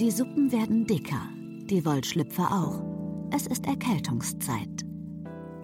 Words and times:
Die 0.00 0.10
Suppen 0.10 0.50
werden 0.50 0.86
dicker, 0.86 1.28
die 1.68 1.84
Wollschlüpfer 1.84 2.50
auch. 2.50 2.82
Es 3.36 3.46
ist 3.46 3.66
Erkältungszeit. 3.66 4.86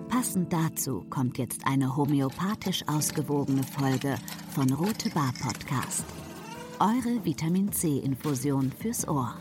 Passend 0.08 0.52
dazu 0.52 1.06
kommt 1.08 1.38
jetzt 1.38 1.66
eine 1.66 1.96
homöopathisch 1.96 2.86
ausgewogene 2.86 3.62
Folge 3.62 4.16
von 4.54 4.70
Rote 4.74 5.08
Bar 5.08 5.32
Podcast. 5.42 6.04
Eure 6.80 7.24
Vitamin 7.24 7.72
C-Infusion 7.72 8.70
fürs 8.78 9.08
Ohr. 9.08 9.36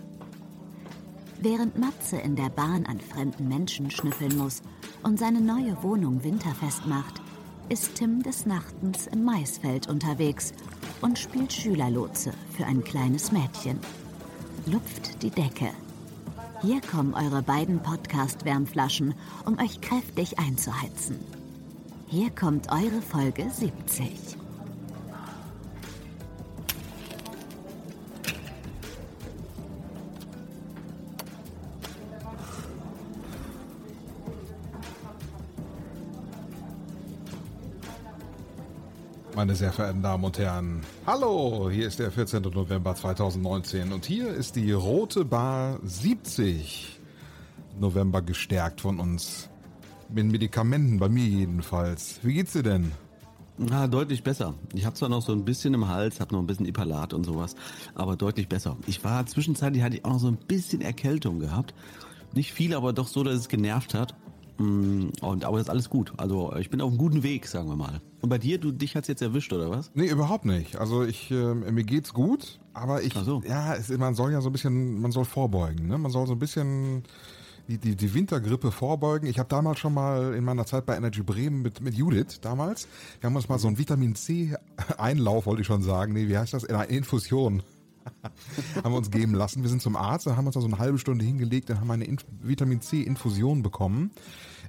Während 1.42 1.78
Matze 1.78 2.16
in 2.16 2.38
der 2.38 2.50
Bahn 2.50 2.86
an 2.86 3.02
fremden 3.02 3.50
Menschen 3.50 3.92
schnüffeln 3.92 4.38
muss 4.38 4.62
und 5.04 5.20
seine 5.20 5.42
neue 5.42 5.76
Wohnung 5.84 6.24
winterfest 6.24 6.88
macht, 6.88 7.22
ist 7.68 7.96
Tim 7.96 8.24
des 8.24 8.46
Nachtens 8.46 9.08
im 9.08 9.26
Maisfeld 9.26 9.90
unterwegs 9.90 10.54
und 11.02 11.20
spielt 11.20 11.52
Schülerlotse 11.52 12.32
für 12.56 12.66
ein 12.66 12.82
kleines 12.82 13.34
Mädchen. 13.34 13.78
Lupft 14.68 15.22
die 15.22 15.30
Decke. 15.30 15.70
Hier 16.64 16.82
kommen 16.82 17.14
eure 17.14 17.44
beiden 17.44 17.84
Podcast-Wärmflaschen, 17.84 19.14
um 19.46 19.60
euch 19.60 19.80
kräftig 19.80 20.40
einzuheizen. 20.40 21.20
Hier 22.08 22.32
kommt 22.32 22.72
eure 22.72 23.04
Folge 23.04 23.48
70. 23.48 24.38
Meine 39.46 39.56
sehr 39.56 39.72
verehrten 39.72 40.02
Damen 40.02 40.24
und 40.24 40.40
Herren, 40.40 40.82
hallo, 41.06 41.70
hier 41.70 41.86
ist 41.86 42.00
der 42.00 42.10
14. 42.10 42.42
November 42.42 42.96
2019 42.96 43.94
und 43.94 44.04
hier 44.04 44.30
ist 44.30 44.56
die 44.56 44.72
Rote 44.72 45.24
Bar 45.24 45.80
70. 45.84 47.00
November 47.80 48.24
gestärkt 48.24 48.82
von 48.82 49.00
uns. 49.00 49.48
Mit 50.10 50.26
Medikamenten, 50.26 50.98
bei 50.98 51.10
mir 51.10 51.26
jedenfalls. 51.26 52.22
Wie 52.24 52.34
geht's 52.34 52.54
dir 52.54 52.64
denn? 52.64 52.92
Na, 53.60 53.86
deutlich 53.86 54.24
besser. 54.24 54.56
Ich 54.74 54.84
habe 54.84 54.96
zwar 54.96 55.10
noch 55.10 55.22
so 55.22 55.32
ein 55.32 55.46
bisschen 55.46 55.76
im 55.76 55.90
Hals, 55.90 56.20
habe 56.20 56.34
noch 56.34 56.42
ein 56.42 56.48
bisschen 56.48 56.66
Ipalat 56.66 57.14
und 57.14 57.24
sowas, 57.24 57.56
aber 57.94 58.16
deutlich 58.16 58.50
besser. 58.50 58.78
Ich 58.88 59.04
war 59.04 59.28
zwischenzeitlich 59.28 59.84
hatte 59.84 59.98
ich 59.98 60.06
auch 60.06 60.14
noch 60.14 60.20
so 60.20 60.28
ein 60.28 60.38
bisschen 60.38 60.82
Erkältung 60.82 61.38
gehabt. 61.38 61.76
Nicht 62.34 62.52
viel, 62.52 62.74
aber 62.74 62.94
doch 62.94 63.08
so, 63.08 63.24
dass 63.24 63.36
es 63.36 63.48
genervt 63.48 63.94
hat. 63.94 64.16
Mm, 64.58 65.10
Und 65.22 65.44
aber 65.46 65.60
ist 65.60 65.70
alles 65.70 65.90
gut. 65.90 66.14
Also 66.18 66.54
ich 66.58 66.70
bin 66.70 66.80
auf 66.82 66.90
einem 66.90 66.98
guten 66.98 67.24
Weg, 67.24 67.48
sagen 67.48 67.68
wir 67.68 67.76
mal. 67.76 68.02
Und 68.22 68.30
bei 68.30 68.38
dir, 68.38 68.58
du 68.58 68.72
dich 68.72 68.96
hat's 68.96 69.08
jetzt 69.08 69.22
erwischt 69.22 69.52
oder 69.54 69.70
was? 69.70 69.92
Nee, 69.94 70.08
überhaupt 70.10 70.46
nicht. 70.46 70.78
Also 70.78 71.04
ich, 71.04 71.30
äh, 71.32 71.54
mir 71.54 71.84
geht's 71.84 72.14
gut, 72.14 72.60
aber 72.74 73.04
ich, 73.04 73.16
Ach 73.16 73.24
so. 73.26 73.42
ja, 73.48 73.76
es, 73.76 73.90
man 73.90 74.16
soll 74.16 74.32
ja 74.32 74.42
so 74.42 74.50
ein 74.50 74.52
bisschen, 74.54 75.02
man 75.02 75.12
soll 75.12 75.26
vorbeugen, 75.26 75.88
ne? 75.88 75.98
Man 75.98 76.12
soll 76.12 76.26
so 76.26 76.34
ein 76.34 76.40
bisschen 76.40 77.04
die, 77.68 77.78
die, 77.78 77.96
die 77.96 78.14
Wintergrippe 78.14 78.72
vorbeugen. 78.72 79.28
Ich 79.28 79.40
habe 79.40 79.50
damals 79.50 79.80
schon 79.80 79.94
mal 79.94 80.34
in 80.34 80.44
meiner 80.44 80.66
Zeit 80.66 80.86
bei 80.86 80.96
Energy 80.96 81.22
Bremen 81.24 81.62
mit, 81.62 81.82
mit 81.82 81.94
Judith 81.96 82.40
damals, 82.42 82.88
wir 83.20 83.28
haben 83.28 83.36
uns 83.36 83.50
mal 83.50 83.60
so 83.60 83.68
einen 83.68 83.78
Vitamin 83.78 84.16
C 84.16 84.56
Einlauf, 84.98 85.46
wollte 85.48 85.62
ich 85.62 85.68
schon 85.68 85.82
sagen. 85.82 86.14
Nee, 86.14 86.28
wie 86.28 86.38
heißt 86.38 86.54
das? 86.54 86.66
Eine 86.66 86.86
Infusion. 86.86 87.62
haben 88.84 88.92
wir 88.94 88.98
uns 88.98 89.12
geben 89.12 89.34
lassen. 89.34 89.62
Wir 89.64 89.70
sind 89.70 89.82
zum 89.82 89.96
Arzt, 89.96 90.28
da 90.28 90.36
haben 90.36 90.46
wir 90.46 90.48
uns 90.48 90.56
da 90.56 90.62
so 90.62 90.68
eine 90.68 90.78
halbe 90.78 90.98
Stunde 90.98 91.26
hingelegt 91.26 91.70
und 91.70 91.80
haben 91.80 91.92
eine 91.92 92.06
Inf 92.06 92.26
Vitamin 92.42 92.82
C 92.82 93.02
Infusion 93.02 93.62
bekommen, 93.64 94.12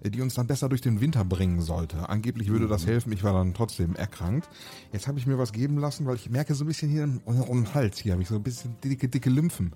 äh, 0.03 0.11
die 0.11 0.21
uns 0.23 0.35
dann 0.35 0.47
besser 0.47 0.69
durch 0.69 0.81
den 0.81 1.01
Winter 1.01 1.25
bringen 1.25 1.61
sollte. 1.61 2.09
Angeblich 2.09 2.49
würde 2.49 2.69
das 2.69 2.87
helfen, 2.87 3.13
ich 3.13 3.23
war 3.25 3.33
dann 3.33 3.55
trotzdem 3.55 3.95
erkrankt. 3.97 4.49
Jetzt 4.93 5.07
habe 5.09 5.19
ich 5.19 5.27
mir 5.27 5.39
was 5.39 5.53
geben 5.53 5.79
lassen, 5.79 6.07
weil 6.07 6.17
ich 6.17 6.31
merke 6.31 6.55
so 6.55 6.65
ein 6.65 6.69
bisschen 6.69 6.91
hier 6.91 7.05
um 7.25 7.65
den 7.65 7.75
Hals, 7.75 7.99
hier 7.99 8.13
habe 8.13 8.23
ich 8.23 8.29
so 8.29 8.37
ein 8.37 8.43
bisschen 8.43 8.77
dicke, 8.83 9.09
dicke 9.09 9.31
Lymphen. 9.31 9.73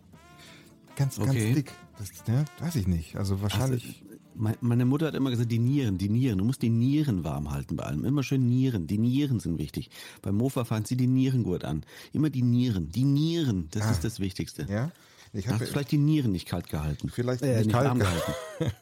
Ganz, 0.96 1.18
Okay. 1.18 1.26
ganz 1.44 1.54
dick. 1.54 1.72
Das, 1.98 2.10
ja, 2.26 2.44
weiß 2.64 2.76
ich 2.76 2.86
nicht. 2.86 3.16
Also 3.16 3.40
wahrscheinlich. 3.42 4.02
Me- 4.08 4.18
Meine 4.34 4.84
Mutter 4.84 5.06
hat 5.08 5.14
immer 5.14 5.30
gesagt, 5.30 5.50
die 5.50 5.58
Nieren, 5.58 5.98
die 5.98 6.08
Nieren. 6.08 6.38
Du 6.38 6.44
musst 6.44 6.62
die 6.62 6.70
Nieren 6.70 7.24
warm 7.24 7.50
halten 7.50 7.76
bei 7.76 7.84
allem. 7.84 8.04
Immer 8.04 8.22
schön 8.22 8.46
Nieren. 8.48 8.86
Die 8.86 8.98
Nieren 8.98 9.40
sind 9.40 9.58
wichtig. 9.58 9.90
Beim 10.22 10.36
Mofa 10.36 10.64
fahren 10.64 10.84
sie 10.84 10.96
die 10.96 11.06
Nierengurt 11.06 11.64
an. 11.64 11.84
Immer 12.12 12.30
die 12.30 12.42
Nieren. 12.42 12.90
Die 12.90 13.04
Nieren, 13.04 13.68
das 13.72 13.90
ist 13.90 14.04
das 14.04 14.20
Wichtigste. 14.20 14.66
Ah. 14.68 14.72
ja. 14.72 14.92
Ich 15.32 15.46
Hast 15.46 15.54
habe 15.54 15.66
vielleicht 15.66 15.92
die 15.92 15.98
Nieren 15.98 16.32
nicht 16.32 16.48
kalt 16.48 16.68
gehalten? 16.68 17.08
Vielleicht 17.08 17.42
äh, 17.42 17.58
nicht 17.58 17.70
kalt 17.70 17.96
gehalten. 18.00 18.32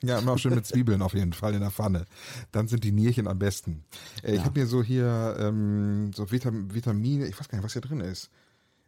ja, 0.02 0.18
immer 0.18 0.38
schön 0.38 0.54
mit 0.54 0.64
Zwiebeln 0.64 1.02
auf 1.02 1.12
jeden 1.12 1.34
Fall 1.34 1.52
in 1.52 1.60
der 1.60 1.70
Pfanne. 1.70 2.06
Dann 2.52 2.68
sind 2.68 2.84
die 2.84 2.92
Nierchen 2.92 3.28
am 3.28 3.38
besten. 3.38 3.84
Äh, 4.22 4.30
Ich 4.30 4.36
Ja. 4.38 4.44
habe 4.44 4.58
mir 4.60 4.66
so 4.66 4.82
hier 4.82 5.36
ähm, 5.38 6.10
so 6.14 6.30
Vitam 6.30 6.72
Vitamine, 6.72 7.26
ich 7.26 7.38
weiß 7.38 7.48
gar 7.50 7.58
nicht, 7.58 7.64
was 7.66 7.74
hier 7.74 7.82
drin 7.82 8.00
ist. 8.00 8.30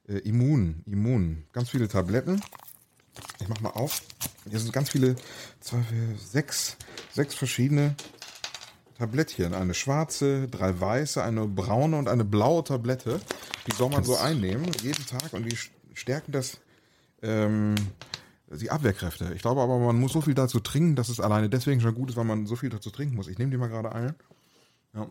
Äh, 0.09 0.21
Immun, 0.21 0.83
Immun. 0.87 1.45
Ganz 1.53 1.69
viele 1.69 1.87
Tabletten. 1.87 2.41
Ich 3.41 3.49
mach 3.49 3.61
mal 3.61 3.71
auf. 3.71 4.03
Hier 4.49 4.59
sind 4.59 4.73
ganz 4.73 4.91
viele, 4.91 5.17
zwei, 5.61 5.83
vier, 5.83 6.17
sechs, 6.19 6.77
sechs 7.13 7.35
verschiedene 7.35 7.95
Tablettchen. 8.99 9.55
Eine 9.55 9.75
schwarze, 9.75 10.49
drei 10.49 10.79
weiße, 10.79 11.23
eine 11.23 11.47
braune 11.47 11.97
und 11.99 12.09
eine 12.09 12.25
blaue 12.25 12.65
Tablette. 12.65 13.21
Die 13.67 13.75
soll 13.75 13.91
man 13.91 14.05
so 14.05 14.17
einnehmen, 14.17 14.71
jeden 14.83 15.07
Tag. 15.07 15.33
Und 15.33 15.45
die 15.45 15.57
stärken 15.95 16.33
das 16.33 16.59
ähm, 17.23 17.75
die 18.51 18.71
Abwehrkräfte. 18.71 19.33
Ich 19.35 19.43
glaube 19.43 19.61
aber, 19.61 19.79
man 19.79 19.99
muss 19.99 20.13
so 20.13 20.21
viel 20.21 20.35
dazu 20.35 20.61
trinken, 20.61 20.97
dass 20.97 21.09
es 21.09 21.21
alleine 21.21 21.49
deswegen 21.49 21.81
schon 21.81 21.95
gut 21.95 22.11
ist, 22.11 22.17
weil 22.17 22.25
man 22.25 22.47
so 22.47 22.57
viel 22.57 22.71
dazu 22.71 22.91
trinken 22.91 23.15
muss. 23.15 23.29
Ich 23.29 23.39
nehme 23.39 23.51
die 23.51 23.57
mal 23.57 23.69
gerade 23.69 23.93
ein. 23.93 24.15
Ja. 24.95 25.09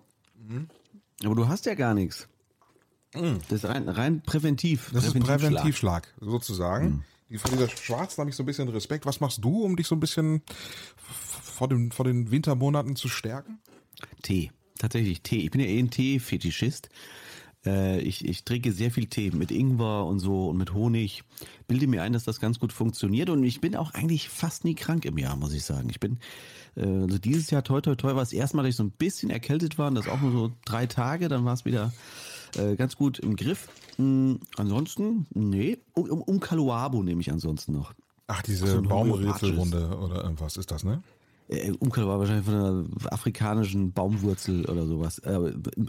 Aber 1.24 1.36
du 1.36 1.48
hast 1.48 1.66
ja 1.66 1.76
gar 1.76 1.94
nichts. 1.94 2.28
Das 3.12 3.64
ist 3.64 3.66
rein, 3.66 3.90
rein 3.90 4.22
präventiv. 4.22 4.92
Das 4.94 5.06
ist 5.06 5.14
Präventivschlag. 5.14 5.40
Präventivschlag, 5.40 6.14
sozusagen. 6.20 6.90
Die, 6.90 7.19
vor 7.38 7.52
dieser 7.52 7.70
Schwarzen 7.70 8.22
habe 8.22 8.30
ich 8.30 8.36
so 8.36 8.44
ein 8.44 8.46
bisschen 8.46 8.68
Respekt. 8.70 9.06
Was 9.06 9.20
machst 9.20 9.44
du, 9.44 9.64
um 9.64 9.76
dich 9.76 9.88
so 9.88 9.96
ein 9.96 10.00
bisschen 10.00 10.42
vor 11.44 11.68
den, 11.68 11.92
vor 11.92 12.06
den 12.06 12.32
Wintermonaten 12.32 12.96
zu 12.96 13.08
stärken? 13.08 13.60
Tee. 14.24 14.52
Tatsächlich 14.78 15.22
Tee. 15.22 15.40
Ich 15.40 15.52
bin 15.52 15.62
ja 15.62 15.68
eh 15.68 15.80
ein 15.80 15.92
Tee-Fetischist. 15.92 16.90
Äh, 17.66 18.00
ich, 18.02 18.26
ich 18.26 18.46
trinke 18.46 18.72
sehr 18.72 18.92
viel 18.92 19.08
Tee 19.08 19.32
mit 19.32 19.52
Ingwer 19.52 20.06
und 20.06 20.20
so 20.20 20.50
und 20.50 20.58
mit 20.58 20.74
Honig. 20.74 21.24
Bilde 21.68 21.88
mir 21.88 22.02
ein, 22.02 22.14
dass 22.14 22.24
das 22.24 22.40
ganz 22.40 22.60
gut 22.60 22.72
funktioniert 22.72 23.30
und 23.30 23.44
ich 23.44 23.62
bin 23.62 23.76
auch 23.76 23.94
eigentlich 23.94 24.30
fast 24.30 24.64
nie 24.64 24.76
krank 24.76 25.06
im 25.06 25.18
Jahr, 25.18 25.36
muss 25.36 25.54
ich 25.54 25.66
sagen. 25.66 25.90
Ich 25.90 26.00
bin, 26.00 26.20
äh, 26.76 26.86
also 26.86 27.18
dieses 27.18 27.50
Jahr 27.52 27.64
toi 27.64 27.82
toi 27.82 27.96
toi 27.96 28.16
war 28.16 28.24
es 28.24 28.34
erstmal, 28.34 28.64
dass 28.64 28.72
ich 28.72 28.78
so 28.78 28.84
ein 28.84 28.92
bisschen 28.92 29.30
erkältet 29.30 29.78
war 29.78 29.90
und 29.90 29.96
das 29.96 30.08
auch 30.08 30.22
nur 30.22 30.32
so 30.32 30.52
drei 30.66 30.86
Tage, 30.86 31.28
dann 31.28 31.44
war 31.44 31.54
es 31.54 31.66
wieder 31.66 31.92
äh, 32.58 32.76
ganz 32.76 32.96
gut 32.96 33.20
im 33.20 33.36
Griff. 33.36 33.68
Mm, 33.98 34.36
ansonsten, 34.58 35.28
nee, 35.34 35.78
um, 35.94 36.10
um, 36.10 36.22
um 36.22 36.40
Kaluabo 36.40 37.04
nehme 37.04 37.22
ich 37.22 37.32
ansonsten 37.32 37.74
noch. 37.74 37.94
Ach, 38.28 38.42
diese 38.42 38.68
So 38.68 38.78
ein 38.78 38.88
Baumrätselrunde 38.88 39.98
oder 39.98 40.24
irgendwas 40.24 40.58
ist 40.58 40.72
das, 40.72 40.84
ne? 40.84 41.02
Äh, 41.48 41.74
war 41.80 42.20
wahrscheinlich 42.20 42.46
von 42.46 42.54
einer 42.54 42.86
afrikanischen 43.12 43.92
Baumwurzel 43.92 44.66
oder 44.66 44.86
sowas. 44.86 45.20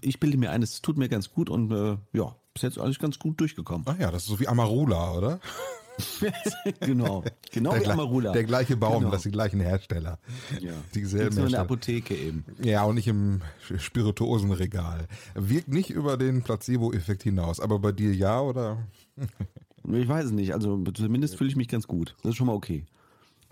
Ich 0.00 0.18
bilde 0.18 0.38
mir 0.38 0.50
ein, 0.50 0.62
es 0.62 0.80
tut 0.80 0.96
mir 0.96 1.10
ganz 1.10 1.30
gut 1.30 1.50
und 1.50 1.70
äh, 1.70 1.98
ja, 2.14 2.34
bis 2.54 2.62
jetzt 2.62 2.78
alles 2.78 2.98
ganz 2.98 3.18
gut 3.18 3.38
durchgekommen. 3.40 3.86
Ach 3.86 3.98
ja, 3.98 4.10
das 4.10 4.22
ist 4.22 4.28
so 4.28 4.40
wie 4.40 4.48
Amarula, 4.48 5.12
oder? 5.12 5.40
genau, 6.80 7.24
genau 7.52 7.72
der, 7.72 7.80
wie 7.82 7.86
Amarula. 7.86 8.32
der 8.32 8.44
gleiche 8.44 8.76
Baum, 8.76 9.00
Genau. 9.00 9.10
das 9.10 9.22
sind 9.22 9.32
die 9.32 9.36
gleichen 9.36 9.60
Hersteller. 9.60 10.18
Ja. 10.60 10.72
Dieselben 10.94 11.24
Gibt's 11.26 11.36
nur 11.36 11.46
in 11.46 11.52
der. 11.52 11.60
Apotheke 11.60 12.14
eben. 12.14 12.44
Ja, 12.62 12.84
und 12.84 12.94
nicht 12.94 13.08
im 13.08 13.42
Spirituosenregal. 13.76 15.06
Wirkt 15.34 15.68
nicht 15.68 15.90
über 15.90 16.16
den 16.16 16.42
Placebo-Effekt 16.42 17.22
hinaus. 17.22 17.60
Aber 17.60 17.78
bei 17.78 17.92
dir 17.92 18.14
ja, 18.14 18.40
oder? 18.40 18.78
Ich 19.84 20.08
weiß 20.08 20.26
es 20.26 20.32
nicht, 20.32 20.52
also 20.54 20.82
zumindest 20.94 21.36
fühle 21.36 21.50
ich 21.50 21.56
mich 21.56 21.68
ganz 21.68 21.86
gut. 21.86 22.14
Das 22.22 22.30
ist 22.30 22.36
schon 22.36 22.46
mal 22.46 22.54
okay. 22.54 22.84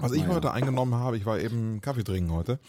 Was 0.00 0.12
ich 0.12 0.26
heute 0.28 0.53
eingenommen 0.53 0.94
habe, 0.94 1.16
ich 1.16 1.26
war 1.26 1.41
eben 1.41 1.81
Kaffee 1.81 2.05
trinken 2.05 2.31
heute 2.32 2.60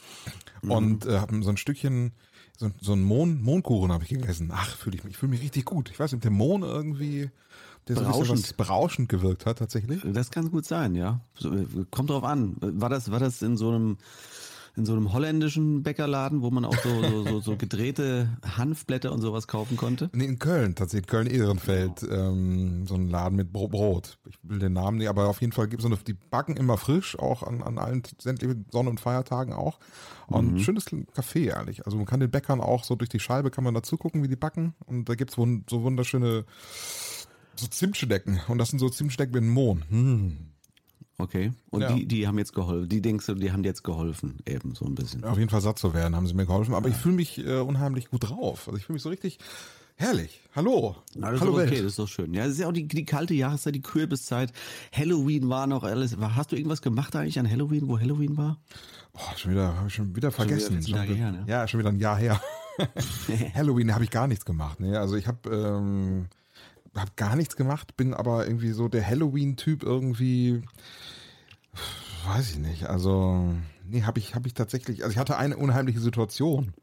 und 0.64 1.06
äh, 1.06 1.20
habe 1.20 1.44
so 1.44 1.50
ein 1.52 1.58
Stückchen, 1.58 2.14
so, 2.58 2.72
so 2.82 2.94
ein 2.94 3.04
Mohn, 3.04 3.40
Mohnkuchen 3.44 3.92
habe 3.92 4.04
ich 4.04 4.10
gegessen. 4.10 4.50
Ach, 4.52 4.76
fühle 4.76 4.96
ich 4.98 5.04
mich, 5.04 5.12
ich 5.14 5.18
fühle 5.18 5.30
mich 5.32 5.42
richtig 5.44 5.66
gut. 5.66 5.92
Ich 5.92 6.00
weiß 6.00 6.12
nicht, 6.12 6.18
ob 6.18 6.22
der 6.24 6.32
Mohn 6.32 6.64
irgendwie, 6.64 7.30
der 7.88 7.96
so 7.96 8.04
Berauschend. 8.04 8.44
was 8.44 8.54
berauschend 8.54 9.10
gewirkt 9.10 9.46
hat 9.46 9.60
tatsächlich. 9.60 10.02
Das 10.06 10.32
kann 10.32 10.52
gut 10.52 10.66
sein, 10.66 10.96
ja. 10.96 11.22
So, 11.36 11.52
äh, 11.54 11.66
kommt 11.92 12.10
drauf 12.10 12.24
an. 12.24 12.56
War 12.60 12.90
das, 12.90 13.12
war 13.12 13.20
das 13.20 13.42
in 13.42 13.58
so 13.58 13.70
einem 13.70 13.98
in 14.80 14.86
so 14.86 14.94
einem 14.94 15.12
holländischen 15.12 15.84
Bäckerladen, 15.84 16.42
wo 16.42 16.52
man 16.52 16.64
auch 16.64 16.78
so, 16.78 17.04
so, 17.04 17.24
so, 17.26 17.40
so 17.42 17.58
gedrehte 17.58 18.38
Hanfblätter 18.58 19.12
und 19.12 19.20
sowas 19.20 19.48
kaufen 19.48 19.78
konnte? 19.78 20.10
Nee, 20.14 20.26
in 20.26 20.40
Köln 20.40 20.74
tatsächlich, 20.76 21.08
Köln-Ehrenfeld, 21.08 22.08
ähm, 22.10 22.88
so 22.88 22.96
ein 22.96 23.10
Laden 23.10 23.36
mit 23.36 23.52
Bro 23.52 23.68
Brot. 23.70 24.18
Ich 24.30 24.38
will 24.42 24.60
den 24.60 24.74
Namen 24.74 24.98
nicht, 24.98 25.10
aber 25.10 25.28
auf 25.28 25.42
jeden 25.42 25.52
Fall 25.54 25.68
gibt 25.68 25.82
es 25.82 25.84
so 25.84 25.94
eine, 25.94 26.02
die 26.02 26.14
backen 26.14 26.56
immer 26.56 26.78
frisch, 26.78 27.20
auch 27.20 27.44
an, 27.44 27.62
an 27.62 27.78
allen 27.78 28.04
sämtlichen 28.20 28.66
Sonn- 28.72 28.88
und 28.88 29.00
Feiertagen 29.00 29.54
auch. 29.54 29.80
Und 30.28 30.60
schönes 30.60 30.86
Café, 30.88 31.48
ehrlich. 31.48 31.86
Also 31.86 31.98
man 31.98 32.06
kann 32.06 32.20
den 32.20 32.32
Bäckern 32.32 32.62
auch 32.62 32.84
so 32.84 32.96
durch 32.96 33.10
die 33.10 33.20
Scheibe, 33.20 33.52
kann 33.52 33.64
man 33.64 33.74
dazu 33.74 33.98
gucken, 33.98 34.24
wie 34.24 34.28
die 34.28 34.36
backen. 34.36 34.76
Und 34.86 35.10
da 35.10 35.16
gibt's 35.16 35.38
wun 35.38 35.66
so 35.70 35.84
wunderschöne 35.84 36.46
so 37.60 37.68
Zimtschnecken. 37.68 38.40
Und 38.48 38.58
das 38.58 38.70
sind 38.70 38.80
so 38.80 38.90
Zimtschnecken 38.90 39.34
mit 39.34 39.44
Mohn. 39.44 39.84
Hm. 39.90 40.38
Okay. 41.18 41.52
Und 41.70 41.82
Ja. 41.82 41.92
die, 41.94 42.06
die 42.06 42.28
haben 42.28 42.38
jetzt 42.38 42.54
geholfen. 42.54 42.88
Die 42.90 43.02
denkst 43.02 43.26
du, 43.26 43.36
die 43.36 43.52
haben 43.52 43.62
dir 43.64 43.70
jetzt 43.70 43.84
geholfen, 43.84 44.38
eben 44.48 44.74
so 44.76 44.86
ein 44.86 44.96
bisschen. 44.96 45.24
Auf 45.26 45.38
jeden 45.38 45.50
Fall 45.50 45.62
satt 45.62 45.78
zu 45.78 45.94
werden, 45.94 46.16
haben 46.16 46.28
sie 46.28 46.34
mir 46.34 46.46
geholfen. 46.46 46.74
Aber 46.74 46.88
ich 46.88 46.96
fühle 46.96 47.16
mich 47.16 47.38
äh, 47.46 47.60
unheimlich 47.60 48.10
gut 48.10 48.30
drauf. 48.30 48.68
Also 48.68 48.78
ich 48.78 48.86
fühle 48.86 48.96
mich 48.96 49.04
so 49.04 49.10
richtig, 49.10 49.38
Herrlich. 50.02 50.40
Hallo. 50.56 50.96
Na, 51.14 51.30
das 51.30 51.42
Hallo 51.42 51.58
ist 51.58 51.64
okay, 51.66 51.72
Welt. 51.72 51.80
das 51.84 51.88
ist 51.92 52.00
doch 52.00 52.08
schön. 52.08 52.34
Ja, 52.34 52.44
das 52.46 52.54
ist 52.54 52.60
ja 52.60 52.70
auch 52.70 52.72
die, 52.72 52.88
die 52.88 53.04
kalte 53.04 53.34
Jahreszeit, 53.34 53.76
die 53.76 53.82
Kürbiszeit. 53.82 54.54
Halloween 54.94 55.50
war 55.50 55.68
noch 55.68 55.84
alles. 55.84 56.16
Hast 56.18 56.54
du 56.54 56.56
irgendwas 56.56 56.82
gemacht 56.82 57.18
eigentlich 57.18 57.38
an 57.38 57.52
Halloween, 57.52 57.86
wo 57.90 58.00
Halloween 58.00 58.38
war? 58.38 58.62
Boah, 59.12 59.36
schon 59.36 59.52
wieder, 59.52 59.76
hab 59.78 59.88
ich 59.88 59.94
schon 59.96 60.16
wieder 60.16 60.32
vergessen. 60.32 60.76
14 60.82 60.94
Tage 60.96 61.08
Schon- 61.10 61.18
her, 61.18 61.32
ne? 61.34 61.44
Ja, 61.50 61.68
schon 61.68 61.82
wieder 61.82 61.90
ein 61.90 62.00
Jahr 62.00 62.16
her. 62.18 62.42
Halloween 63.54 63.94
habe 63.94 64.06
ich 64.06 64.10
gar 64.10 64.28
nichts 64.28 64.46
gemacht. 64.46 64.80
Ne? 64.80 64.98
Also 64.98 65.16
ich 65.18 65.28
habe 65.28 65.50
ähm, 65.50 66.28
hab 66.96 67.16
gar 67.18 67.36
nichts 67.36 67.56
gemacht, 67.56 67.96
bin 67.98 68.14
aber 68.14 68.46
irgendwie 68.46 68.72
so 68.72 68.88
der 68.88 69.06
Halloween-Typ 69.06 69.84
irgendwie. 69.84 70.62
Weiß 72.26 72.52
ich 72.52 72.58
nicht. 72.58 72.86
Also 72.88 73.54
nee, 73.86 74.04
habe 74.04 74.20
ich 74.20 74.36
habe 74.36 74.48
ich 74.48 74.54
tatsächlich. 74.54 75.04
Also 75.04 75.12
ich 75.12 75.18
hatte 75.18 75.38
eine 75.38 75.58
unheimliche 75.58 76.00
Situation. 76.00 76.74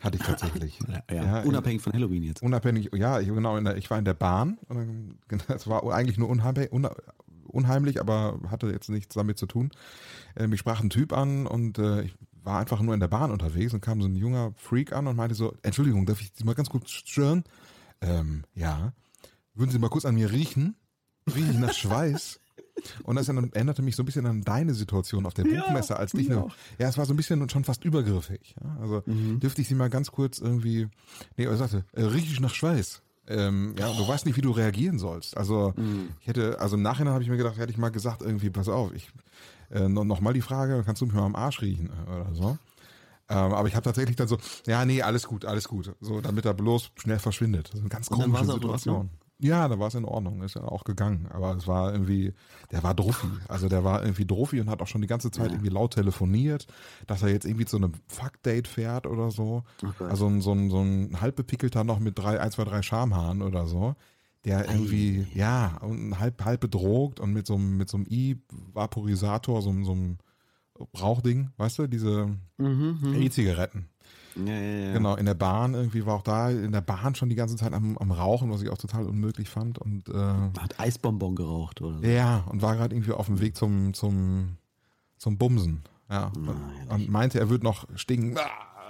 Hatte 0.00 0.16
ich 0.18 0.22
tatsächlich. 0.24 0.78
Ja, 1.10 1.40
in- 1.40 1.48
unabhängig 1.48 1.82
von 1.82 1.92
Halloween 1.92 2.22
jetzt. 2.22 2.42
Unabhängig, 2.42 2.90
ja, 2.94 3.20
ich, 3.20 3.28
genau, 3.28 3.56
in 3.56 3.64
der, 3.64 3.76
ich 3.76 3.90
war 3.90 3.98
in 3.98 4.04
der 4.04 4.14
Bahn. 4.14 4.58
Und 4.68 4.76
dann, 4.76 5.18
genau, 5.28 5.44
es 5.48 5.66
war 5.68 5.84
eigentlich 5.92 6.18
nur 6.18 6.28
unheimlich, 6.28 6.70
unheimlich, 7.46 8.00
aber 8.00 8.40
hatte 8.50 8.68
jetzt 8.70 8.88
nichts 8.88 9.14
damit 9.14 9.38
zu 9.38 9.46
tun. 9.46 9.70
Äh, 10.34 10.46
mich 10.46 10.60
sprach 10.60 10.80
ein 10.82 10.90
Typ 10.90 11.12
an 11.12 11.46
und 11.46 11.78
äh, 11.78 12.02
ich 12.02 12.14
war 12.42 12.58
einfach 12.60 12.80
nur 12.80 12.94
in 12.94 13.00
der 13.00 13.08
Bahn 13.08 13.30
unterwegs 13.30 13.72
und 13.74 13.80
kam 13.80 14.00
so 14.02 14.08
ein 14.08 14.16
junger 14.16 14.52
Freak 14.56 14.92
an 14.92 15.06
und 15.06 15.16
meinte 15.16 15.34
so, 15.34 15.54
Entschuldigung, 15.62 16.06
darf 16.06 16.20
ich 16.20 16.32
Sie 16.34 16.44
mal 16.44 16.54
ganz 16.54 16.70
kurz 16.70 16.90
stören? 16.90 17.44
Ähm, 18.00 18.42
ja. 18.54 18.92
Würden 19.54 19.70
Sie 19.70 19.78
mal 19.78 19.88
kurz 19.88 20.04
an 20.04 20.14
mir 20.14 20.30
riechen? 20.30 20.76
Rieche 21.26 21.52
ich 21.52 21.58
nach 21.58 21.72
Schweiß? 21.72 22.40
Und 23.04 23.16
das 23.16 23.28
erinnerte 23.28 23.82
mich 23.82 23.96
so 23.96 24.02
ein 24.02 24.06
bisschen 24.06 24.26
an 24.26 24.42
deine 24.42 24.74
Situation 24.74 25.26
auf 25.26 25.34
der 25.34 25.44
Buchmesse, 25.44 25.96
als 25.96 26.12
dich 26.12 26.28
ne, 26.28 26.48
ja, 26.78 26.88
es 26.88 26.96
war 26.96 27.04
so 27.04 27.12
ein 27.12 27.16
bisschen 27.16 27.48
schon 27.48 27.64
fast 27.64 27.84
übergriffig. 27.84 28.56
Ja? 28.62 28.76
Also 28.80 29.02
dürfte 29.06 29.60
ich 29.60 29.68
sie 29.68 29.74
mal 29.74 29.90
ganz 29.90 30.10
kurz 30.10 30.38
irgendwie, 30.38 30.88
nee, 31.36 31.44
er 31.44 31.56
sagte, 31.56 31.84
äh, 31.92 32.02
riech 32.02 32.32
ich 32.32 32.40
nach 32.40 32.54
Schweiß. 32.54 33.02
Ähm, 33.28 33.76
ja, 33.78 33.88
und 33.88 33.98
du 33.98 34.08
weißt 34.08 34.26
nicht, 34.26 34.36
wie 34.36 34.40
du 34.40 34.50
reagieren 34.50 34.98
sollst. 34.98 35.36
Also 35.36 35.74
ich 36.20 36.26
hätte, 36.26 36.58
also 36.60 36.76
im 36.76 36.82
Nachhinein 36.82 37.12
habe 37.12 37.22
ich 37.22 37.30
mir 37.30 37.36
gedacht, 37.36 37.56
hätte 37.56 37.70
ich 37.70 37.78
mal 37.78 37.90
gesagt, 37.90 38.22
irgendwie, 38.22 38.50
pass 38.50 38.68
auf, 38.68 38.92
ich 38.94 39.10
äh, 39.70 39.88
noch, 39.88 40.04
noch 40.04 40.20
mal 40.20 40.32
die 40.32 40.40
Frage, 40.40 40.82
kannst 40.84 41.02
du 41.02 41.06
mich 41.06 41.14
mal 41.14 41.24
am 41.24 41.36
Arsch 41.36 41.60
riechen 41.62 41.90
äh, 41.90 42.10
oder 42.10 42.34
so. 42.34 42.58
Ähm, 43.28 43.52
aber 43.52 43.68
ich 43.68 43.74
habe 43.74 43.84
tatsächlich 43.84 44.16
dann 44.16 44.28
so, 44.28 44.38
ja, 44.66 44.84
nee, 44.84 45.02
alles 45.02 45.26
gut, 45.26 45.44
alles 45.44 45.68
gut. 45.68 45.94
So, 46.00 46.20
damit 46.20 46.44
er 46.44 46.54
bloß 46.54 46.90
schnell 46.96 47.18
verschwindet. 47.18 47.68
Das 47.68 47.74
ist 47.74 47.80
eine 47.80 47.88
ganz 47.88 48.10
komische 48.10 48.44
Situation. 48.54 49.10
Ja, 49.38 49.66
da 49.66 49.76
war 49.78 49.88
es 49.88 49.94
in 49.96 50.04
Ordnung, 50.04 50.42
ist 50.42 50.54
ja 50.54 50.62
auch 50.62 50.84
gegangen. 50.84 51.26
Aber 51.32 51.56
es 51.56 51.66
war 51.66 51.92
irgendwie, 51.92 52.32
der 52.70 52.82
war 52.84 52.94
druffi. 52.94 53.26
Also 53.48 53.68
der 53.68 53.82
war 53.82 54.02
irgendwie 54.02 54.24
druffi 54.24 54.60
und 54.60 54.70
hat 54.70 54.80
auch 54.80 54.86
schon 54.86 55.00
die 55.02 55.08
ganze 55.08 55.32
Zeit 55.32 55.46
irgendwie 55.54 55.68
laut 55.70 55.94
telefoniert, 55.94 56.66
dass 57.08 57.22
er 57.22 57.30
jetzt 57.30 57.44
irgendwie 57.44 57.64
zu 57.64 57.76
einem 57.76 57.92
Fuck-Date 58.06 58.68
fährt 58.68 59.06
oder 59.06 59.30
so. 59.32 59.64
also 60.10 60.26
ein- 60.28 60.40
so 60.40 60.52
ein, 60.52 60.70
so 60.70 60.80
ein 60.80 61.20
halbbepickelter 61.20 61.82
noch 61.82 61.98
mit 61.98 62.18
drei, 62.18 62.40
ein, 62.40 62.52
zwei, 62.52 62.64
drei 62.64 62.82
Schamhaaren 62.82 63.42
oder 63.42 63.66
so. 63.66 63.94
Der 64.44 64.68
irgendwie, 64.68 65.26
ja, 65.34 65.76
und 65.82 66.18
halb, 66.20 66.44
halb 66.44 66.60
bedroht 66.60 67.18
und 67.20 67.32
mit 67.32 67.46
so 67.46 67.54
einem, 67.54 67.76
mit 67.76 67.88
so 67.88 67.96
einem 67.96 68.06
E-Vaporisator, 68.08 69.62
so, 69.62 69.72
so 69.84 69.92
einem 69.92 70.18
Rauchding, 71.00 71.50
weißt 71.56 71.78
du, 71.80 71.86
diese 71.86 72.36
E-Zigaretten. 73.14 73.88
Ja, 74.36 74.52
ja, 74.52 74.60
ja. 74.86 74.92
Genau, 74.94 75.16
in 75.16 75.26
der 75.26 75.34
Bahn 75.34 75.74
irgendwie 75.74 76.06
war 76.06 76.14
auch 76.14 76.22
da 76.22 76.50
in 76.50 76.72
der 76.72 76.80
Bahn 76.80 77.14
schon 77.14 77.28
die 77.28 77.34
ganze 77.34 77.56
Zeit 77.56 77.72
am, 77.72 77.98
am 77.98 78.10
Rauchen, 78.12 78.50
was 78.50 78.62
ich 78.62 78.68
auch 78.70 78.78
total 78.78 79.04
unmöglich 79.06 79.48
fand. 79.48 79.78
Und 79.78 80.08
äh, 80.08 80.12
Hat 80.14 80.78
Eisbonbon 80.78 81.34
geraucht 81.36 81.80
oder 81.82 81.98
so. 81.98 82.04
ja, 82.04 82.44
und 82.48 82.62
war 82.62 82.76
gerade 82.76 82.94
irgendwie 82.94 83.12
auf 83.12 83.26
dem 83.26 83.40
Weg 83.40 83.56
zum, 83.56 83.92
zum, 83.94 84.56
zum 85.18 85.38
Bumsen. 85.38 85.82
Ja. 86.10 86.30
Und, 86.36 86.48
und 86.90 87.08
meinte, 87.10 87.38
er 87.40 87.48
würde 87.50 87.64
noch 87.64 87.86
stinken. 87.94 88.36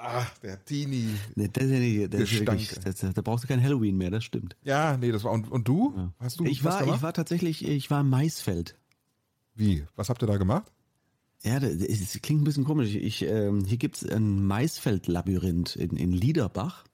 Ah, 0.04 0.26
der 0.42 0.64
Teenie. 0.64 1.14
Nee, 1.36 1.48
das 1.52 1.64
ist 1.64 1.70
ja 1.70 1.78
nicht, 1.78 2.12
das 2.14 2.20
ist 2.22 2.32
wirklich, 2.40 2.70
das, 2.70 2.98
da 3.14 3.22
brauchst 3.22 3.44
du 3.44 3.48
kein 3.48 3.62
Halloween 3.62 3.96
mehr, 3.96 4.10
das 4.10 4.24
stimmt. 4.24 4.56
Ja, 4.64 4.96
nee, 4.96 5.12
das 5.12 5.22
war. 5.22 5.30
Und, 5.30 5.50
und 5.50 5.68
du? 5.68 6.10
Hast 6.18 6.40
du 6.40 6.44
Ich 6.44 6.64
war, 6.64 6.80
gemacht? 6.80 6.96
ich 6.96 7.02
war 7.02 7.12
tatsächlich, 7.12 7.64
ich 7.68 7.88
war 7.90 8.00
im 8.00 8.10
Maisfeld. 8.10 8.76
Wie? 9.54 9.84
Was 9.94 10.08
habt 10.08 10.22
ihr 10.22 10.26
da 10.26 10.38
gemacht? 10.38 10.72
Ja, 11.44 11.58
das, 11.58 12.20
klingt 12.22 12.42
ein 12.42 12.44
bisschen 12.44 12.64
komisch. 12.64 12.94
Ich, 12.94 13.22
ähm, 13.22 13.64
hier 13.64 13.76
gibt's 13.76 14.04
ein 14.06 14.46
Maisfeld-Labyrinth 14.46 15.74
in, 15.74 15.96
in 15.96 16.12
Liederbach. 16.12 16.84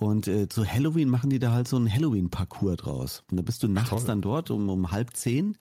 Und 0.00 0.28
äh, 0.28 0.48
zu 0.48 0.64
Halloween 0.64 1.10
machen 1.10 1.28
die 1.28 1.38
da 1.38 1.52
halt 1.52 1.68
so 1.68 1.76
einen 1.76 1.92
Halloween-Parcours 1.92 2.78
draus. 2.78 3.22
Und 3.30 3.36
da 3.36 3.42
bist 3.42 3.62
du 3.62 3.68
nachts 3.68 4.06
dann 4.06 4.22
dort 4.22 4.50
um, 4.50 4.70
um 4.70 4.90
halb 4.90 5.14
zehn 5.14 5.58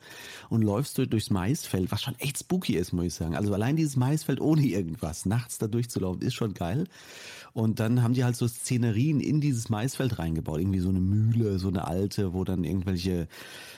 und 0.47 0.61
läufst 0.61 0.97
du 0.97 1.05
durchs 1.05 1.29
Maisfeld, 1.29 1.91
was 1.91 2.01
schon 2.01 2.15
echt 2.19 2.39
spooky 2.39 2.77
ist, 2.77 2.93
muss 2.93 3.05
ich 3.05 3.13
sagen. 3.15 3.35
Also 3.35 3.53
allein 3.53 3.75
dieses 3.75 3.97
Maisfeld 3.97 4.39
ohne 4.39 4.65
irgendwas, 4.65 5.25
nachts 5.25 5.57
da 5.57 5.67
durchzulaufen, 5.67 6.21
ist 6.21 6.35
schon 6.35 6.53
geil. 6.53 6.85
Und 7.51 7.81
dann 7.81 8.01
haben 8.01 8.13
die 8.13 8.23
halt 8.23 8.37
so 8.37 8.47
Szenerien 8.47 9.19
in 9.19 9.41
dieses 9.41 9.67
Maisfeld 9.67 10.19
reingebaut. 10.19 10.61
Irgendwie 10.61 10.79
so 10.79 10.87
eine 10.87 11.01
Mühle, 11.01 11.59
so 11.59 11.67
eine 11.67 11.85
alte, 11.85 12.33
wo 12.33 12.45
dann 12.45 12.63
irgendwelche 12.63 13.27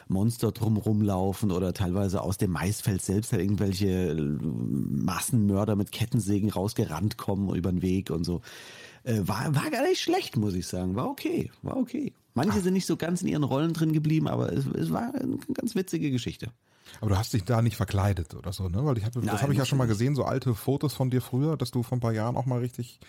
Monster 0.09 0.51
drumrum 0.51 1.01
laufen 1.01 1.49
oder 1.49 1.73
teilweise 1.73 2.21
aus 2.21 2.37
dem 2.37 2.51
Maisfeld 2.51 3.01
selbst 3.01 3.31
halt 3.31 3.41
irgendwelche 3.41 4.13
Massenmörder 4.13 5.75
mit 5.75 5.91
Kettensägen 5.91 6.51
rausgerannt 6.51 7.17
kommen 7.17 7.55
über 7.55 7.71
den 7.71 7.81
Weg 7.81 8.11
und 8.11 8.25
so. 8.25 8.41
Äh, 9.03 9.19
war, 9.27 9.53
war 9.55 9.69
gar 9.69 9.83
nicht 9.83 10.01
schlecht, 10.01 10.37
muss 10.37 10.53
ich 10.53 10.67
sagen. 10.67 10.95
War 10.95 11.09
okay, 11.09 11.51
war 11.61 11.77
okay. 11.77 12.13
Manche 12.33 12.61
sind 12.61 12.73
nicht 12.73 12.85
so 12.85 12.95
ganz 12.95 13.21
in 13.21 13.27
ihren 13.27 13.43
Rollen 13.43 13.73
drin 13.73 13.91
geblieben, 13.91 14.27
aber 14.27 14.53
es, 14.53 14.65
es 14.65 14.91
war 14.91 15.13
eine 15.13 15.37
ganz 15.53 15.75
witzige 15.75 16.11
Geschichte. 16.11 16.51
Aber 16.99 17.11
du 17.11 17.17
hast 17.17 17.33
dich 17.33 17.43
da 17.43 17.61
nicht 17.61 17.77
verkleidet 17.77 18.33
oder 18.35 18.53
so, 18.53 18.69
ne? 18.69 18.85
Weil 18.85 18.97
ich 18.97 19.03
das 19.03 19.15
Nein, 19.15 19.41
habe 19.41 19.53
ich 19.53 19.59
ja 19.59 19.65
schon 19.65 19.77
mal 19.77 19.87
gesehen, 19.87 20.15
so 20.15 20.23
alte 20.23 20.53
Fotos 20.55 20.93
von 20.93 21.09
dir 21.09 21.21
früher, 21.21 21.57
dass 21.57 21.71
du 21.71 21.83
vor 21.83 21.97
ein 21.97 22.01
paar 22.01 22.13
Jahren 22.13 22.35
auch 22.35 22.45
mal 22.45 22.59
richtig 22.59 22.99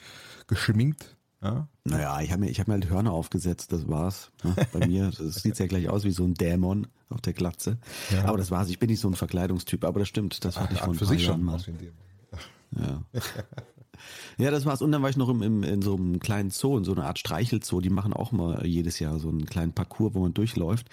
geschminkt. 0.46 1.16
Ja? 1.42 1.68
Naja, 1.84 2.20
ich 2.20 2.30
habe 2.30 2.42
mir, 2.42 2.50
ich 2.50 2.60
hab 2.60 2.68
mir 2.68 2.74
halt 2.74 2.88
Hörner 2.88 3.12
aufgesetzt, 3.12 3.72
das 3.72 3.88
war's. 3.88 4.30
Ne? 4.44 4.54
Bei 4.72 4.86
mir 4.86 5.10
das 5.10 5.34
sieht 5.36 5.58
ja 5.58 5.66
gleich 5.66 5.88
aus 5.88 6.04
wie 6.04 6.12
so 6.12 6.24
ein 6.24 6.34
Dämon 6.34 6.86
auf 7.08 7.20
der 7.20 7.32
Glatze. 7.32 7.78
Aber 8.24 8.38
das 8.38 8.50
war's. 8.50 8.70
Ich 8.70 8.78
bin 8.78 8.88
nicht 8.90 9.00
so 9.00 9.08
ein 9.08 9.14
Verkleidungstyp, 9.14 9.84
aber 9.84 9.98
das 10.00 10.08
stimmt. 10.08 10.44
Das 10.44 10.58
hatte 10.58 10.74
ich 10.74 10.78
vor 10.78 10.88
An 10.88 10.94
ein 10.94 10.98
für 10.98 11.06
paar 11.06 11.14
sich 11.14 11.26
Jahren 11.26 11.40
schon. 11.40 11.44
mal. 11.44 11.60
Ja. 12.78 13.02
ja, 14.38 14.50
das 14.50 14.64
war's. 14.64 14.82
Und 14.82 14.92
dann 14.92 15.02
war 15.02 15.10
ich 15.10 15.16
noch 15.16 15.28
im, 15.28 15.42
im, 15.42 15.62
in 15.62 15.82
so 15.82 15.96
einem 15.96 16.20
kleinen 16.20 16.50
Zoo, 16.50 16.78
in 16.78 16.84
so 16.84 16.92
einer 16.92 17.06
Art 17.06 17.18
Streichelzoo. 17.18 17.80
Die 17.80 17.90
machen 17.90 18.12
auch 18.12 18.32
mal 18.32 18.66
jedes 18.66 18.98
Jahr 18.98 19.18
so 19.18 19.28
einen 19.28 19.46
kleinen 19.46 19.72
Parcours, 19.72 20.14
wo 20.14 20.20
man 20.20 20.34
durchläuft. 20.34 20.88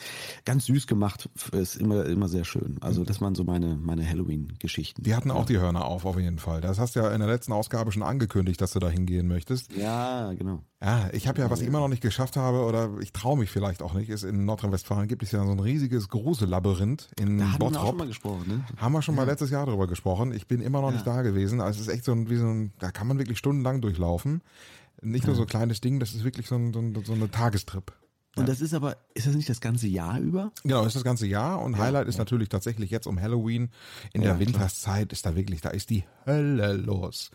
Ganz 0.46 0.66
süß 0.66 0.88
gemacht, 0.88 1.30
ist 1.52 1.76
immer, 1.76 2.06
immer 2.06 2.28
sehr 2.28 2.46
schön. 2.46 2.78
Also 2.82 3.04
das 3.04 3.22
waren 3.22 3.36
so 3.36 3.44
meine, 3.44 3.76
meine 3.76 4.08
Halloween-Geschichten. 4.08 5.04
Die 5.04 5.16
hatten 5.16 5.32
auch 5.32 5.46
die 5.46 5.60
Hörner 5.60 5.86
auf, 5.86 6.06
auf 6.06 6.18
jeden 6.18 6.40
Fall. 6.40 6.62
Das 6.62 6.80
hast 6.80 6.96
du 6.96 7.02
ja 7.02 7.12
in 7.12 7.20
der 7.20 7.30
letzten 7.30 7.54
Ausgabe 7.54 7.92
schon 7.92 8.04
angekündigt, 8.04 8.62
dass 8.62 8.72
du 8.72 8.80
da 8.80 8.90
hingehen 8.90 9.28
möchtest. 9.28 9.72
Ja, 9.76 10.34
genau. 10.34 10.64
Ja, 10.82 11.10
ich 11.12 11.28
habe 11.28 11.42
ja, 11.42 11.50
was 11.50 11.60
ich 11.60 11.68
immer 11.68 11.80
noch 11.80 11.90
nicht 11.90 12.02
geschafft 12.02 12.38
habe, 12.38 12.60
oder 12.60 12.90
ich 13.02 13.12
traue 13.12 13.38
mich 13.38 13.52
vielleicht 13.52 13.82
auch 13.82 13.94
nicht, 13.94 14.10
ist 14.10 14.24
in 14.24 14.46
Nordrhein-Westfalen 14.46 15.10
gibt 15.10 15.24
es 15.24 15.32
ja 15.34 15.44
so 15.44 15.52
ein 15.52 15.60
riesiges 15.60 16.08
Grusel-Labyrinth 16.08 17.10
in 17.20 17.38
Da 17.38 17.52
hatten 17.52 17.60
wir 17.62 17.66
auch 17.66 17.72
Bottrop. 17.72 17.88
schon 17.88 17.98
mal 17.98 18.08
gesprochen, 18.08 18.44
ne? 18.48 18.66
Haben 18.78 18.94
wir 18.94 19.02
schon 19.02 19.16
mal 19.16 19.26
letztes 19.26 19.50
Jahr 19.50 19.66
drüber 19.66 19.88
gesprochen. 19.88 20.32
Ich 20.32 20.48
bin 20.48 20.62
immer 20.62 20.82
noch 20.82 20.92
nicht 20.92 21.06
da 21.06 21.22
gewesen. 21.22 21.60
Also 21.60 21.82
es 21.82 21.88
ist 21.88 21.94
echt 21.94 22.06
so 22.06 22.14
ein, 22.14 22.30
wie 22.30 22.38
so 22.38 22.48
ein, 22.48 22.72
da 22.80 22.92
kann 22.92 23.08
man 23.08 23.18
wirklich 23.18 23.38
stundenlang 23.38 23.82
durchlaufen. 23.82 24.42
Nicht 25.02 25.28
nur 25.28 25.36
so 25.36 25.42
ein 25.42 25.48
kleines 25.48 25.82
Ding, 25.82 26.00
das 26.00 26.14
ist 26.14 26.24
wirklich 26.24 26.48
so, 26.48 26.56
ein, 26.56 26.72
so, 26.72 26.80
ein, 26.80 26.98
so 27.04 27.14
eine 27.14 27.30
Tagestrip. 27.30 27.92
Und 28.38 28.48
das 28.48 28.62
ist 28.62 28.74
aber, 28.74 28.96
ist 29.16 29.28
das 29.28 29.36
nicht 29.36 29.50
das 29.50 29.60
ganze 29.60 29.88
Jahr 29.88 30.18
über? 30.20 30.54
Genau, 30.64 30.86
ist 30.86 30.96
das 30.96 31.04
ganze 31.04 31.28
Jahr 31.28 31.62
und 31.62 31.78
Highlight 31.78 32.08
ist 32.08 32.20
natürlich 32.20 32.48
tatsächlich 32.48 32.90
jetzt 32.90 33.06
um 33.06 33.20
Halloween. 33.20 33.70
In 34.14 34.22
der 34.22 34.40
Winterszeit 34.40 35.12
ist 35.12 35.26
da 35.26 35.36
wirklich, 35.36 35.60
da 35.60 35.70
ist 35.70 35.90
die 35.90 36.06
Hölle 36.26 36.74
los. 36.74 37.32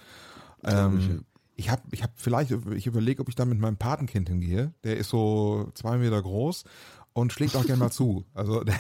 Ähm, 0.63 1.25
ich 1.57 1.71
habe, 1.71 1.83
ich 1.93 2.03
habe 2.03 2.13
vielleicht, 2.17 2.51
ich 2.73 2.87
überlege, 2.87 3.21
ob 3.23 3.29
ich 3.29 3.35
da 3.35 3.45
mit 3.45 3.59
meinem 3.59 3.77
Patenkind 3.77 4.29
hingehe. 4.29 4.73
Der 4.85 4.97
ist 4.97 5.09
so 5.11 5.71
zwei 5.75 5.99
Meter 5.99 6.21
groß 6.21 6.65
und 7.13 7.33
schlägt 7.33 7.57
auch 7.57 7.65
gerne 7.67 7.81
mal 7.81 7.91
zu. 7.91 8.25
Also 8.35 8.65
der, 8.65 8.77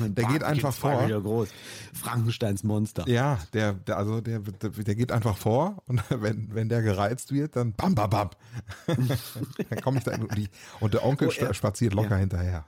der 0.00 0.24
geht 0.26 0.42
einfach 0.42 0.74
vor. 0.74 1.06
Wieder 1.06 1.22
groß. 1.22 1.48
Frankensteins 1.94 2.62
Monster. 2.62 3.08
Ja, 3.08 3.38
der, 3.54 3.72
der 3.72 3.96
also 3.96 4.20
der, 4.20 4.40
der, 4.40 4.68
der 4.68 4.94
geht 4.94 5.10
einfach 5.10 5.38
vor 5.38 5.82
und 5.86 6.02
wenn, 6.10 6.54
wenn 6.54 6.68
der 6.68 6.82
gereizt 6.82 7.32
wird, 7.32 7.56
dann 7.56 7.72
bam 7.72 7.94
bam 7.94 8.10
bam. 8.10 8.30
dann 8.86 9.80
komme 9.82 9.96
ich 9.96 10.04
da 10.04 10.10
in 10.10 10.28
die, 10.36 10.48
und 10.80 10.92
der 10.92 11.06
Onkel 11.06 11.28
Oh, 11.28 11.32
er- 11.40 11.54
spaziert 11.54 11.94
locker 11.94 12.10
ja. 12.10 12.16
hinterher. 12.18 12.66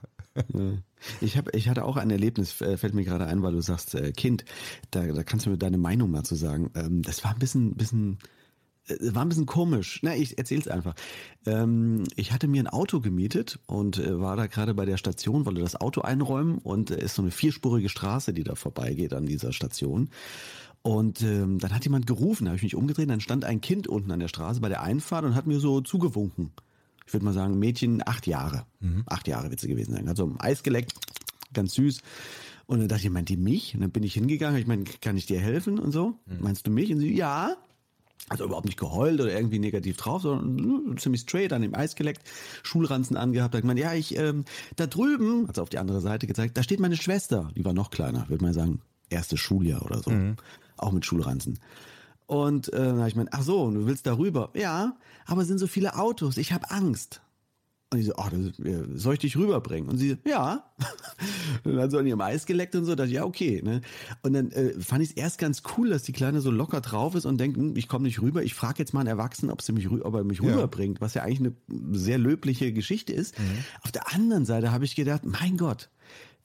Ich, 1.21 1.37
hab, 1.37 1.53
ich 1.55 1.69
hatte 1.69 1.85
auch 1.85 1.95
ein 1.95 2.09
Erlebnis, 2.09 2.51
fällt 2.51 2.93
mir 2.95 3.05
gerade 3.05 3.27
ein, 3.27 3.43
weil 3.43 3.53
du 3.53 3.61
sagst, 3.61 3.93
äh, 3.95 4.11
Kind, 4.11 4.43
da, 4.91 5.05
da 5.05 5.23
kannst 5.23 5.45
du 5.45 5.51
mir 5.51 5.57
deine 5.57 5.77
Meinung 5.77 6.09
mal 6.11 6.23
zu 6.23 6.33
sagen. 6.35 6.71
Ähm, 6.75 7.03
das 7.03 7.23
war 7.23 7.31
ein 7.31 7.39
bisschen, 7.39 7.75
bisschen 7.75 8.17
war 8.87 9.23
ein 9.23 9.29
bisschen 9.29 9.45
komisch. 9.45 9.99
Na, 10.03 10.15
ich 10.15 10.37
erzähl's 10.37 10.67
einfach. 10.67 10.95
Ähm, 11.45 12.03
ich 12.15 12.31
hatte 12.31 12.47
mir 12.47 12.61
ein 12.61 12.67
Auto 12.67 12.99
gemietet 12.99 13.59
und 13.65 13.97
äh, 13.97 14.19
war 14.19 14.35
da 14.35 14.47
gerade 14.47 14.73
bei 14.73 14.85
der 14.85 14.97
Station, 14.97 15.45
wollte 15.45 15.61
das 15.61 15.79
Auto 15.79 16.01
einräumen 16.01 16.59
und 16.59 16.91
es 16.91 17.03
ist 17.03 17.15
so 17.15 17.21
eine 17.21 17.31
vierspurige 17.31 17.89
Straße, 17.89 18.33
die 18.33 18.43
da 18.43 18.55
vorbeigeht 18.55 19.13
an 19.13 19.25
dieser 19.25 19.53
Station. 19.53 20.09
Und 20.81 21.23
ähm, 21.23 21.57
dann 21.57 21.73
hat 21.73 21.83
jemand 21.83 22.05
gerufen, 22.05 22.45
da 22.45 22.51
habe 22.51 22.57
ich 22.57 22.63
mich 22.63 22.75
umgedreht, 22.75 23.09
dann 23.09 23.21
stand 23.21 23.43
ein 23.43 23.59
Kind 23.59 23.87
unten 23.87 24.11
an 24.11 24.19
der 24.19 24.27
Straße 24.27 24.61
bei 24.61 24.69
der 24.69 24.83
Einfahrt 24.83 25.25
und 25.25 25.33
hat 25.33 25.47
mir 25.47 25.59
so 25.59 25.81
zugewunken. 25.81 26.51
Ich 27.07 27.13
würde 27.13 27.25
mal 27.25 27.33
sagen, 27.33 27.57
Mädchen 27.57 28.03
acht 28.07 28.27
Jahre. 28.27 28.65
Acht 29.07 29.27
Jahre 29.27 29.49
wird 29.49 29.59
sie 29.59 29.67
gewesen 29.67 29.93
sein. 29.93 30.07
Hat 30.07 30.17
so 30.17 30.25
ein 30.25 30.39
Eis 30.39 30.61
geleckt, 30.61 30.93
ganz 31.53 31.73
süß. 31.73 32.01
Und 32.67 32.79
dann 32.79 32.87
dachte 32.87 33.03
ich, 33.03 33.09
meint 33.11 33.29
die 33.29 33.37
mich? 33.37 33.73
Und 33.73 33.81
dann 33.81 33.91
bin 33.91 34.03
ich 34.03 34.13
hingegangen, 34.13 34.59
ich 34.59 34.67
meine, 34.67 34.83
kann 35.01 35.17
ich 35.17 35.25
dir 35.25 35.39
helfen 35.39 35.79
und 35.79 35.91
so? 35.91 36.15
Meinst 36.41 36.65
du 36.67 36.71
mich? 36.71 36.91
Und 36.91 36.99
sie, 36.99 37.15
ja. 37.15 37.55
Also 38.27 38.45
überhaupt 38.45 38.65
nicht 38.65 38.79
geheult 38.79 39.21
oder 39.21 39.31
irgendwie 39.31 39.59
negativ 39.59 39.97
drauf, 39.97 40.23
sondern 40.23 40.97
ziemlich 40.97 41.21
straight 41.21 41.53
an 41.53 41.61
dem 41.61 41.75
Eis 41.75 41.95
geleckt, 41.95 42.27
Schulranzen 42.63 43.17
angehabt, 43.17 43.53
hat 43.53 43.61
gemeint, 43.61 43.79
ja, 43.79 43.93
ich, 43.93 44.17
ähm, 44.17 44.45
da 44.77 44.87
drüben, 44.87 45.47
hat 45.47 45.59
auf 45.59 45.69
die 45.69 45.77
andere 45.77 46.01
Seite 46.01 46.25
gezeigt, 46.25 46.57
da 46.57 46.63
steht 46.63 46.79
meine 46.79 46.97
Schwester, 46.97 47.51
die 47.55 47.63
war 47.63 47.73
noch 47.73 47.91
kleiner, 47.91 48.27
würde 48.27 48.43
man 48.43 48.53
sagen, 48.53 48.81
erstes 49.09 49.39
Schuljahr 49.39 49.85
oder 49.85 50.01
so, 50.01 50.09
mhm. 50.09 50.37
auch 50.77 50.91
mit 50.91 51.05
Schulranzen. 51.05 51.59
Und 52.25 52.73
äh, 52.73 52.77
dann 52.77 52.97
habe 52.97 53.07
ich 53.07 53.13
gemeint, 53.13 53.29
ach 53.33 53.43
so, 53.43 53.69
du 53.69 53.85
willst 53.85 54.07
da 54.07 54.17
rüber? 54.17 54.49
Ja, 54.55 54.97
aber 55.27 55.43
es 55.43 55.47
sind 55.47 55.59
so 55.59 55.67
viele 55.67 55.95
Autos, 55.95 56.37
ich 56.37 56.51
habe 56.51 56.71
Angst. 56.71 57.21
Und 57.95 58.01
ich 58.01 58.07
so, 58.07 58.15
ach, 58.17 58.29
das, 58.29 59.01
soll 59.01 59.13
ich 59.13 59.19
dich 59.19 59.37
rüberbringen? 59.37 59.89
Und 59.89 59.97
sie, 59.97 60.17
ja. 60.25 60.71
und 61.63 61.75
dann 61.75 61.89
so 61.89 61.97
an 61.97 62.05
ihrem 62.05 62.21
Eis 62.21 62.45
geleckt 62.45 62.75
und 62.75 62.85
so, 62.85 62.95
dachte 62.95 63.09
ich, 63.09 63.15
ja, 63.15 63.25
okay. 63.25 63.61
Ne? 63.63 63.81
Und 64.21 64.33
dann 64.33 64.51
äh, 64.51 64.79
fand 64.79 65.03
ich 65.03 65.11
es 65.11 65.15
erst 65.15 65.37
ganz 65.37 65.63
cool, 65.77 65.89
dass 65.89 66.03
die 66.03 66.11
Kleine 66.11 66.41
so 66.41 66.51
locker 66.51 66.81
drauf 66.81 67.15
ist 67.15 67.25
und 67.25 67.37
denkt, 67.39 67.57
hm, 67.57 67.75
ich 67.75 67.87
komme 67.87 68.05
nicht 68.05 68.21
rüber, 68.21 68.43
ich 68.43 68.53
frage 68.53 68.79
jetzt 68.79 68.93
mal 68.93 69.01
einen 69.01 69.09
Erwachsenen, 69.09 69.51
ob, 69.51 69.61
sie 69.61 69.71
mich, 69.71 69.89
ob 69.89 70.13
er 70.13 70.23
mich 70.23 70.39
ja. 70.39 70.51
rüberbringt, 70.51 71.01
was 71.01 71.13
ja 71.13 71.23
eigentlich 71.23 71.39
eine 71.39 71.97
sehr 71.97 72.17
löbliche 72.17 72.73
Geschichte 72.73 73.13
ist. 73.13 73.37
Mhm. 73.39 73.43
Auf 73.81 73.91
der 73.91 74.13
anderen 74.13 74.45
Seite 74.45 74.71
habe 74.71 74.85
ich 74.85 74.95
gedacht, 74.95 75.23
mein 75.25 75.57
Gott, 75.57 75.89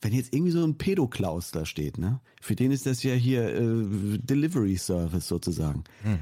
wenn 0.01 0.13
jetzt 0.13 0.35
irgendwie 0.35 0.53
so 0.53 0.65
ein 0.65 0.79
Pädoklaus 0.79 1.51
da 1.51 1.67
steht, 1.67 1.99
ne? 1.99 2.21
Für 2.41 2.57
den 2.57 2.71
ist 2.71 2.87
das 2.87 3.03
ja 3.03 3.13
hier 3.13 3.55
äh, 3.55 4.19
Delivery 4.19 4.77
Service 4.79 5.29
sozusagen. 5.29 5.85
Mhm. 6.05 6.19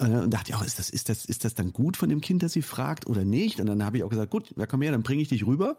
Und 0.00 0.30
dachte 0.30 0.50
ich 0.50 0.54
auch, 0.56 0.64
ist 0.64 0.78
das, 0.78 0.88
ist, 0.88 1.10
das, 1.10 1.26
ist 1.26 1.44
das 1.44 1.54
dann 1.54 1.72
gut 1.72 1.96
von 1.96 2.08
dem 2.08 2.22
Kind, 2.22 2.42
dass 2.42 2.54
sie 2.54 2.62
fragt 2.62 3.06
oder 3.06 3.24
nicht? 3.24 3.60
Und 3.60 3.66
dann 3.66 3.84
habe 3.84 3.98
ich 3.98 4.04
auch 4.04 4.08
gesagt, 4.08 4.30
gut, 4.30 4.54
ja 4.56 4.66
komm 4.66 4.80
her, 4.80 4.92
dann 4.92 5.02
bringe 5.02 5.20
ich 5.20 5.28
dich 5.28 5.46
rüber. 5.46 5.76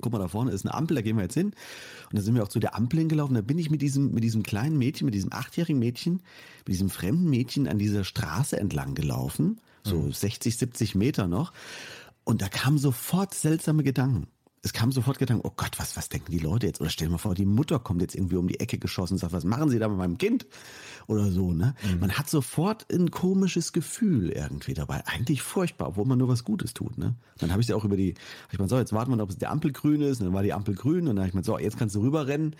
Guck 0.00 0.12
mal, 0.12 0.18
da 0.20 0.28
vorne 0.28 0.52
ist 0.52 0.64
eine 0.64 0.74
Ampel, 0.74 0.94
da 0.94 1.02
gehen 1.02 1.16
wir 1.16 1.24
jetzt 1.24 1.34
hin. 1.34 1.48
Und 1.48 1.54
dann 2.12 2.22
sind 2.22 2.36
wir 2.36 2.44
auch 2.44 2.48
zu 2.48 2.60
der 2.60 2.76
Ampel 2.76 3.00
hingelaufen. 3.00 3.34
Da 3.34 3.40
bin 3.40 3.58
ich 3.58 3.68
mit 3.68 3.82
diesem, 3.82 4.12
mit 4.12 4.22
diesem 4.22 4.44
kleinen 4.44 4.78
Mädchen, 4.78 5.06
mit 5.06 5.14
diesem 5.14 5.32
achtjährigen 5.32 5.78
Mädchen, 5.78 6.22
mit 6.58 6.68
diesem 6.68 6.88
fremden 6.88 7.28
Mädchen 7.28 7.66
an 7.66 7.78
dieser 7.78 8.04
Straße 8.04 8.58
entlang 8.58 8.94
gelaufen. 8.94 9.60
So 9.82 9.98
mhm. 9.98 10.12
60, 10.12 10.56
70 10.56 10.94
Meter 10.94 11.26
noch. 11.26 11.52
Und 12.24 12.42
da 12.42 12.48
kamen 12.48 12.78
sofort 12.78 13.34
seltsame 13.34 13.82
Gedanken 13.82 14.28
es 14.64 14.72
kam 14.72 14.92
sofort 14.92 15.18
Gedanken, 15.18 15.44
oh 15.44 15.52
Gott, 15.56 15.78
was, 15.78 15.96
was 15.96 16.08
denken 16.08 16.30
die 16.30 16.38
Leute 16.38 16.66
jetzt? 16.66 16.80
Oder 16.80 16.88
stell 16.88 17.08
dir 17.08 17.12
mal 17.12 17.18
vor, 17.18 17.34
die 17.34 17.44
Mutter 17.44 17.80
kommt 17.80 18.00
jetzt 18.00 18.14
irgendwie 18.14 18.36
um 18.36 18.46
die 18.46 18.60
Ecke 18.60 18.78
geschossen 18.78 19.14
und 19.14 19.18
sagt, 19.18 19.32
was 19.32 19.44
machen 19.44 19.68
Sie 19.70 19.80
da 19.80 19.88
mit 19.88 19.98
meinem 19.98 20.18
Kind? 20.18 20.46
Oder 21.08 21.32
so, 21.32 21.52
ne? 21.52 21.74
Mhm. 21.82 21.98
Man 21.98 22.12
hat 22.12 22.30
sofort 22.30 22.86
ein 22.92 23.10
komisches 23.10 23.72
Gefühl 23.72 24.30
irgendwie 24.30 24.74
dabei. 24.74 25.02
Eigentlich 25.06 25.42
furchtbar, 25.42 25.88
obwohl 25.88 26.04
man 26.04 26.18
nur 26.18 26.28
was 26.28 26.44
Gutes 26.44 26.74
tut, 26.74 26.96
ne? 26.96 27.16
Dann 27.38 27.50
habe 27.50 27.60
ich 27.60 27.66
sie 27.66 27.74
auch 27.74 27.84
über 27.84 27.96
die, 27.96 28.14
ich 28.52 28.58
meine, 28.58 28.68
so, 28.68 28.78
jetzt 28.78 28.92
warten 28.92 29.10
wir, 29.10 29.20
ob 29.20 29.30
es 29.30 29.36
der 29.36 29.50
Ampel 29.50 29.72
grün 29.72 30.00
ist. 30.00 30.20
Und 30.20 30.26
dann 30.26 30.34
war 30.34 30.44
die 30.44 30.52
Ampel 30.52 30.76
grün 30.76 31.08
und 31.08 31.16
dann 31.16 31.18
habe 31.18 31.28
ich 31.28 31.34
mir 31.34 31.42
so, 31.42 31.58
jetzt 31.58 31.76
kannst 31.76 31.96
du 31.96 32.00
rüberrennen. 32.00 32.54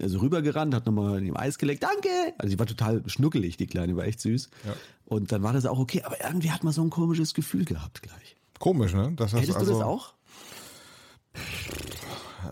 Also 0.00 0.20
rübergerannt, 0.20 0.74
hat 0.74 0.86
nochmal 0.86 1.18
in 1.18 1.24
dem 1.24 1.36
Eis 1.36 1.58
gelegt, 1.58 1.82
danke! 1.82 2.08
Also 2.38 2.52
die 2.52 2.58
war 2.60 2.66
total 2.66 3.02
schnuckelig, 3.08 3.56
die 3.56 3.66
Kleine, 3.66 3.96
war 3.96 4.04
echt 4.04 4.20
süß. 4.20 4.48
Ja. 4.64 4.74
Und 5.06 5.32
dann 5.32 5.42
war 5.42 5.52
das 5.52 5.66
auch 5.66 5.80
okay, 5.80 6.02
aber 6.04 6.22
irgendwie 6.24 6.52
hat 6.52 6.62
man 6.62 6.72
so 6.72 6.82
ein 6.82 6.90
komisches 6.90 7.34
Gefühl 7.34 7.64
gehabt 7.64 8.02
gleich. 8.02 8.36
Komisch, 8.60 8.92
ne? 8.94 9.12
Das 9.16 9.32
Hättest 9.32 9.56
also, 9.56 9.72
du 9.72 9.78
das 9.78 9.86
auch? 9.86 10.14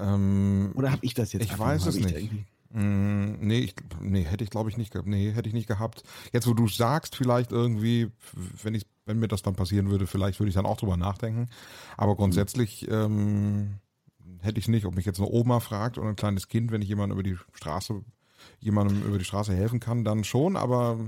Ähm, 0.01 0.73
Oder 0.75 0.93
habe 0.93 1.05
ich 1.05 1.15
das 1.15 1.33
jetzt? 1.33 1.45
Ich 1.45 1.59
weiß 1.59 1.87
es 1.87 1.97
nicht. 1.97 2.31
Mm, 2.71 3.37
nee, 3.41 3.61
ich, 3.61 3.75
nee, 4.01 4.25
hätte 4.25 4.45
ich 4.45 4.51
glaube 4.51 4.69
ich 4.71 4.77
nicht, 4.77 4.95
nee, 5.07 5.33
hätte 5.33 5.49
ich 5.49 5.55
nicht 5.55 5.69
gehabt. 5.69 6.03
Jetzt, 6.33 6.47
wo 6.47 6.55
du 6.55 6.69
sagst, 6.69 7.17
vielleicht 7.17 7.53
irgendwie, 7.53 8.11
wenn 8.63 8.75
ich, 8.75 8.87
wenn 9.07 9.19
mir 9.19 9.29
das 9.29 9.43
dann 9.43 9.55
passieren 9.55 9.89
würde, 9.89 10.07
vielleicht 10.07 10.41
würde 10.41 10.49
ich 10.49 10.55
dann 10.55 10.67
auch 10.67 10.77
drüber 10.77 10.97
nachdenken. 10.97 11.49
Aber 11.97 12.17
grundsätzlich 12.17 12.89
ähm, 12.91 13.79
hätte 14.41 14.59
ich 14.59 14.69
nicht, 14.69 14.85
ob 14.85 14.95
mich 14.95 15.07
jetzt 15.07 15.21
eine 15.21 15.31
Oma 15.31 15.61
fragt 15.61 15.97
oder 15.99 16.09
ein 16.09 16.17
kleines 16.17 16.49
Kind, 16.49 16.73
wenn 16.73 16.83
ich 16.83 16.89
jemandem 16.89 17.19
über 17.19 17.23
die 17.23 17.39
Straße, 17.53 18.03
jemandem 18.61 19.03
über 19.05 19.19
die 19.19 19.25
Straße 19.25 19.55
helfen 19.55 19.81
kann, 19.81 20.05
dann 20.05 20.25
schon. 20.25 20.57
Aber 20.57 20.99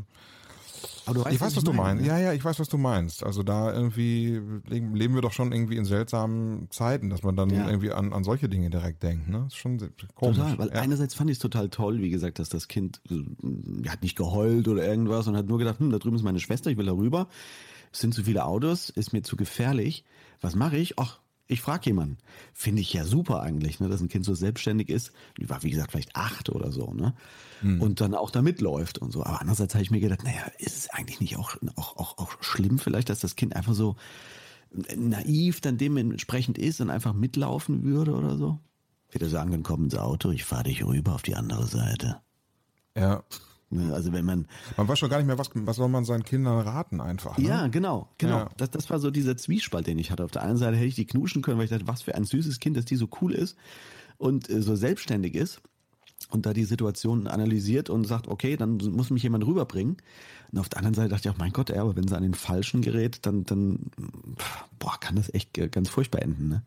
aber 1.07 1.25
weißt, 1.25 1.35
ich 1.35 1.41
weiß, 1.41 1.47
was, 1.49 1.57
was 1.57 1.65
du 1.65 1.73
meinst. 1.73 2.05
Ja, 2.05 2.19
ja, 2.19 2.33
ich 2.33 2.45
weiß, 2.45 2.61
was 2.61 2.69
du 2.69 2.79
meinst. 2.79 3.25
Also 3.25 3.43
da 3.43 3.73
irgendwie 3.73 4.41
leben 4.69 5.15
wir 5.15 5.23
doch 5.23 5.33
schon 5.33 5.53
irgendwie 5.53 5.77
in 5.77 5.85
seltsamen 5.85 6.71
Zeiten, 6.71 7.11
dass 7.11 7.23
man 7.23 7.37
dann 7.37 7.51
ja. 7.51 7.67
irgendwie 7.67 7.93
an, 7.93 8.13
an 8.13 8.25
solche 8.25 8.49
Dinge 8.49 8.71
direkt 8.71 9.03
denkt. 9.03 9.29
Ne? 9.29 9.41
Das 9.45 9.55
ist 9.55 9.57
schon 9.57 9.79
komisch. 10.15 10.37
Total, 10.37 10.59
weil 10.59 10.69
ja. 10.69 10.75
einerseits 10.75 11.15
fand 11.15 11.31
ich 11.31 11.37
es 11.37 11.41
total 11.41 11.69
toll, 11.69 12.01
wie 12.01 12.11
gesagt, 12.11 12.39
dass 12.39 12.49
das 12.49 12.69
Kind 12.69 13.01
äh, 13.11 13.89
hat 13.89 14.03
nicht 14.03 14.17
geheult 14.17 14.69
oder 14.69 14.87
irgendwas 14.87 15.27
und 15.29 15.37
hat 15.37 15.47
nur 15.47 15.59
gedacht, 15.59 15.81
hm, 15.81 15.91
da 15.91 15.99
drüben 15.99 16.17
ist 16.17 16.23
meine 16.23 16.41
Schwester, 16.41 16.71
ich 16.71 16.77
will 16.77 16.87
da 16.87 16.93
rüber. 16.93 17.29
Es 17.93 18.01
sind 18.01 18.15
zu 18.15 18.23
viele 18.23 18.45
Autos, 18.45 18.91
ist 18.91 19.13
mir 19.13 19.23
zu 19.23 19.37
gefährlich. 19.37 20.05
Was 20.41 20.55
mache 20.55 20.77
ich? 20.77 20.99
Ach, 20.99 21.21
ich 21.49 21.63
frage 21.63 21.87
jemanden. 21.87 22.19
Finde 22.53 22.83
ich 22.83 22.93
ja 22.93 23.05
super 23.05 23.41
eigentlich, 23.41 23.81
ne, 23.81 23.89
dass 23.89 24.01
ein 24.01 24.09
Kind 24.09 24.25
so 24.25 24.35
selbstständig 24.35 24.91
ist. 24.91 25.13
Die 25.39 25.49
war, 25.49 25.63
wie 25.63 25.71
gesagt, 25.71 25.93
vielleicht 25.93 26.15
acht 26.15 26.51
oder 26.51 26.71
so, 26.71 26.93
ne? 26.93 27.15
Hm. 27.61 27.81
Und 27.81 28.01
dann 28.01 28.15
auch 28.15 28.31
da 28.31 28.43
mitläuft 28.43 28.99
und 28.99 29.13
so. 29.13 29.25
Aber 29.25 29.41
andererseits 29.41 29.75
habe 29.75 29.83
ich 29.83 29.91
mir 29.91 30.01
gedacht, 30.01 30.23
naja, 30.25 30.47
ist 30.59 30.77
es 30.77 30.91
eigentlich 30.91 31.21
nicht 31.21 31.37
auch, 31.37 31.57
auch, 31.77 31.97
auch, 31.97 32.19
auch 32.19 32.43
schlimm 32.43 32.79
vielleicht, 32.79 33.09
dass 33.09 33.21
das 33.21 33.35
Kind 33.35 33.57
einfach 33.57 33.75
so 33.75 33.97
naiv 34.95 35.63
dann 35.63 35.79
dementsprechend 35.79 36.59
ist 36.59 36.81
und 36.83 36.91
einfach 36.91 37.15
mitlaufen 37.15 37.83
würde 37.83 38.13
oder 38.13 38.37
so? 38.37 38.61
Ich 39.09 39.15
würde 39.15 39.31
sagen, 39.31 39.51
dann 39.51 39.63
komm 39.63 39.85
ins 39.85 39.95
Auto, 39.95 40.31
ich 40.31 40.45
fahre 40.45 40.65
dich 40.65 40.85
rüber 40.85 41.15
auf 41.15 41.23
die 41.23 41.35
andere 41.35 41.67
Seite. 41.67 42.21
Ja. 42.95 43.25
Ne, 43.71 43.93
also 43.93 44.13
wenn 44.13 44.25
man. 44.25 44.47
Man 44.77 44.89
weiß 44.89 44.99
schon 44.99 45.11
gar 45.11 45.19
nicht 45.19 45.27
mehr, 45.27 45.39
was, 45.39 45.51
was 45.55 45.77
soll 45.77 45.89
man 45.89 46.05
seinen 46.05 46.25
Kindern 46.25 46.59
raten 46.61 47.01
einfach. 47.01 47.37
Ne? 47.37 47.49
Ja, 47.49 47.67
genau, 47.67 48.09
genau. 48.17 48.39
Ja. 48.39 48.51
Das, 48.57 48.71
das 48.71 48.89
war 48.89 48.99
so 48.99 49.11
dieser 49.11 49.37
Zwiespalt, 49.37 49.87
den 49.87 49.99
ich 49.99 50.11
hatte. 50.11 50.25
Auf 50.25 50.31
der 50.31 50.43
einen 50.43 50.57
Seite 50.57 50.77
hätte 50.77 50.87
ich 50.87 50.95
die 50.95 51.07
knuschen 51.07 51.43
können, 51.43 51.59
weil 51.59 51.65
ich 51.65 51.71
dachte, 51.71 51.87
was 51.87 52.03
für 52.03 52.15
ein 52.15 52.25
süßes 52.25 52.61
Kind, 52.61 52.77
dass 52.77 52.87
die 52.87 52.97
so 52.97 53.09
cool 53.21 53.33
ist 53.35 53.57
und 54.17 54.49
äh, 54.49 54.63
so 54.63 54.75
selbstständig 54.75 55.35
ist 55.35 55.61
und 56.31 56.47
da 56.47 56.55
die 56.55 56.65
Situation 56.65 57.27
analysiert 57.27 57.91
und 57.91 58.05
sagt, 58.05 58.29
okay, 58.29 58.57
dann 58.57 58.77
muss 58.77 59.11
mich 59.11 59.23
jemand 59.23 59.47
rüberbringen. 59.47 59.99
Und 60.51 60.59
auf 60.59 60.69
der 60.71 60.79
anderen 60.79 60.95
Seite 60.95 61.11
dachte 61.11 61.29
ich 61.29 61.35
auch, 61.35 61.39
mein 61.39 61.53
Gott, 61.53 61.69
ja, 61.69 61.83
aber 61.83 61.95
wenn 61.95 62.09
sie 62.09 62.17
an 62.17 62.23
den 62.23 62.35
Falschen 62.35 62.81
gerät, 62.81 63.27
dann, 63.27 63.45
dann, 63.45 63.91
boah, 64.79 64.99
kann 64.99 65.17
das 65.17 65.33
echt 65.35 65.53
ganz 65.73 65.91
furchtbar 65.91 66.23
enden, 66.23 66.49
ne? 66.49 66.63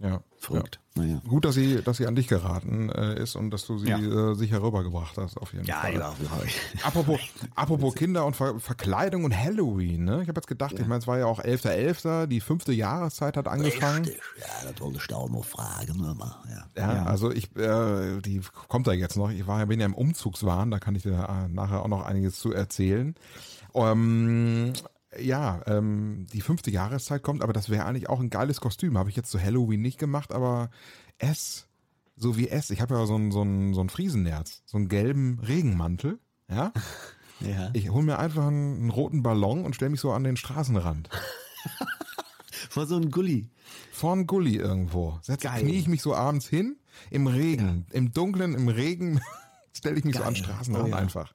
Ja. 0.00 0.22
Verrückt. 0.38 0.80
Ja. 0.96 1.02
Naja. 1.02 1.22
Gut, 1.28 1.44
dass 1.44 1.54
sie, 1.54 1.82
dass 1.82 1.98
sie 1.98 2.06
an 2.06 2.16
dich 2.16 2.26
geraten 2.26 2.90
äh, 2.90 3.22
ist 3.22 3.36
und 3.36 3.50
dass 3.50 3.66
du 3.66 3.78
sie 3.78 3.88
ja. 3.88 3.98
äh, 3.98 4.34
sicher 4.34 4.62
rübergebracht 4.62 5.16
hast, 5.18 5.36
auf 5.36 5.52
jeden 5.52 5.66
ja, 5.66 5.76
Fall. 5.76 5.94
Ja, 5.94 6.14
genau. 6.18 6.42
Apropos, 6.82 7.20
apropos 7.54 7.94
Kinder 7.94 8.26
und 8.26 8.34
Ver 8.34 8.58
Verkleidung 8.58 9.24
und 9.24 9.36
Halloween, 9.36 10.04
ne? 10.04 10.22
Ich 10.22 10.28
habe 10.28 10.38
jetzt 10.38 10.48
gedacht, 10.48 10.72
ja. 10.72 10.80
ich 10.80 10.86
meine, 10.86 11.00
es 11.00 11.06
war 11.06 11.18
ja 11.18 11.26
auch 11.26 11.40
11.11., 11.40 12.24
.11., 12.24 12.26
die 12.26 12.40
fünfte 12.40 12.72
Jahreszeit 12.72 13.36
hat 13.36 13.46
angefangen. 13.46 14.04
Richtig, 14.04 14.22
ja, 14.40 14.64
natürlich 14.64 15.06
da 15.06 15.16
auch 15.16 15.28
noch 15.28 15.44
Fragen 15.44 15.94
immer. 15.94 16.42
Ja, 16.76 16.94
ja, 16.94 17.04
also 17.04 17.30
ich, 17.30 17.54
äh, 17.56 18.20
die 18.20 18.40
kommt 18.68 18.86
da 18.86 18.92
jetzt 18.92 19.16
noch. 19.16 19.30
Ich 19.30 19.46
war 19.46 19.60
ja, 19.60 19.66
bin 19.66 19.78
ja 19.78 19.86
im 19.86 19.94
Umzugswahn, 19.94 20.70
da 20.70 20.78
kann 20.78 20.96
ich 20.96 21.02
dir 21.02 21.12
äh, 21.12 21.48
nachher 21.48 21.82
auch 21.82 21.88
noch 21.88 22.04
einiges 22.04 22.38
zu 22.38 22.52
erzählen. 22.52 23.14
Ähm, 23.74 24.72
ja, 25.18 25.62
ähm, 25.66 26.26
die 26.32 26.40
fünfte 26.40 26.70
Jahreszeit 26.70 27.22
kommt, 27.22 27.42
aber 27.42 27.52
das 27.52 27.68
wäre 27.68 27.84
eigentlich 27.84 28.08
auch 28.08 28.20
ein 28.20 28.30
geiles 28.30 28.60
Kostüm. 28.60 28.96
Habe 28.96 29.10
ich 29.10 29.16
jetzt 29.16 29.30
zu 29.30 29.40
Halloween 29.40 29.82
nicht 29.82 29.98
gemacht, 29.98 30.32
aber 30.32 30.70
S, 31.18 31.66
so 32.16 32.36
wie 32.36 32.48
S. 32.48 32.70
Ich 32.70 32.80
habe 32.80 32.94
ja 32.94 33.06
so 33.06 33.16
ein, 33.16 33.32
so 33.32 33.42
ein, 33.42 33.74
so 33.74 33.80
ein 33.80 33.88
Friesennerz, 33.88 34.62
so 34.66 34.76
einen 34.76 34.88
gelben 34.88 35.40
Regenmantel. 35.40 36.18
Ja. 36.48 36.72
ja. 37.40 37.70
Ich 37.72 37.90
hole 37.90 38.04
mir 38.04 38.18
einfach 38.18 38.46
einen, 38.46 38.76
einen 38.76 38.90
roten 38.90 39.22
Ballon 39.22 39.64
und 39.64 39.74
stelle 39.74 39.90
mich 39.90 40.00
so 40.00 40.12
an 40.12 40.24
den 40.24 40.36
Straßenrand. 40.36 41.08
Vor 42.68 42.86
so 42.86 42.96
einem 42.96 43.10
Gully. 43.10 43.48
Vor 43.90 44.12
einem 44.12 44.26
Gully 44.26 44.56
irgendwo. 44.56 45.18
Setz, 45.22 45.42
knie 45.42 45.78
ich 45.78 45.88
mich 45.88 46.02
so 46.02 46.14
abends 46.14 46.46
hin, 46.46 46.76
im 47.10 47.26
Regen, 47.26 47.86
ja. 47.88 47.96
im 47.96 48.12
Dunkeln, 48.12 48.54
im 48.54 48.68
Regen, 48.68 49.20
stelle 49.72 49.98
ich 49.98 50.04
mich 50.04 50.14
Geil. 50.14 50.22
so 50.22 50.28
an 50.28 50.34
den 50.34 50.44
Straßenrand 50.44 50.84
oh, 50.86 50.90
ja. 50.90 50.96
einfach. 50.96 51.34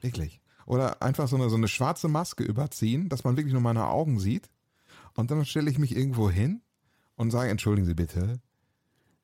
Wirklich. 0.00 0.40
Oder 0.66 1.00
einfach 1.00 1.28
so 1.28 1.36
eine, 1.36 1.48
so 1.48 1.56
eine 1.56 1.68
schwarze 1.68 2.08
Maske 2.08 2.44
überziehen, 2.44 3.08
dass 3.08 3.24
man 3.24 3.36
wirklich 3.36 3.52
nur 3.52 3.62
meine 3.62 3.86
Augen 3.86 4.18
sieht. 4.18 4.50
Und 5.14 5.30
dann 5.30 5.44
stelle 5.44 5.70
ich 5.70 5.78
mich 5.78 5.96
irgendwo 5.96 6.28
hin 6.28 6.60
und 7.14 7.30
sage, 7.30 7.50
entschuldigen 7.50 7.86
Sie 7.86 7.94
bitte, 7.94 8.40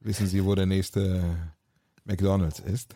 wissen 0.00 0.26
Sie, 0.26 0.44
wo 0.44 0.54
der 0.54 0.66
nächste 0.66 1.52
McDonald's 2.04 2.60
ist? 2.60 2.94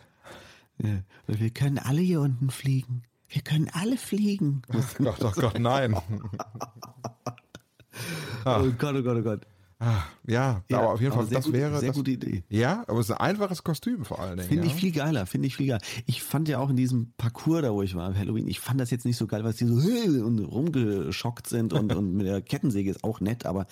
Ja, 0.78 1.02
wir 1.26 1.50
können 1.50 1.78
alle 1.78 2.00
hier 2.00 2.20
unten 2.20 2.50
fliegen. 2.50 3.02
Wir 3.28 3.42
können 3.42 3.68
alle 3.72 3.96
fliegen. 3.96 4.62
Gott, 4.98 5.20
doch, 5.20 5.34
Gott, 5.34 5.58
nein. 5.58 5.94
oh 8.44 8.70
Gott, 8.78 8.94
oh 8.94 9.02
Gott, 9.02 9.16
oh 9.16 9.22
Gott. 9.22 9.46
Ah, 9.78 10.04
ja, 10.26 10.62
ja, 10.70 10.78
aber 10.78 10.92
auf 10.94 11.00
jeden 11.02 11.12
Fall, 11.12 11.26
das 11.26 11.44
gut, 11.44 11.52
wäre. 11.52 11.78
Sehr 11.80 11.88
das, 11.88 11.96
gute 11.96 12.10
Idee. 12.10 12.44
Ja, 12.48 12.84
aber 12.86 12.98
es 12.98 13.10
ist 13.10 13.16
ein 13.16 13.20
einfaches 13.20 13.62
Kostüm 13.62 14.06
vor 14.06 14.20
allen 14.20 14.38
Dingen. 14.38 14.48
Finde 14.48 14.66
ja. 14.66 14.72
ich 14.72 14.78
viel 14.78 14.90
geiler, 14.90 15.26
finde 15.26 15.48
ich 15.48 15.56
viel 15.56 15.66
geiler. 15.66 15.82
Ich 16.06 16.22
fand 16.22 16.48
ja 16.48 16.60
auch 16.60 16.70
in 16.70 16.76
diesem 16.76 17.12
Parcours 17.18 17.60
da, 17.60 17.74
wo 17.74 17.82
ich 17.82 17.94
war, 17.94 18.14
Halloween, 18.14 18.48
ich 18.48 18.58
fand 18.58 18.80
das 18.80 18.90
jetzt 18.90 19.04
nicht 19.04 19.18
so 19.18 19.26
geil, 19.26 19.44
weil 19.44 19.52
die 19.52 19.66
so 19.66 19.74
und 20.24 20.38
rumgeschockt 20.38 21.46
sind 21.46 21.74
und, 21.74 21.94
und 21.94 22.14
mit 22.14 22.26
der 22.26 22.40
Kettensäge 22.40 22.90
ist 22.90 23.04
auch 23.04 23.20
nett, 23.20 23.44
aber 23.44 23.66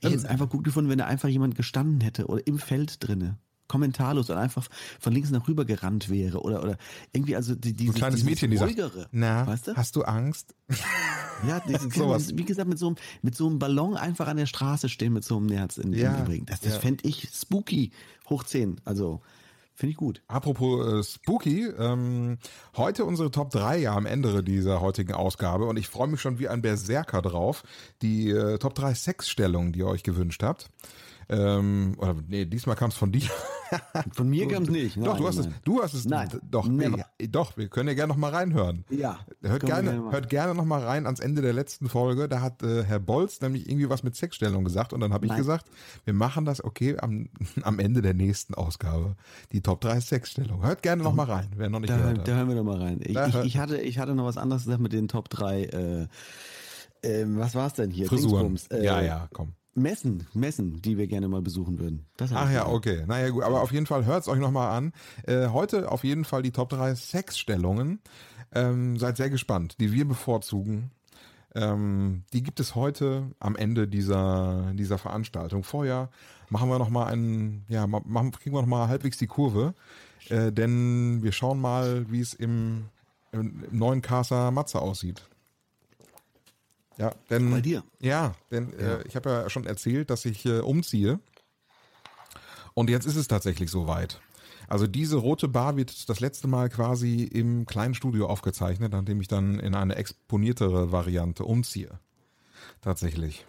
ich 0.00 0.06
hätte 0.06 0.16
es 0.16 0.24
einfach 0.24 0.48
gut 0.48 0.64
gefunden, 0.64 0.88
wenn 0.88 0.98
da 0.98 1.06
einfach 1.06 1.28
jemand 1.28 1.56
gestanden 1.56 2.00
hätte 2.00 2.26
oder 2.26 2.46
im 2.46 2.58
Feld 2.58 3.06
drinne 3.06 3.38
kommentarlos 3.70 4.28
und 4.30 4.36
einfach 4.36 4.66
von 4.98 5.12
links 5.12 5.30
nach 5.30 5.46
rüber 5.46 5.64
gerannt 5.64 6.10
wäre 6.10 6.40
oder 6.40 6.60
oder 6.62 6.76
irgendwie 7.12 7.36
also 7.36 7.54
die 7.54 7.72
dieses, 7.72 7.94
ein 7.94 7.98
kleines 7.98 8.24
Mädchen 8.24 8.50
die 8.50 8.56
sagt, 8.56 8.74
na 9.12 9.46
weißt 9.46 9.68
du? 9.68 9.76
hast 9.76 9.94
du 9.94 10.02
Angst 10.02 10.56
ja 11.46 11.60
dieses, 11.60 11.94
sowas. 11.94 12.36
wie 12.36 12.44
gesagt 12.44 12.68
mit 12.68 12.80
so 12.80 12.88
einem 12.88 12.96
mit 13.22 13.36
so 13.36 13.46
einem 13.46 13.60
Ballon 13.60 13.96
einfach 13.96 14.26
an 14.26 14.38
der 14.38 14.46
Straße 14.46 14.88
stehen 14.88 15.12
mit 15.12 15.22
so 15.22 15.36
einem 15.36 15.46
Nerz 15.46 15.78
in, 15.78 15.92
ja, 15.92 16.16
in 16.24 16.46
Das, 16.46 16.60
das 16.60 16.74
ja. 16.74 16.80
fände 16.80 17.08
ich 17.08 17.28
spooky 17.32 17.92
hoch 18.28 18.42
10 18.42 18.80
also 18.84 19.20
Finde 19.80 19.92
ich 19.92 19.96
gut. 19.96 20.20
Apropos 20.28 20.86
äh, 20.86 21.02
Spooky, 21.02 21.64
ähm, 21.64 22.36
heute 22.76 23.06
unsere 23.06 23.30
Top 23.30 23.48
3 23.48 23.78
ja 23.78 23.96
am 23.96 24.04
Ende 24.04 24.44
dieser 24.44 24.82
heutigen 24.82 25.14
Ausgabe 25.14 25.64
und 25.64 25.78
ich 25.78 25.88
freue 25.88 26.06
mich 26.06 26.20
schon 26.20 26.38
wie 26.38 26.48
ein 26.48 26.60
Berserker 26.60 27.22
drauf. 27.22 27.62
Die 28.02 28.28
äh, 28.28 28.58
Top 28.58 28.74
3 28.74 28.92
Sexstellungen, 28.92 29.72
die 29.72 29.78
ihr 29.78 29.86
euch 29.86 30.02
gewünscht 30.02 30.42
habt. 30.42 30.68
Ähm, 31.30 31.94
oder 31.98 32.16
nee, 32.26 32.44
diesmal 32.44 32.74
kam 32.74 32.90
es 32.90 32.96
von 32.96 33.12
dir. 33.12 33.28
Von 34.14 34.28
mir 34.28 34.48
kam 34.48 34.64
es 34.64 34.68
nicht. 34.68 34.96
doch, 34.96 35.16
du 35.16 35.28
hast 35.28 35.36
nein. 35.38 35.54
es, 35.56 35.62
du 35.62 35.80
hast 35.80 35.94
es, 35.94 36.04
Nein, 36.04 36.28
doch, 36.50 36.66
nee, 36.66 36.90
doch, 37.28 37.56
wir 37.56 37.68
können 37.68 37.88
ja 37.88 37.94
gerne 37.94 38.12
noch 38.12 38.18
mal 38.18 38.32
reinhören. 38.32 38.84
Ja, 38.90 39.20
Hört 39.42 39.64
gerne, 39.64 39.90
gerne 39.92 40.10
hört 40.10 40.28
gerne 40.28 40.56
noch 40.56 40.64
mal 40.64 40.82
rein 40.82 41.06
ans 41.06 41.20
Ende 41.20 41.40
der 41.40 41.52
letzten 41.52 41.88
Folge. 41.88 42.28
Da 42.28 42.40
hat 42.40 42.64
äh, 42.64 42.82
Herr 42.82 42.98
Bolz 42.98 43.40
nämlich 43.40 43.68
irgendwie 43.68 43.88
was 43.88 44.02
mit 44.02 44.16
Sexstellung 44.16 44.64
gesagt 44.64 44.92
und 44.92 44.98
dann 44.98 45.12
habe 45.12 45.24
ich 45.26 45.30
Nein. 45.30 45.38
gesagt, 45.38 45.66
wir 46.04 46.14
machen 46.14 46.46
das 46.46 46.64
okay 46.64 46.96
am, 46.98 47.28
am 47.62 47.78
Ende 47.78 48.02
der 48.02 48.14
nächsten 48.14 48.54
Ausgabe. 48.54 49.14
Die 49.52 49.60
Top 49.60 49.80
3 49.82 50.00
Sexstellung. 50.00 50.64
Hört 50.64 50.82
gerne 50.82 51.04
noch 51.04 51.14
mal 51.14 51.26
rein, 51.26 51.50
wer 51.54 51.70
noch 51.70 51.78
nicht 51.78 51.90
Da, 51.90 51.96
gehört 51.96 52.26
da 52.26 52.32
hat. 52.32 52.38
hören 52.38 52.48
wir 52.48 52.56
doch 52.56 52.64
mal 52.64 52.78
rein. 52.78 53.00
Ich, 53.04 53.14
Da 53.14 53.28
ich, 53.28 53.36
ich, 53.36 53.58
hatte, 53.58 53.80
ich 53.80 54.00
hatte 54.00 54.16
noch 54.16 54.24
was 54.24 54.36
anderes 54.36 54.64
gesagt 54.64 54.82
mit 54.82 54.92
den 54.92 55.06
Top 55.06 55.28
3. 55.28 55.62
Äh, 55.62 56.06
ähm, 57.02 57.38
was 57.38 57.54
war's 57.54 57.74
denn 57.74 57.90
hier? 57.92 58.06
Frisuren. 58.06 58.48
Dingsbums. 58.48 58.66
Äh, 58.80 58.84
ja, 58.84 59.00
ja, 59.00 59.28
komm. 59.32 59.52
Messen, 59.74 60.26
Messen, 60.34 60.82
die 60.82 60.98
wir 60.98 61.06
gerne 61.06 61.28
mal 61.28 61.42
besuchen 61.42 61.78
würden. 61.78 62.06
Ach 62.36 62.50
ja, 62.50 62.66
okay. 62.66 63.04
Naja, 63.06 63.28
gut, 63.30 63.44
aber 63.44 63.62
auf 63.62 63.72
jeden 63.72 63.86
Fall 63.86 64.04
hört 64.04 64.22
es 64.22 64.28
euch 64.28 64.40
nochmal 64.40 64.76
an. 64.76 64.92
Äh, 65.26 65.48
heute 65.48 65.90
auf 65.90 66.02
jeden 66.04 66.24
Fall 66.24 66.42
die 66.42 66.50
Top 66.50 66.68
3 66.70 66.94
Sexstellungen. 66.94 68.00
Ähm, 68.52 68.98
seid 68.98 69.16
sehr 69.16 69.30
gespannt, 69.30 69.76
die 69.78 69.92
wir 69.92 70.06
bevorzugen. 70.08 70.90
Ähm, 71.54 72.24
die 72.32 72.42
gibt 72.42 72.60
es 72.60 72.74
heute 72.74 73.30
am 73.38 73.56
Ende 73.56 73.86
dieser, 73.88 74.72
dieser 74.74 74.98
Veranstaltung. 74.98 75.62
Vorher 75.64 76.10
machen 76.48 76.68
wir 76.68 76.78
nochmal 76.78 77.12
einen, 77.12 77.64
ja, 77.68 77.86
ma- 77.86 78.02
machen, 78.04 78.32
kriegen 78.32 78.54
wir 78.54 78.60
nochmal 78.60 78.88
halbwegs 78.88 79.18
die 79.18 79.26
Kurve. 79.28 79.74
Äh, 80.28 80.52
denn 80.52 81.22
wir 81.22 81.32
schauen 81.32 81.60
mal, 81.60 82.06
wie 82.10 82.20
es 82.20 82.34
im, 82.34 82.86
im, 83.32 83.64
im 83.70 83.78
neuen 83.78 84.02
Casa 84.02 84.50
Matze 84.50 84.80
aussieht. 84.80 85.22
Ja, 87.00 87.14
denn. 87.30 87.50
Bei 87.50 87.60
dir? 87.62 87.82
Ja, 88.00 88.34
denn 88.50 88.78
Äh, 88.78 89.02
ich 89.06 89.16
habe 89.16 89.30
ja 89.30 89.50
schon 89.50 89.64
erzählt, 89.64 90.10
dass 90.10 90.24
ich 90.26 90.44
äh, 90.44 90.58
umziehe. 90.60 91.18
Und 92.74 92.90
jetzt 92.90 93.06
ist 93.06 93.16
es 93.16 93.26
tatsächlich 93.26 93.70
soweit. 93.70 94.20
Also 94.68 94.86
diese 94.86 95.16
rote 95.16 95.48
Bar 95.48 95.76
wird 95.76 96.08
das 96.08 96.20
letzte 96.20 96.46
Mal 96.46 96.68
quasi 96.68 97.24
im 97.24 97.64
kleinen 97.66 97.94
Studio 97.94 98.26
aufgezeichnet, 98.28 98.92
nachdem 98.92 99.20
ich 99.20 99.28
dann 99.28 99.58
in 99.58 99.74
eine 99.74 99.96
exponiertere 99.96 100.92
Variante 100.92 101.44
umziehe. 101.44 101.98
Tatsächlich. 102.82 103.46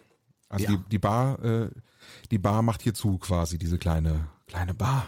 Also 0.49 0.65
Ja. 0.65 0.71
die, 0.71 0.89
die 0.89 0.97
Bar, 0.97 1.43
äh, 1.43 1.69
die 2.31 2.39
Bar 2.39 2.61
macht 2.63 2.81
hier 2.81 2.93
zu 2.93 3.17
quasi, 3.17 3.57
diese 3.57 3.77
kleine, 3.77 4.29
kleine 4.47 4.73
Bar. 4.73 5.07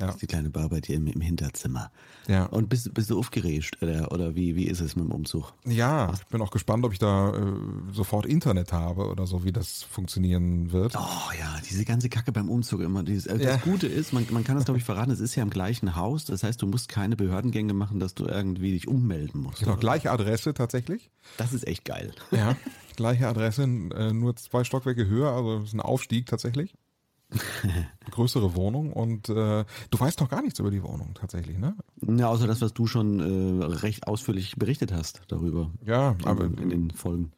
Ja. 0.00 0.12
Die 0.12 0.26
kleine 0.26 0.50
Bar 0.50 0.68
bei 0.68 0.80
dir 0.80 0.96
im, 0.96 1.06
im 1.08 1.20
Hinterzimmer. 1.20 1.90
Ja. 2.28 2.44
Und 2.46 2.68
bist, 2.68 2.92
bist 2.94 3.10
du 3.10 3.18
aufgeregt 3.18 3.78
oder, 3.82 4.12
oder 4.12 4.34
wie, 4.36 4.54
wie 4.54 4.64
ist 4.64 4.80
es 4.80 4.94
mit 4.94 5.04
dem 5.06 5.12
Umzug? 5.12 5.52
Ja, 5.64 6.12
ich 6.12 6.26
bin 6.26 6.40
auch 6.40 6.50
gespannt, 6.50 6.84
ob 6.84 6.92
ich 6.92 6.98
da 6.98 7.34
äh, 7.34 7.52
sofort 7.92 8.26
Internet 8.26 8.72
habe 8.72 9.08
oder 9.08 9.26
so, 9.26 9.44
wie 9.44 9.52
das 9.52 9.82
funktionieren 9.82 10.70
wird. 10.72 10.94
Oh 10.96 11.32
ja, 11.38 11.56
diese 11.68 11.84
ganze 11.84 12.08
Kacke 12.08 12.30
beim 12.32 12.48
Umzug 12.48 12.80
immer. 12.80 13.02
Dieses, 13.02 13.26
äh, 13.26 13.38
Ja. 13.42 13.54
Das 13.54 13.62
Gute 13.62 13.86
ist, 13.86 14.12
man, 14.12 14.26
man 14.30 14.44
kann 14.44 14.56
das 14.56 14.66
glaube 14.66 14.78
ich 14.78 14.84
verraten, 14.84 15.10
es 15.10 15.20
ist 15.20 15.34
ja 15.34 15.42
im 15.42 15.50
gleichen 15.50 15.96
Haus. 15.96 16.24
Das 16.24 16.42
heißt, 16.42 16.62
du 16.62 16.66
musst 16.66 16.88
keine 16.88 17.16
Behördengänge 17.16 17.72
machen, 17.72 17.98
dass 17.98 18.14
du 18.14 18.26
irgendwie 18.26 18.72
dich 18.72 18.86
ummelden 18.88 19.42
musst. 19.42 19.60
Genau, 19.60 19.76
gleiche 19.76 20.10
Adresse 20.10 20.54
tatsächlich. 20.54 21.10
Das 21.36 21.52
ist 21.52 21.66
echt 21.66 21.84
geil. 21.84 22.12
Ja, 22.30 22.56
gleiche 22.96 23.26
Adresse, 23.28 23.62
äh, 23.62 24.12
nur 24.12 24.36
zwei 24.36 24.64
Stockwerke 24.64 25.06
höher, 25.06 25.32
also 25.32 25.58
es 25.58 25.68
ist 25.68 25.74
ein 25.74 25.80
Aufstieg 25.80 26.26
tatsächlich. 26.26 26.74
Größere 28.10 28.54
Wohnung 28.54 28.92
und 28.92 29.28
äh, 29.28 29.64
du 29.90 30.00
weißt 30.00 30.20
noch 30.20 30.28
gar 30.28 30.42
nichts 30.42 30.58
über 30.58 30.70
die 30.70 30.82
Wohnung 30.82 31.14
tatsächlich, 31.14 31.58
ne? 31.58 31.76
Ja, 32.00 32.28
außer 32.28 32.46
das, 32.46 32.60
was 32.60 32.72
du 32.72 32.86
schon 32.86 33.60
äh, 33.60 33.64
recht 33.64 34.06
ausführlich 34.06 34.56
berichtet 34.56 34.92
hast 34.92 35.20
darüber. 35.28 35.70
Ja, 35.84 36.12
in, 36.12 36.26
aber 36.26 36.44
in 36.44 36.70
den 36.70 36.90
Folgen. 36.90 37.32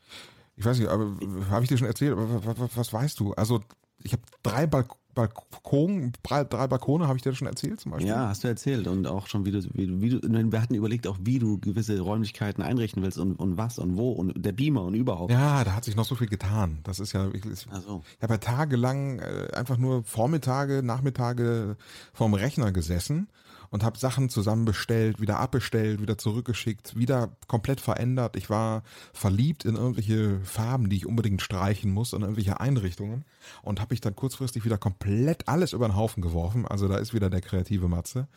ich 0.56 0.64
weiß 0.64 0.78
nicht, 0.78 0.88
aber 0.88 1.12
habe 1.50 1.64
ich 1.64 1.68
dir 1.68 1.78
schon 1.78 1.88
erzählt, 1.88 2.14
was, 2.16 2.58
was, 2.58 2.76
was 2.76 2.92
weißt 2.92 3.18
du? 3.18 3.32
Also 3.34 3.62
ich 4.02 4.12
habe 4.12 4.22
drei 4.42 4.66
Balk 4.66 4.94
Balkon, 5.14 6.12
drei, 6.22 6.44
Balkone, 6.44 7.06
habe 7.06 7.16
ich 7.16 7.22
dir 7.22 7.30
das 7.30 7.38
schon 7.38 7.48
erzählt 7.48 7.80
zum 7.80 7.92
Beispiel? 7.92 8.08
Ja, 8.08 8.28
hast 8.28 8.44
du 8.44 8.48
erzählt 8.48 8.86
und 8.86 9.06
auch 9.06 9.26
schon, 9.26 9.44
wie 9.44 9.50
du, 9.50 9.62
wie 9.74 9.86
du, 9.86 10.00
wie 10.00 10.08
du, 10.10 10.52
wir 10.52 10.62
hatten 10.62 10.74
überlegt 10.74 11.06
auch, 11.06 11.18
wie 11.22 11.38
du 11.38 11.58
gewisse 11.58 11.98
Räumlichkeiten 12.00 12.62
einrichten 12.62 13.02
willst 13.02 13.18
und, 13.18 13.34
und 13.34 13.56
was 13.56 13.78
und 13.78 13.96
wo 13.96 14.12
und 14.12 14.34
der 14.44 14.52
Beamer 14.52 14.84
und 14.84 14.94
überhaupt. 14.94 15.32
Ja, 15.32 15.64
da 15.64 15.74
hat 15.74 15.84
sich 15.84 15.96
noch 15.96 16.04
so 16.04 16.14
viel 16.14 16.28
getan. 16.28 16.78
Das 16.84 17.00
ist 17.00 17.12
ja 17.12 17.32
wirklich. 17.32 17.66
Ach 17.70 17.82
so. 17.82 18.02
Ich 18.16 18.22
habe 18.22 18.34
ja 18.34 18.38
tagelang 18.38 19.18
äh, 19.18 19.48
einfach 19.54 19.78
nur 19.78 20.04
Vormittage, 20.04 20.82
Nachmittage 20.82 21.76
vorm 22.12 22.34
Rechner 22.34 22.72
gesessen 22.72 23.28
und 23.70 23.84
habe 23.84 23.98
Sachen 23.98 24.28
zusammen 24.28 24.64
bestellt, 24.64 25.20
wieder 25.20 25.38
abbestellt, 25.38 26.02
wieder 26.02 26.18
zurückgeschickt, 26.18 26.96
wieder 26.96 27.36
komplett 27.46 27.80
verändert. 27.80 28.36
Ich 28.36 28.50
war 28.50 28.82
verliebt 29.12 29.64
in 29.64 29.76
irgendwelche 29.76 30.40
Farben, 30.40 30.90
die 30.90 30.96
ich 30.96 31.06
unbedingt 31.06 31.40
streichen 31.40 31.92
muss, 31.92 32.12
in 32.12 32.22
irgendwelche 32.22 32.60
Einrichtungen 32.60 33.24
und 33.62 33.80
habe 33.80 33.94
ich 33.94 34.00
dann 34.00 34.16
kurzfristig 34.16 34.64
wieder 34.64 34.78
komplett 34.78 35.48
alles 35.48 35.72
über 35.72 35.88
den 35.88 35.96
Haufen 35.96 36.20
geworfen. 36.22 36.66
Also 36.66 36.88
da 36.88 36.96
ist 36.98 37.14
wieder 37.14 37.30
der 37.30 37.40
kreative 37.40 37.88
Matze, 37.88 38.28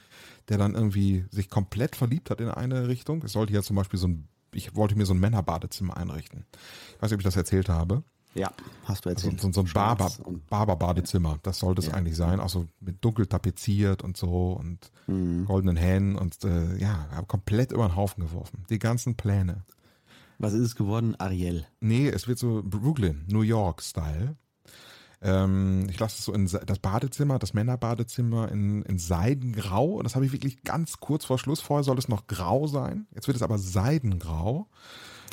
der 0.49 0.57
dann 0.57 0.75
irgendwie 0.75 1.25
sich 1.31 1.49
komplett 1.49 1.95
verliebt 1.95 2.29
hat 2.29 2.39
in 2.39 2.49
eine 2.49 2.87
Richtung. 2.87 3.23
Es 3.23 3.31
sollte 3.31 3.53
ja 3.53 3.63
zum 3.63 3.75
Beispiel 3.75 3.99
so 3.99 4.07
ein, 4.07 4.27
ich 4.53 4.75
wollte 4.75 4.95
mir 4.95 5.05
so 5.05 5.15
ein 5.15 5.19
Männerbadezimmer 5.19 5.97
einrichten. 5.97 6.45
Ich 6.95 7.01
weiß 7.01 7.09
nicht, 7.09 7.15
ob 7.15 7.21
ich 7.21 7.25
das 7.25 7.35
erzählt 7.35 7.69
habe. 7.69 8.03
Ja, 8.35 8.51
hast 8.85 9.05
du 9.05 9.09
So, 9.09 9.13
erzählt. 9.29 9.41
so, 9.41 9.51
so 9.51 9.61
ein 9.61 9.69
Barber, 9.73 10.11
Barber-Badezimmer, 10.49 11.37
das 11.43 11.59
sollte 11.59 11.81
es 11.81 11.87
Ja. 11.87 11.93
eigentlich 11.93 12.15
sein, 12.17 12.39
auch 12.39 12.49
so 12.49 12.65
mit 12.79 13.03
dunkel 13.05 13.27
tapeziert 13.27 14.03
und 14.03 14.17
so 14.17 14.53
und 14.53 14.91
Mhm. 15.07 15.45
goldenen 15.45 15.75
Hähnen 15.77 16.15
und 16.15 16.43
äh, 16.43 16.75
ja, 16.77 17.05
komplett 17.27 17.71
über 17.71 17.87
den 17.87 17.95
Haufen 17.95 18.23
geworfen. 18.23 18.65
Die 18.69 18.79
ganzen 18.79 19.15
Pläne. 19.15 19.63
Was 20.39 20.53
ist 20.53 20.61
es 20.61 20.75
geworden? 20.75 21.15
Ariel. 21.19 21.65
Nee, 21.79 22.09
es 22.09 22.27
wird 22.27 22.39
so 22.39 22.61
Brooklyn, 22.65 23.23
New 23.27 23.41
York-Style. 23.41 24.35
Ähm, 25.21 25.87
ich 25.89 25.99
lasse 25.99 26.17
es 26.19 26.25
so 26.25 26.33
in 26.33 26.47
das 26.47 26.79
Badezimmer, 26.79 27.39
das 27.39 27.53
Männerbadezimmer 27.53 28.51
in, 28.51 28.81
in 28.81 28.97
Seidengrau. 28.99 29.93
Und 29.93 30.03
das 30.03 30.15
habe 30.15 30.25
ich 30.25 30.33
wirklich 30.33 30.63
ganz 30.63 30.99
kurz 30.99 31.23
vor 31.23 31.37
Schluss. 31.37 31.61
Vorher 31.61 31.83
soll 31.83 31.97
es 31.97 32.09
noch 32.09 32.27
grau 32.27 32.67
sein. 32.67 33.07
Jetzt 33.13 33.27
wird 33.27 33.37
es 33.37 33.43
aber 33.43 33.57
Seidengrau. 33.57 34.67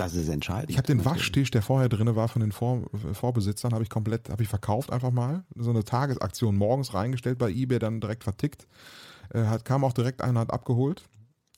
Das 0.00 0.14
ist 0.14 0.30
entscheidend. 0.30 0.70
Ich 0.70 0.78
habe 0.78 0.86
den. 0.86 1.04
Waschtisch, 1.04 1.50
der 1.50 1.60
vorher 1.60 1.90
drinne 1.90 2.16
war 2.16 2.28
von 2.28 2.40
den 2.40 2.52
Vor 2.52 2.84
Vorbesitzern, 3.12 3.74
habe 3.74 3.82
ich 3.82 3.90
komplett, 3.90 4.30
habe 4.30 4.42
ich 4.42 4.48
verkauft 4.48 4.90
einfach 4.90 5.10
mal. 5.10 5.44
So 5.56 5.68
eine 5.68 5.84
Tagesaktion 5.84 6.56
morgens 6.56 6.94
reingestellt 6.94 7.38
bei 7.38 7.50
eBay, 7.50 7.78
dann 7.78 8.00
direkt 8.00 8.24
vertickt. 8.24 8.66
Äh, 9.28 9.44
hat, 9.44 9.66
kam 9.66 9.84
auch 9.84 9.92
direkt 9.92 10.22
einer, 10.22 10.40
hat 10.40 10.54
abgeholt. 10.54 11.02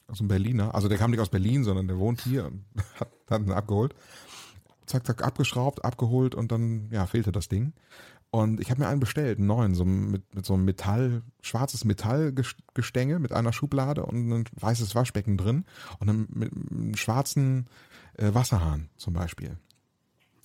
Also 0.09 0.25
ein 0.25 0.29
Berliner. 0.29 0.75
Also 0.75 0.89
der 0.89 0.99
kam 0.99 1.13
nicht 1.13 1.21
aus 1.21 1.29
Berlin, 1.29 1.63
sondern 1.63 1.87
der 1.87 1.99
wohnt 1.99 2.21
hier 2.23 2.47
und 2.47 2.65
hat, 2.99 3.09
hat 3.31 3.43
ihn 3.43 3.53
abgeholt. 3.53 3.95
Zack, 4.87 5.07
zack, 5.07 5.23
abgeschraubt, 5.23 5.85
abgeholt 5.85 6.35
und 6.35 6.51
dann, 6.51 6.89
ja, 6.91 7.07
fehlte 7.07 7.31
das 7.31 7.49
Ding. 7.49 7.73
Und 8.33 8.61
ich 8.61 8.71
habe 8.71 8.81
mir 8.81 8.89
einen 8.89 8.99
bestellt, 8.99 9.39
einen 9.39 9.47
neuen, 9.47 9.75
so 9.77 9.85
mit, 9.85 10.35
mit 10.35 10.45
so 10.45 10.55
einem 10.55 10.65
Metall, 10.65 11.23
schwarzes 11.43 11.85
Metallgestänge 11.85 13.21
mit 13.21 13.33
einer 13.33 13.53
Schublade 13.53 14.05
und 14.05 14.33
ein 14.33 14.45
weißes 14.59 14.97
Waschbecken 14.97 15.37
drin 15.37 15.65
und 16.01 16.09
einem, 16.09 16.27
mit 16.33 16.51
einem 16.51 16.97
schwarzen 16.97 17.69
äh, 18.17 18.35
Wasserhahn 18.35 18.89
zum 18.97 19.15
Beispiel. 19.15 19.57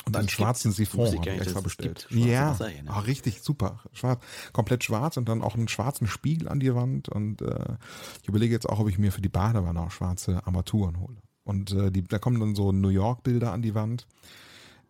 Und 0.06 0.16
einen 0.16 0.30
schwarzen. 0.30 0.72
Siphon 0.72 1.06
habe 1.06 1.18
ich 1.18 1.28
extra 1.42 1.60
bestellt. 1.60 2.08
Ja, 2.12 2.52
Wasserhähne. 2.52 2.90
ah, 2.90 3.00
richtig 3.00 3.42
super. 3.42 3.82
Schwarz, 3.92 4.24
komplett 4.54 4.86
schwarz 4.86 5.18
und 5.18 5.28
dann 5.28 5.42
auch 5.42 5.56
einen 5.56 5.68
schwarzen 5.68 6.08
Spiegel 6.08 6.48
an 6.48 6.62
die 6.62 6.74
Wand. 6.74 7.10
Und 7.10 7.42
äh, 7.42 7.76
ich 8.22 8.30
überlege 8.30 8.54
jetzt 8.54 8.70
auch, 8.70 8.80
ob 8.80 8.88
ich 8.88 8.98
mir 8.98 9.12
für 9.12 9.22
die 9.22 9.28
Badewanne 9.30 9.82
auch 9.82 9.92
schwarze 9.92 10.46
Armaturen 10.48 11.00
hole. 11.02 11.18
Und 11.44 11.72
äh, 11.74 11.92
die, 11.92 12.04
da 12.04 12.20
kommen 12.20 12.40
dann 12.40 12.56
so 12.56 12.72
New 12.72 12.88
York-Bilder 12.90 13.52
an 13.52 13.62
die 13.62 13.76
Wand. 13.76 14.08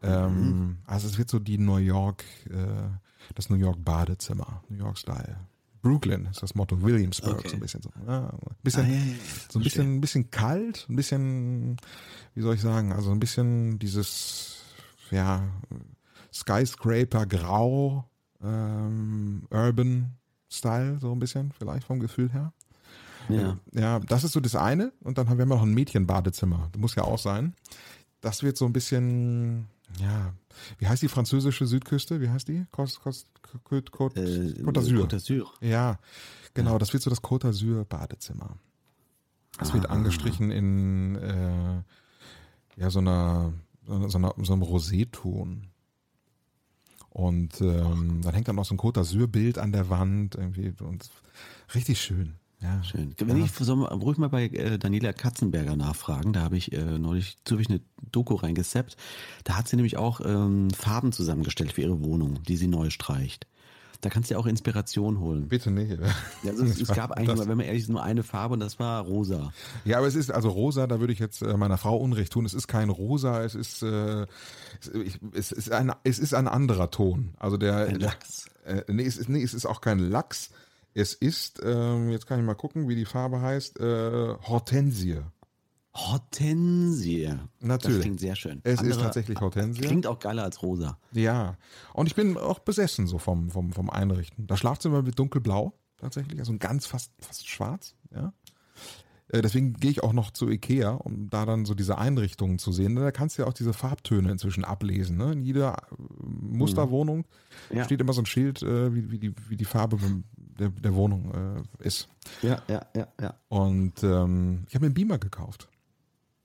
Ähm, 0.04 0.78
Also 0.86 1.08
es 1.08 1.18
wird 1.18 1.30
so 1.30 1.40
die 1.40 1.58
New 1.58 1.78
York, 1.78 2.24
äh, 2.52 2.90
das 3.34 3.50
New 3.50 3.56
York 3.58 3.84
Badezimmer, 3.84 4.62
New 4.70 4.78
York 4.78 5.00
Style. 5.00 5.38
Brooklyn 5.82 6.26
ist 6.28 6.42
das 6.44 6.56
Motto, 6.56 6.82
Williamsburg 6.82 7.40
Okay. 7.40 7.50
so 7.50 7.54
ein 7.56 7.60
bisschen 7.60 7.82
so. 7.82 7.90
Ja, 8.06 8.30
ein 8.30 8.40
bisschen, 8.64 8.86
Ah, 8.86 8.88
ja, 8.88 8.96
ja, 8.96 9.16
so 9.50 9.60
ein 9.60 9.64
bisschen, 9.64 9.96
ein 9.96 10.02
bisschen 10.02 10.32
kalt, 10.32 10.86
ein 10.90 10.96
bisschen, 10.96 11.78
wie 12.36 12.42
soll 12.42 12.56
ich 12.56 12.62
sagen, 12.62 12.92
also 12.92 13.12
ein 13.12 13.20
bisschen 13.20 13.80
dieses, 13.80 14.64
ja, 15.12 15.44
Skyscraper 16.34 17.26
Grau, 17.26 18.06
ähm, 18.44 19.44
Urban 19.50 20.12
Style, 20.52 21.00
so 21.00 21.12
ein 21.12 21.20
bisschen, 21.20 21.52
vielleicht 21.52 21.86
vom 21.88 22.00
Gefühl 22.00 22.32
her. 22.32 22.54
Ja. 23.30 23.58
Ja, 23.74 24.00
das 24.00 24.24
ist 24.24 24.32
so 24.32 24.40
das 24.40 24.56
eine. 24.56 24.94
Und 25.02 25.18
dann 25.18 25.28
haben 25.30 25.38
wir 25.38 25.46
noch 25.46 25.62
ein 25.62 25.74
Mädchenbadezimmer. 25.74 26.70
Das 26.72 26.80
muss 26.80 26.96
ja 26.96 27.04
auch 27.04 27.20
sein. 27.20 27.54
Das 28.22 28.44
wird 28.44 28.58
so 28.58 28.66
ein 28.66 28.74
bisschen, 28.74 29.68
ja, 30.02 30.34
wie 30.80 30.88
heißt 30.88 31.02
die 31.02 31.08
französische 31.08 31.66
Südküste? 31.66 32.20
Wie 32.22 32.30
heißt 32.30 32.48
die? 32.48 32.66
Côte, 32.72 33.00
Côte, 33.00 33.26
Côte, 33.64 33.90
Côte, 33.92 34.18
Äh, 34.20 34.62
Côte 34.64 34.74
d'Azur. 34.74 35.04
Côte 35.06 35.12
d'Azur. 35.16 35.54
Ja, 35.62 36.00
genau, 36.54 36.78
das 36.78 36.92
wird 36.94 37.04
so 37.04 37.10
das 37.10 37.22
Côte 37.24 37.44
d'Azur 37.48 37.86
Badezimmer. 37.86 38.58
Das 39.60 39.74
wird 39.74 39.90
Ah. 39.90 39.94
angestrichen 39.94 40.52
in 40.52 41.16
äh, 41.16 41.82
ja 42.80 42.90
so 42.90 43.00
einer 43.00 43.54
so 43.86 43.94
einer, 44.18 44.34
so 44.38 44.54
einem 44.54 44.64
Roséton. 44.64 45.64
Und 47.10 47.62
ähm, 47.62 48.22
dann 48.22 48.34
hängt 48.34 48.48
dann 48.48 48.58
noch 48.58 48.66
so 48.66 48.76
ein 48.76 48.78
Côte 48.78 49.00
d'Azur-Bild 49.00 49.58
an 49.58 49.72
der 49.72 49.90
Wand 49.90 50.36
irgendwie 50.36 50.74
und 50.84 51.10
richtig 51.74 52.00
schön. 52.02 52.36
Ja. 52.60 52.84
Schön. 52.84 53.14
Wenn 53.20 53.44
ich 53.44 53.52
soll 53.52 53.76
mal, 53.76 53.94
ruhig 53.94 54.18
mal 54.18 54.30
bei 54.30 54.46
äh, 54.46 54.80
Daniela 54.80 55.14
Katzenberger 55.14 55.76
nachfragen, 55.76 56.34
da 56.34 56.42
habe 56.42 56.58
ich 56.58 56.74
äh, 56.74 56.98
neulich 56.98 57.38
zufällig 57.46 57.70
eine 57.70 57.82
Doku 58.12 58.34
reingesappt. 58.36 58.98
Da 59.44 59.58
hat 59.58 59.68
sie 59.68 59.76
nämlich 59.76 59.98
auch 59.98 60.22
ähm, 60.24 60.72
Farben 60.72 61.12
zusammengestellt 61.12 61.74
für 61.74 61.82
ihre 61.82 62.04
Wohnung, 62.04 62.42
die 62.44 62.58
sie 62.58 62.68
neu 62.68 62.90
streicht. 62.90 63.48
Da 64.02 64.10
kannst 64.10 64.30
du 64.30 64.36
ja 64.36 64.40
auch 64.40 64.46
Inspiration 64.46 65.20
holen. 65.20 65.48
Bitte 65.48 65.72
nicht. 65.72 65.98
Ja, 66.44 66.52
also 66.52 66.64
es, 66.64 66.80
es 66.80 66.88
gab 66.96 67.12
eigentlich, 67.12 67.36
nur, 67.36 67.48
wenn 67.48 67.58
man 67.58 67.66
ehrlich 67.66 67.84
ist, 67.84 67.90
nur 67.90 68.04
eine 68.04 68.24
Farbe 68.24 68.54
und 68.54 68.60
das 68.60 68.80
war 68.80 69.04
rosa. 69.04 69.52
Ja, 69.86 69.98
aber 69.98 70.08
es 70.08 70.16
ist 70.16 70.32
also 70.32 70.50
rosa, 70.50 70.88
da 70.88 71.00
würde 71.00 71.14
ich 71.14 71.20
jetzt 71.20 71.42
äh, 71.42 71.58
meiner 71.58 71.78
Frau 71.78 71.98
Unrecht 71.98 72.34
tun. 72.34 72.46
Es 72.46 72.54
ist 72.54 72.68
kein 72.68 72.90
rosa, 72.90 73.44
es 73.44 73.56
ist 73.56 73.82
äh, 73.82 74.28
es, 74.82 74.88
ich, 74.94 75.20
es 75.34 75.52
ist 75.52 75.72
ein 75.72 75.92
es 76.04 76.20
ist 76.20 76.34
ein 76.34 76.48
anderer 76.48 76.92
Ton. 76.92 77.34
Also 77.38 77.58
der 77.58 77.88
Ein 77.88 78.00
Lachs. 78.00 78.50
Äh, 78.66 78.84
nee, 78.88 79.06
es 79.06 79.18
ist 79.18 79.30
nee, 79.30 79.42
es 79.42 79.54
ist 79.54 79.66
auch 79.66 79.82
kein 79.82 80.00
Lachs. 80.00 80.52
Es 80.94 81.14
ist 81.14 81.62
ähm, 81.64 82.10
jetzt 82.10 82.26
kann 82.28 82.40
ich 82.40 82.46
mal 82.46 82.56
gucken, 82.56 82.88
wie 82.88 82.96
die 82.96 83.06
Farbe 83.06 83.42
heißt. 83.42 83.80
Äh, 83.80 84.36
Hortensie. 84.48 85.22
Hortensie. 85.94 87.34
Natürlich. 87.60 87.98
Das 87.98 88.04
klingt 88.04 88.20
sehr 88.20 88.36
schön. 88.36 88.62
Es 88.64 88.82
ist 88.82 89.00
tatsächlich 89.00 89.40
Hortensie. 89.40 89.82
Klingt 89.82 90.08
auch 90.08 90.20
geiler 90.20 90.44
als 90.44 90.62
rosa. 90.62 90.98
Ja. 91.12 91.58
Und 91.94 92.08
ich 92.08 92.16
bin 92.16 92.38
auch 92.38 92.60
besessen 92.60 93.08
so 93.08 93.18
vom 93.18 93.50
vom 93.50 93.72
vom 93.74 93.90
Einrichten. 93.90 94.48
Das 94.48 94.60
Schlafzimmer 94.60 95.06
wird 95.06 95.18
dunkelblau 95.20 95.74
tatsächlich, 95.98 96.40
also 96.40 96.56
ganz 96.58 96.86
fast 96.86 97.12
fast 97.20 97.48
schwarz. 97.48 97.96
Ja. 98.14 98.34
Äh, 99.30 99.42
Deswegen 99.42 99.74
gehe 99.74 99.92
ich 99.92 100.04
auch 100.04 100.14
noch 100.14 100.32
zu 100.32 100.50
Ikea, 100.50 100.92
um 100.92 101.30
da 101.30 101.46
dann 101.46 101.66
so 101.66 101.74
diese 101.74 101.98
Einrichtungen 101.98 102.60
zu 102.60 102.72
sehen. 102.72 102.96
Da 102.96 103.12
kannst 103.12 103.38
du 103.38 103.42
ja 103.42 103.48
auch 103.48 103.54
diese 103.54 103.74
Farbtöne 103.74 104.32
inzwischen 104.32 104.64
ablesen. 104.64 105.18
Ne? 105.18 105.34
In 105.34 105.42
jeder 105.42 105.74
äh, 105.92 105.96
Musterwohnung 106.24 107.26
Ja. 107.74 107.84
steht 107.84 108.00
immer 108.02 108.14
so 108.14 108.22
ein 108.22 108.26
Schild, 108.28 108.62
äh, 108.62 108.94
wie, 108.94 109.12
wie, 109.12 109.20
die, 109.20 109.34
wie 109.50 109.58
die 109.58 109.66
Farbe 109.66 109.98
der, 110.60 110.70
der 110.70 110.96
Wohnung 110.96 111.66
äh, 111.82 111.88
ist. 111.88 112.10
Ja, 112.42 112.62
ja, 112.68 112.86
ja, 112.96 113.08
ja. 113.22 113.34
Und 113.50 114.04
ähm, 114.04 114.64
ich 114.68 114.76
habe 114.76 114.86
mir 114.86 114.88
einen 114.88 114.94
Beamer 114.94 115.18
gekauft. 115.18 115.68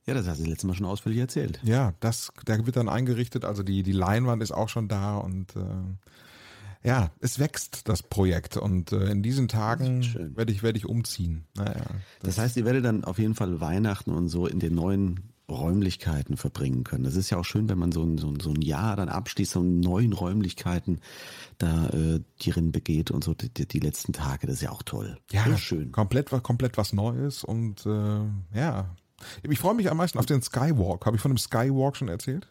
Ja, 0.05 0.13
das 0.13 0.27
hast 0.27 0.39
du 0.41 0.45
letztes 0.45 0.65
Mal 0.65 0.73
schon 0.75 0.85
ausführlich 0.85 1.21
erzählt. 1.21 1.59
Ja, 1.63 1.93
das, 2.01 2.31
der 2.45 2.65
wird 2.65 2.75
dann 2.75 2.89
eingerichtet. 2.89 3.45
Also 3.45 3.63
die, 3.63 3.83
die 3.83 3.93
Leinwand 3.93 4.43
ist 4.43 4.51
auch 4.51 4.67
schon 4.69 4.87
da 4.87 5.17
und 5.17 5.55
äh, 5.55 6.87
ja, 6.87 7.11
es 7.21 7.39
wächst 7.39 7.87
das 7.87 8.03
Projekt 8.03 8.57
und 8.57 8.91
äh, 8.91 9.05
in 9.09 9.23
diesen 9.23 9.47
Tagen 9.47 10.03
werde 10.35 10.51
ich 10.51 10.63
werde 10.63 10.77
ich 10.77 10.85
umziehen. 10.85 11.45
Naja, 11.55 11.85
Das 12.21 12.37
heißt, 12.37 12.57
ihr 12.57 12.65
werdet 12.65 12.83
dann 12.83 13.05
auf 13.05 13.19
jeden 13.19 13.35
Fall 13.35 13.61
Weihnachten 13.61 14.11
und 14.11 14.27
so 14.27 14.47
in 14.47 14.59
den 14.59 14.75
neuen 14.75 15.32
Räumlichkeiten 15.53 16.37
verbringen 16.37 16.83
können. 16.83 17.03
Das 17.03 17.15
ist 17.15 17.29
ja 17.29 17.37
auch 17.37 17.45
schön, 17.45 17.69
wenn 17.69 17.77
man 17.77 17.91
so 17.91 18.03
ein, 18.03 18.17
so 18.17 18.29
ein, 18.29 18.39
so 18.39 18.51
ein 18.51 18.61
Jahr 18.61 18.95
dann 18.95 19.09
abschließt, 19.09 19.51
so 19.51 19.61
in 19.61 19.79
neuen 19.79 20.13
Räumlichkeiten 20.13 20.99
da 21.57 21.89
äh, 21.89 22.19
drin 22.39 22.71
begeht 22.71 23.11
und 23.11 23.23
so 23.23 23.33
die, 23.33 23.49
die, 23.49 23.79
letzten 23.79 24.13
Tage. 24.13 24.47
Das 24.47 24.57
ist 24.57 24.61
ja 24.61 24.71
auch 24.71 24.83
toll. 24.83 25.17
Ja, 25.31 25.45
ist 25.45 25.61
schön. 25.61 25.91
Komplett, 25.91 26.29
komplett 26.43 26.77
was 26.77 26.93
Neues 26.93 27.43
und 27.43 27.85
äh, 27.85 28.21
ja. 28.57 28.95
Ich 29.41 29.59
freue 29.59 29.75
mich 29.75 29.89
am 29.89 29.97
meisten 29.97 30.19
auf 30.19 30.25
den 30.25 30.41
Skywalk. 30.41 31.05
Habe 31.05 31.15
ich 31.15 31.21
von 31.21 31.31
dem 31.31 31.37
Skywalk 31.37 31.95
schon 31.95 32.09
erzählt? 32.09 32.47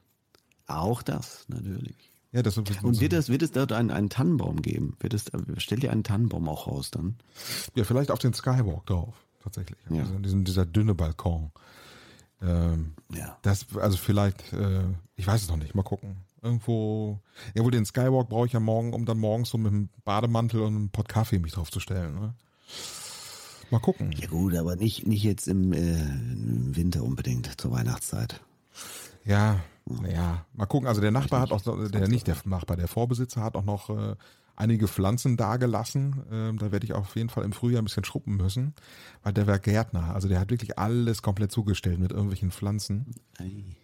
Auch 0.66 1.02
das, 1.02 1.44
natürlich. 1.48 2.12
Ja, 2.32 2.42
das 2.42 2.56
wird 2.56 2.82
Und 2.82 3.00
wird 3.00 3.12
es, 3.12 3.28
wird 3.28 3.42
es 3.42 3.52
dort 3.52 3.72
einen, 3.72 3.90
einen 3.90 4.08
Tannenbaum 4.08 4.62
geben? 4.62 4.96
Wird 5.00 5.12
es, 5.12 5.30
stellt 5.58 5.84
ihr 5.84 5.92
einen 5.92 6.02
Tannenbaum 6.02 6.48
auch 6.48 6.66
raus 6.66 6.90
dann? 6.90 7.16
ja 7.74 7.84
vielleicht 7.84 8.10
auf 8.10 8.18
den 8.18 8.32
Skywalk 8.32 8.86
drauf, 8.86 9.14
tatsächlich. 9.42 9.78
Ja. 9.90 10.00
Also 10.00 10.18
diesen, 10.18 10.44
dieser 10.44 10.64
dünne 10.64 10.94
Balkon. 10.94 11.52
Ähm, 12.42 12.94
Ja. 13.14 13.38
das, 13.42 13.66
also 13.76 13.96
vielleicht, 13.96 14.52
äh, 14.52 14.84
ich 15.16 15.26
weiß 15.26 15.42
es 15.42 15.48
noch 15.48 15.56
nicht, 15.56 15.74
mal 15.74 15.82
gucken. 15.82 16.16
Irgendwo, 16.42 17.20
ja 17.54 17.62
wohl 17.62 17.70
den 17.70 17.84
Skywalk 17.86 18.28
brauche 18.28 18.46
ich 18.46 18.52
ja 18.52 18.58
morgen, 18.60 18.92
um 18.94 19.04
dann 19.04 19.18
morgens 19.18 19.50
so 19.50 19.58
mit 19.58 19.72
einem 19.72 19.88
Bademantel 20.04 20.60
und 20.62 20.74
einem 20.74 20.88
Pott 20.90 21.08
Kaffee 21.08 21.38
mich 21.38 21.52
drauf 21.52 21.70
zu 21.70 21.78
stellen. 21.78 22.14
Ne? 22.18 22.34
Mal 23.70 23.78
gucken. 23.78 24.12
Ja 24.12 24.26
gut, 24.26 24.54
aber 24.56 24.76
nicht, 24.76 25.06
nicht 25.06 25.22
jetzt 25.22 25.46
im, 25.48 25.72
äh, 25.72 25.78
im 26.02 26.74
Winter 26.76 27.02
unbedingt 27.04 27.60
zur 27.60 27.70
Weihnachtszeit. 27.70 28.40
Ja, 29.24 29.60
ja, 30.12 30.44
mal 30.54 30.66
gucken. 30.66 30.88
Also 30.88 31.00
der 31.00 31.10
Nachbar 31.12 31.40
hat 31.42 31.52
auch, 31.52 31.64
noch- 31.64 31.88
der 31.88 32.08
nicht 32.08 32.26
der 32.26 32.36
Nachbar, 32.44 32.76
der 32.76 32.88
Vorbesitzer 32.88 33.42
hat 33.42 33.54
auch 33.54 33.64
noch 33.64 33.88
äh, 33.90 34.16
einige 34.56 34.88
Pflanzen 34.88 35.36
dagelassen. 35.36 36.22
Ähm, 36.30 36.58
da 36.58 36.72
werde 36.72 36.84
ich 36.84 36.92
auf 36.92 37.16
jeden 37.16 37.28
Fall 37.28 37.44
im 37.44 37.52
Frühjahr 37.52 37.82
ein 37.82 37.84
bisschen 37.84 38.04
schruppen 38.04 38.36
müssen, 38.36 38.74
weil 39.22 39.32
der 39.32 39.46
war 39.46 39.58
Gärtner. 39.58 40.14
Also 40.14 40.28
der 40.28 40.40
hat 40.40 40.50
wirklich 40.50 40.78
alles 40.78 41.22
komplett 41.22 41.52
zugestellt 41.52 41.98
mit 41.98 42.10
irgendwelchen 42.12 42.50
Pflanzen. 42.50 43.06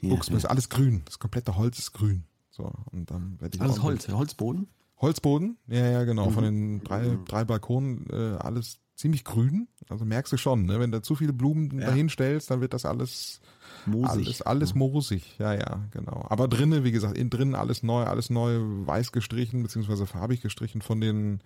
Ja, 0.00 0.10
Guckst, 0.10 0.30
ist 0.30 0.44
alles 0.44 0.68
grün. 0.68 1.02
Das 1.04 1.18
komplette 1.18 1.56
Holz 1.56 1.78
ist 1.78 1.92
grün. 1.92 2.24
So, 2.50 2.70
und 2.90 3.10
dann 3.10 3.40
werde 3.40 3.56
ich 3.56 3.62
Alles 3.62 3.82
Holz, 3.82 4.08
Holzboden? 4.08 4.68
Holzboden, 5.00 5.58
ja, 5.68 5.86
ja, 5.90 6.04
genau. 6.04 6.30
Von 6.30 6.42
Mhm. 6.44 6.78
den 6.78 6.84
drei, 6.84 7.18
drei 7.26 7.44
Balkonen 7.44 8.06
äh, 8.10 8.36
alles 8.38 8.80
ziemlich 8.98 9.24
grün. 9.24 9.68
Also 9.88 10.04
merkst 10.04 10.32
du 10.32 10.36
schon, 10.36 10.66
ne? 10.66 10.80
wenn 10.80 10.90
du 10.90 11.00
zu 11.00 11.14
viele 11.14 11.32
Blumen 11.32 11.78
Ja. 11.78 11.86
dahin 11.86 12.08
stellst, 12.08 12.50
dann 12.50 12.60
wird 12.60 12.74
das 12.74 12.84
alles 12.84 13.40
Moosig. 13.86 14.10
alles, 14.26 14.42
alles 14.42 14.74
moosig. 14.74 15.36
Ja, 15.38 15.54
ja, 15.54 15.84
genau. 15.92 16.26
Aber 16.28 16.48
drinnen, 16.48 16.82
wie 16.84 16.90
gesagt, 16.92 17.16
innen 17.16 17.30
drinnen 17.30 17.54
alles 17.54 17.82
neu, 17.82 18.02
alles 18.04 18.28
neu 18.28 18.58
weiß 18.60 19.12
gestrichen, 19.12 19.62
beziehungsweise 19.62 20.04
farbig 20.04 20.42
gestrichen 20.42 20.82
von 20.82 21.00
den 21.00 21.40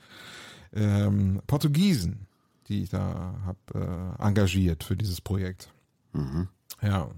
ähm, 0.73 1.43
Portugiesen, 1.47 2.27
die 2.69 2.83
ich 2.85 2.91
da 2.91 3.35
habe 3.45 4.17
äh, 4.19 4.27
engagiert 4.27 4.83
für 4.83 4.97
dieses 4.97 5.21
Projekt. 5.21 5.71
Mhm. 6.15 6.49
Ja. 6.81 7.11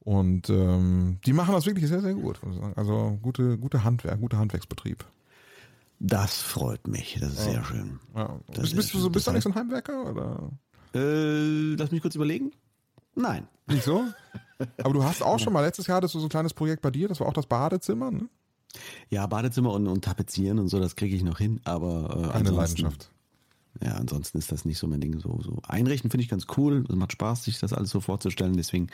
Und 0.00 0.48
ähm, 0.50 1.18
die 1.26 1.32
machen 1.34 1.52
das 1.54 1.66
wirklich 1.66 1.88
sehr, 1.88 2.00
sehr 2.00 2.14
gut. 2.14 2.42
muss 2.42 2.54
ich 2.56 2.60
sagen. 2.60 2.74
Also 2.76 3.18
gute, 3.22 3.58
gute 3.58 3.84
Handwerk, 3.84 4.20
guter 4.20 4.38
Handwerksbetrieb. 4.38 5.04
Das 6.00 6.40
freut 6.42 6.86
mich, 6.86 7.16
das 7.20 7.32
ist 7.32 7.44
sehr 7.44 7.64
schön. 7.64 7.98
Ja. 8.14 8.38
Bist, 8.60 8.74
bist 8.76 8.92
du 8.94 8.98
so, 8.98 9.06
ist- 9.08 9.12
bist 9.12 9.26
du 9.26 9.30
eigentlich 9.30 9.44
so 9.44 9.50
ein 9.50 9.54
Heimwerker 9.54 10.10
oder 10.10 10.50
Äh, 10.94 11.74
lass 11.76 11.90
mich 11.90 12.02
kurz 12.02 12.14
überlegen. 12.14 12.52
Nein. 13.14 13.46
nicht 13.66 13.84
so? 13.84 14.04
Aber 14.82 14.92
du 14.92 15.02
hast 15.04 15.22
auch 15.22 15.38
schon 15.38 15.52
mal 15.52 15.60
letztes 15.62 15.86
Jahr 15.86 15.96
hattest 15.98 16.14
du 16.14 16.20
so 16.20 16.26
ein 16.26 16.30
kleines 16.30 16.52
Projekt 16.54 16.82
bei 16.82 16.90
dir, 16.90 17.08
das 17.08 17.20
war 17.20 17.26
auch 17.28 17.32
das 17.32 17.46
Badezimmer, 17.46 18.10
ne? 18.10 18.28
Ja, 19.08 19.26
Badezimmer 19.26 19.72
und, 19.72 19.86
und 19.86 20.04
Tapezieren 20.04 20.58
und 20.58 20.68
so, 20.68 20.80
das 20.80 20.96
kriege 20.96 21.14
ich 21.16 21.22
noch 21.22 21.38
hin, 21.38 21.60
aber 21.64 22.10
äh, 22.32 22.36
ansonsten- 22.38 22.54
Leidenschaft. 22.82 23.10
Ja, 23.82 23.94
ansonsten 23.94 24.38
ist 24.38 24.52
das 24.52 24.64
nicht 24.64 24.78
so 24.78 24.86
mein 24.86 25.00
Ding. 25.00 25.18
So, 25.18 25.40
so 25.42 25.58
einrichten 25.66 26.08
finde 26.08 26.22
ich 26.22 26.30
ganz 26.30 26.46
cool. 26.56 26.84
Es 26.88 26.94
macht 26.94 27.10
Spaß, 27.10 27.42
sich 27.42 27.58
das 27.58 27.72
alles 27.72 27.90
so 27.90 28.00
vorzustellen. 28.00 28.56
Deswegen 28.56 28.86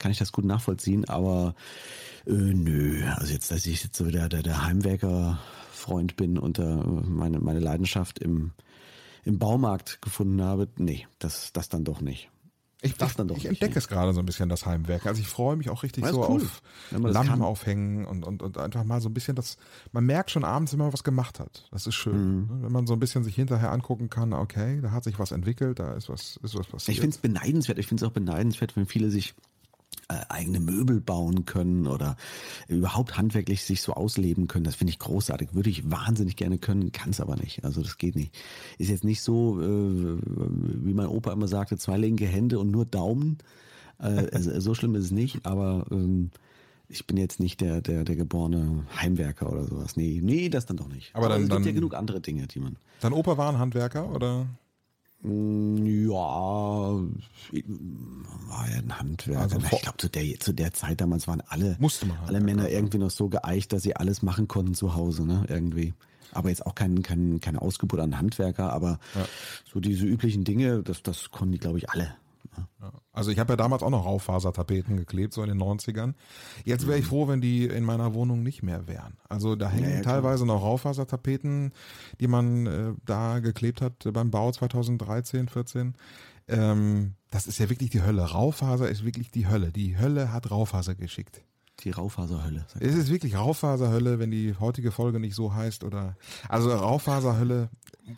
kann 0.00 0.10
ich 0.10 0.18
das 0.18 0.32
gut 0.32 0.44
nachvollziehen. 0.44 1.04
Aber 1.08 1.54
äh, 2.26 2.32
nö, 2.32 3.04
also 3.14 3.32
jetzt, 3.32 3.52
dass 3.52 3.64
ich 3.66 3.84
jetzt 3.84 3.94
so 3.96 4.10
der, 4.10 4.28
der, 4.28 4.42
der 4.42 4.64
Heimwerker-Freund 5.86 6.16
bin 6.16 6.38
und 6.38 6.58
äh, 6.58 6.62
meine, 6.64 7.40
meine 7.40 7.60
Leidenschaft 7.60 8.18
im, 8.18 8.52
im 9.24 9.38
Baumarkt 9.38 10.02
gefunden 10.02 10.42
habe, 10.42 10.68
nee, 10.78 11.06
das, 11.18 11.52
das 11.52 11.68
dann 11.68 11.84
doch 11.84 12.00
nicht. 12.00 12.30
Ich, 12.82 12.94
Das 12.94 13.16
dann 13.16 13.26
doch 13.26 13.38
ich 13.38 13.44
nicht, 13.44 13.52
entdecke 13.52 13.72
ne? 13.72 13.78
es 13.78 13.88
gerade 13.88 14.12
so 14.12 14.20
ein 14.20 14.26
bisschen, 14.26 14.50
das 14.50 14.66
Heimwerk. 14.66 15.06
Also 15.06 15.20
ich 15.20 15.26
freue 15.26 15.56
mich 15.56 15.70
auch 15.70 15.82
richtig 15.82 16.04
so 16.06 16.28
cool, 16.28 16.42
auf 16.42 16.62
Lampen 16.90 17.30
kann. 17.30 17.42
aufhängen 17.42 18.04
und, 18.04 18.22
und, 18.22 18.42
und 18.42 18.58
einfach 18.58 18.84
mal 18.84 19.00
so 19.00 19.08
ein 19.08 19.14
bisschen 19.14 19.34
das, 19.34 19.56
man 19.92 20.04
merkt 20.04 20.30
schon 20.30 20.44
abends, 20.44 20.72
wenn 20.72 20.80
man 20.80 20.92
was 20.92 21.02
gemacht 21.02 21.40
hat. 21.40 21.66
Das 21.72 21.86
ist 21.86 21.94
schön. 21.94 22.42
Mhm. 22.42 22.46
ne? 22.46 22.62
Wenn 22.64 22.72
man 22.72 22.86
so 22.86 22.92
ein 22.92 23.00
bisschen 23.00 23.24
sich 23.24 23.34
hinterher 23.34 23.72
angucken 23.72 24.10
kann, 24.10 24.34
okay, 24.34 24.80
da 24.82 24.90
hat 24.90 25.04
sich 25.04 25.18
was 25.18 25.32
entwickelt, 25.32 25.78
da 25.78 25.94
ist 25.94 26.10
was, 26.10 26.38
ist 26.42 26.54
was 26.54 26.66
passiert. 26.66 26.94
Ich 26.94 27.00
finde 27.00 27.14
es 27.14 27.18
beneidenswert. 27.18 27.78
Ich 27.78 27.86
finde 27.86 28.04
es 28.04 28.08
auch 28.08 28.14
beneidenswert, 28.14 28.76
wenn 28.76 28.84
viele 28.86 29.10
sich 29.10 29.34
äh, 30.08 30.14
eigene 30.28 30.60
Möbel 30.60 31.00
bauen 31.00 31.44
können 31.44 31.86
oder 31.86 32.16
überhaupt 32.68 33.16
handwerklich 33.18 33.64
sich 33.64 33.82
so 33.82 33.92
ausleben 33.94 34.46
können. 34.46 34.64
Das 34.64 34.76
finde 34.76 34.92
ich 34.92 34.98
großartig. 34.98 35.54
Würde 35.54 35.70
ich 35.70 35.90
wahnsinnig 35.90 36.36
gerne 36.36 36.58
können, 36.58 36.92
kann 36.92 37.10
es 37.10 37.20
aber 37.20 37.36
nicht. 37.36 37.64
Also 37.64 37.82
das 37.82 37.98
geht 37.98 38.16
nicht. 38.16 38.34
Ist 38.78 38.90
jetzt 38.90 39.04
nicht 39.04 39.20
so, 39.22 39.60
äh, 39.60 40.18
wie 40.24 40.94
mein 40.94 41.06
Opa 41.08 41.32
immer 41.32 41.48
sagte, 41.48 41.76
zwei 41.78 41.96
linke 41.98 42.26
Hände 42.26 42.58
und 42.58 42.70
nur 42.70 42.84
Daumen. 42.84 43.38
Äh, 43.98 44.28
also, 44.32 44.60
so 44.60 44.74
schlimm 44.74 44.94
ist 44.94 45.06
es 45.06 45.10
nicht, 45.10 45.44
aber 45.46 45.86
ähm, 45.90 46.30
ich 46.88 47.06
bin 47.06 47.16
jetzt 47.16 47.40
nicht 47.40 47.60
der, 47.60 47.80
der, 47.82 48.04
der 48.04 48.14
geborene 48.14 48.84
Heimwerker 49.00 49.50
oder 49.50 49.64
sowas. 49.64 49.96
Nee, 49.96 50.20
nee, 50.22 50.48
das 50.48 50.66
dann 50.66 50.76
doch 50.76 50.88
nicht. 50.88 51.10
Aber 51.14 51.28
dann- 51.28 51.42
es 51.42 51.48
gibt 51.48 51.60
ja 51.60 51.64
dann- 51.66 51.74
genug 51.74 51.94
andere 51.94 52.20
Dinge, 52.20 52.46
die 52.46 52.60
man. 52.60 52.76
Dein 53.00 53.12
Opa 53.12 53.36
war 53.38 53.50
ein 53.50 53.58
Handwerker 53.58 54.14
oder? 54.14 54.46
Ja, 55.26 56.12
war 58.48 58.70
ja 58.70 58.76
ein 58.76 58.98
Handwerker. 58.98 59.42
Also 59.42 59.58
ich 59.58 59.82
glaube, 59.82 59.98
zu 59.98 60.08
der, 60.08 60.40
zu 60.40 60.52
der 60.52 60.72
Zeit 60.72 61.00
damals 61.00 61.26
waren 61.26 61.42
alle, 61.48 61.76
alle 62.26 62.40
Männer 62.40 62.68
irgendwie 62.68 62.98
noch 62.98 63.10
so 63.10 63.28
geeicht, 63.28 63.72
dass 63.72 63.82
sie 63.82 63.96
alles 63.96 64.22
machen 64.22 64.46
konnten 64.46 64.74
zu 64.74 64.94
Hause, 64.94 65.26
ne? 65.26 65.44
Irgendwie. 65.48 65.94
Aber 66.32 66.50
jetzt 66.50 66.64
auch 66.66 66.74
kein, 66.74 67.02
kein, 67.02 67.40
keine 67.40 67.62
Ausgeburt 67.62 68.00
an 68.00 68.18
Handwerker, 68.18 68.72
aber 68.72 68.98
so 69.72 69.80
diese 69.80 70.06
üblichen 70.06 70.44
Dinge, 70.44 70.82
das, 70.82 71.02
das 71.02 71.30
konnten 71.30 71.52
die, 71.52 71.58
glaube 71.58 71.78
ich, 71.78 71.90
alle. 71.90 72.14
Also 73.12 73.30
ich 73.30 73.38
habe 73.38 73.52
ja 73.52 73.56
damals 73.56 73.82
auch 73.82 73.90
noch 73.90 74.04
Raufasertapeten 74.04 74.96
geklebt, 74.96 75.32
so 75.34 75.42
in 75.42 75.48
den 75.48 75.58
90ern. 75.58 76.14
Jetzt 76.64 76.86
wäre 76.86 76.98
ich 76.98 77.06
froh, 77.06 77.28
wenn 77.28 77.40
die 77.40 77.64
in 77.66 77.84
meiner 77.84 78.14
Wohnung 78.14 78.42
nicht 78.42 78.62
mehr 78.62 78.86
wären. 78.86 79.16
Also 79.28 79.56
da 79.56 79.68
hängen 79.70 79.86
Mhm. 79.88 79.94
ja, 79.96 80.00
klar. 80.02 80.14
teilweise 80.14 80.46
noch 80.46 80.62
Raufasertapeten, 80.62 81.72
die 82.20 82.28
man 82.28 82.66
äh, 82.66 82.92
da 83.04 83.38
geklebt 83.40 83.80
hat 83.80 84.08
beim 84.12 84.30
Bau 84.30 84.50
2013, 84.52 85.48
14. 85.48 85.94
Ähm, 86.48 87.14
das 87.30 87.46
ist 87.46 87.58
ja 87.58 87.68
wirklich 87.70 87.90
die 87.90 88.02
Hölle. 88.02 88.22
Raufaser 88.22 88.88
ist 88.88 89.04
wirklich 89.04 89.30
die 89.30 89.48
Hölle. 89.48 89.72
Die 89.72 89.98
Hölle 89.98 90.32
hat 90.32 90.50
Raufaser 90.50 90.94
geschickt. 90.94 91.42
die 91.80 91.90
Raufaserhölle. 91.90 92.64
Es 92.80 92.94
ist 92.94 93.10
wirklich 93.10 93.36
Raufaserhölle, 93.36 94.18
wenn 94.18 94.30
die 94.30 94.54
heutige 94.58 94.90
Folge 94.92 95.20
nicht 95.20 95.34
so 95.34 95.52
heißt 95.54 95.84
oder 95.84 96.16
also 96.48 96.70
Raufaserhölle 96.72 97.68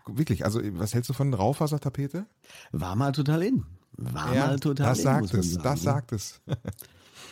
wirklich, 0.07 0.44
also 0.44 0.61
was 0.74 0.94
hältst 0.94 1.09
du 1.11 1.14
von 1.14 1.33
Raufasertapete? 1.35 2.27
War 2.72 2.94
mal 2.94 3.11
total 3.12 3.42
in. 3.42 3.64
War 3.98 4.34
mal 4.34 4.58
total 4.58 4.87
das 4.87 4.98
in, 4.98 5.04
sagt 5.04 5.34
es, 5.34 5.52
sagen, 5.52 5.62
das 5.64 5.76
ne? 5.76 5.82
sagt 5.82 6.12
es. 6.12 6.40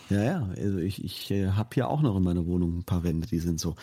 Ja, 0.09 0.22
ja, 0.22 0.48
also 0.57 0.79
ich, 0.79 1.02
ich 1.02 1.31
äh, 1.33 1.48
habe 1.48 1.70
ja 1.74 1.88
auch 1.88 2.00
noch 2.00 2.16
in 2.16 2.22
meiner 2.22 2.46
Wohnung 2.46 2.79
ein 2.79 2.85
paar 2.85 3.02
Wände, 3.02 3.26
die 3.26 3.40
sind 3.40 3.59
so. 3.59 3.74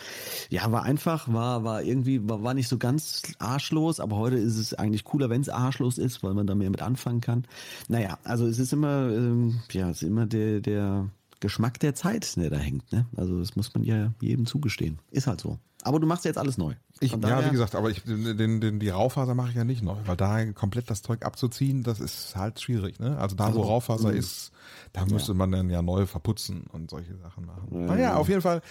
Ja, 0.48 0.72
war 0.72 0.82
einfach, 0.82 1.30
war, 1.30 1.64
war 1.64 1.82
irgendwie, 1.82 2.26
war, 2.26 2.42
war 2.42 2.54
nicht 2.54 2.68
so 2.68 2.78
ganz 2.78 3.22
arschlos, 3.38 4.00
aber 4.00 4.16
heute 4.16 4.36
ist 4.36 4.56
es 4.56 4.72
eigentlich 4.72 5.04
cooler, 5.04 5.28
wenn 5.28 5.42
es 5.42 5.50
arschlos 5.50 5.98
ist, 5.98 6.22
weil 6.22 6.32
man 6.32 6.46
da 6.46 6.54
mehr 6.54 6.70
mit 6.70 6.80
anfangen 6.80 7.20
kann. 7.20 7.44
Naja, 7.88 8.18
also 8.24 8.46
es 8.46 8.58
ist 8.58 8.72
immer, 8.72 9.10
ähm, 9.10 9.60
ja, 9.72 9.90
es 9.90 10.02
ist 10.02 10.08
immer 10.08 10.24
der, 10.24 10.60
der 10.60 11.10
Geschmack 11.40 11.78
der 11.80 11.94
Zeit, 11.94 12.36
der 12.36 12.48
da 12.48 12.56
hängt, 12.56 12.90
ne? 12.90 13.04
Also 13.16 13.38
das 13.38 13.54
muss 13.54 13.74
man 13.74 13.84
ja 13.84 14.14
jedem 14.20 14.46
zugestehen. 14.46 14.98
Ist 15.10 15.26
halt 15.26 15.42
so. 15.42 15.58
Aber 15.82 16.00
du 16.00 16.06
machst 16.06 16.24
jetzt 16.24 16.38
alles 16.38 16.56
neu. 16.56 16.74
Ich, 17.00 17.12
ja, 17.12 17.44
wie 17.44 17.50
gesagt, 17.50 17.74
aber 17.74 17.90
ich, 17.90 18.02
den, 18.04 18.60
den, 18.60 18.78
die 18.78 18.88
Raufaser 18.88 19.34
mache 19.34 19.50
ich 19.50 19.56
ja 19.56 19.64
nicht 19.64 19.82
neu, 19.82 19.96
weil 20.06 20.16
da 20.16 20.44
komplett 20.52 20.88
das 20.90 21.02
Zeug 21.02 21.24
abzuziehen, 21.24 21.82
das 21.82 21.98
ist 21.98 22.36
halt 22.36 22.60
schwierig. 22.60 23.00
Ne? 23.00 23.18
Also 23.18 23.34
da, 23.34 23.46
wo 23.46 23.48
Also, 23.48 23.62
Raufaser 23.62 24.08
mh. 24.12 24.16
ist, 24.16 24.52
da 24.92 25.04
müsste 25.04 25.34
man 25.34 25.50
dann 25.50 25.68
ja 25.70 25.82
neu 25.82 26.06
verputzen 26.06 26.64
und 26.72 26.90
solche 26.90 27.16
Sachen 27.16 27.46
machen. 27.46 27.68
Ja, 27.72 27.78
naja, 27.80 28.00
ja. 28.02 28.16
auf 28.16 28.28
jeden 28.28 28.42
Fall, 28.42 28.62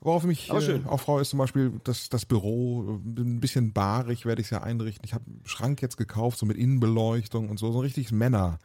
worauf 0.00 0.24
mich 0.24 0.50
äh, 0.50 0.80
auch 0.86 1.00
freue, 1.00 1.22
ist 1.22 1.30
zum 1.30 1.38
Beispiel 1.38 1.72
das, 1.84 2.10
das 2.10 2.26
Büro, 2.26 3.00
ein 3.04 3.40
bisschen 3.40 3.72
barig 3.72 4.26
werde 4.26 4.42
ich 4.42 4.48
es 4.48 4.50
ja 4.50 4.62
einrichten. 4.62 5.04
Ich 5.04 5.14
habe 5.14 5.24
einen 5.26 5.40
Schrank 5.46 5.80
jetzt 5.80 5.96
gekauft, 5.96 6.38
so 6.38 6.44
mit 6.46 6.58
Innenbeleuchtung 6.58 7.48
und 7.48 7.58
so, 7.58 7.72
so 7.72 7.78
ein 7.78 7.84
richtiges 7.84 8.12
Männer, 8.12 8.58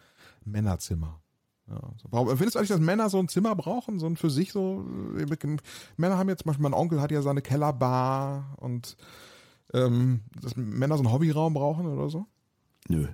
Männerzimmer. 0.43 1.21
Ja, 1.69 1.79
so. 1.97 2.07
Warum- 2.11 2.29
Findest 2.29 2.55
du 2.55 2.59
eigentlich, 2.59 2.69
dass 2.69 2.79
Männer 2.79 3.09
so 3.09 3.19
ein 3.19 3.27
Zimmer 3.27 3.55
brauchen, 3.55 3.99
so 3.99 4.05
ein 4.05 4.15
für 4.15 4.29
sich 4.29 4.51
so? 4.53 4.85
äh, 5.17 5.57
Männer 5.97 6.17
haben 6.17 6.29
jetzt 6.29 6.43
zum 6.43 6.49
Beispiel, 6.49 6.63
mein 6.63 6.73
Onkel 6.73 7.01
hat 7.01 7.11
ja 7.11 7.21
seine 7.21 7.41
Kellerbar 7.41 8.55
und 8.57 8.95
ähm, 9.73 10.21
dass 10.41 10.55
Männer 10.55 10.95
so 10.97 11.03
einen 11.03 11.11
Hobbyraum 11.11 11.53
brauchen 11.53 11.87
oder 11.87 12.09
so? 12.09 12.25
Nö, 12.87 13.07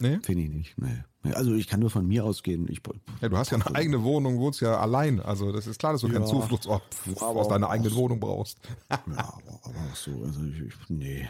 Nee? 0.00 0.18
finde 0.22 0.42
ich 0.44 0.50
nicht. 0.50 0.78
Nee. 0.78 1.32
Also 1.34 1.52
ich 1.54 1.68
kann 1.68 1.80
nur 1.80 1.90
von 1.90 2.06
mir 2.08 2.24
ausgehen. 2.24 2.66
Ich, 2.70 2.80
Ja, 3.20 3.28
du 3.28 3.36
hast 3.36 3.50
ja 3.50 3.58
eine 3.58 3.74
eigene 3.76 4.02
Wohnung, 4.02 4.38
wohnst 4.38 4.62
ja 4.62 4.78
allein. 4.80 5.20
Also 5.20 5.52
das 5.52 5.66
ist 5.66 5.78
klar, 5.78 5.92
dass 5.92 6.00
du 6.00 6.08
keinen 6.08 6.22
Ja. 6.22 6.26
Zufluchtsort 6.26 6.82
aus 7.20 7.48
deiner 7.48 7.68
eigenen 7.68 7.94
Wohnung 7.94 8.18
brauchst. 8.18 8.58
Ja, 8.90 8.98
aber, 9.06 9.60
aber 9.62 9.74
auch 9.92 9.96
so, 9.96 10.10
also 10.24 10.40
ich, 10.44 10.62
ich 10.62 10.74
nee, 10.88 11.28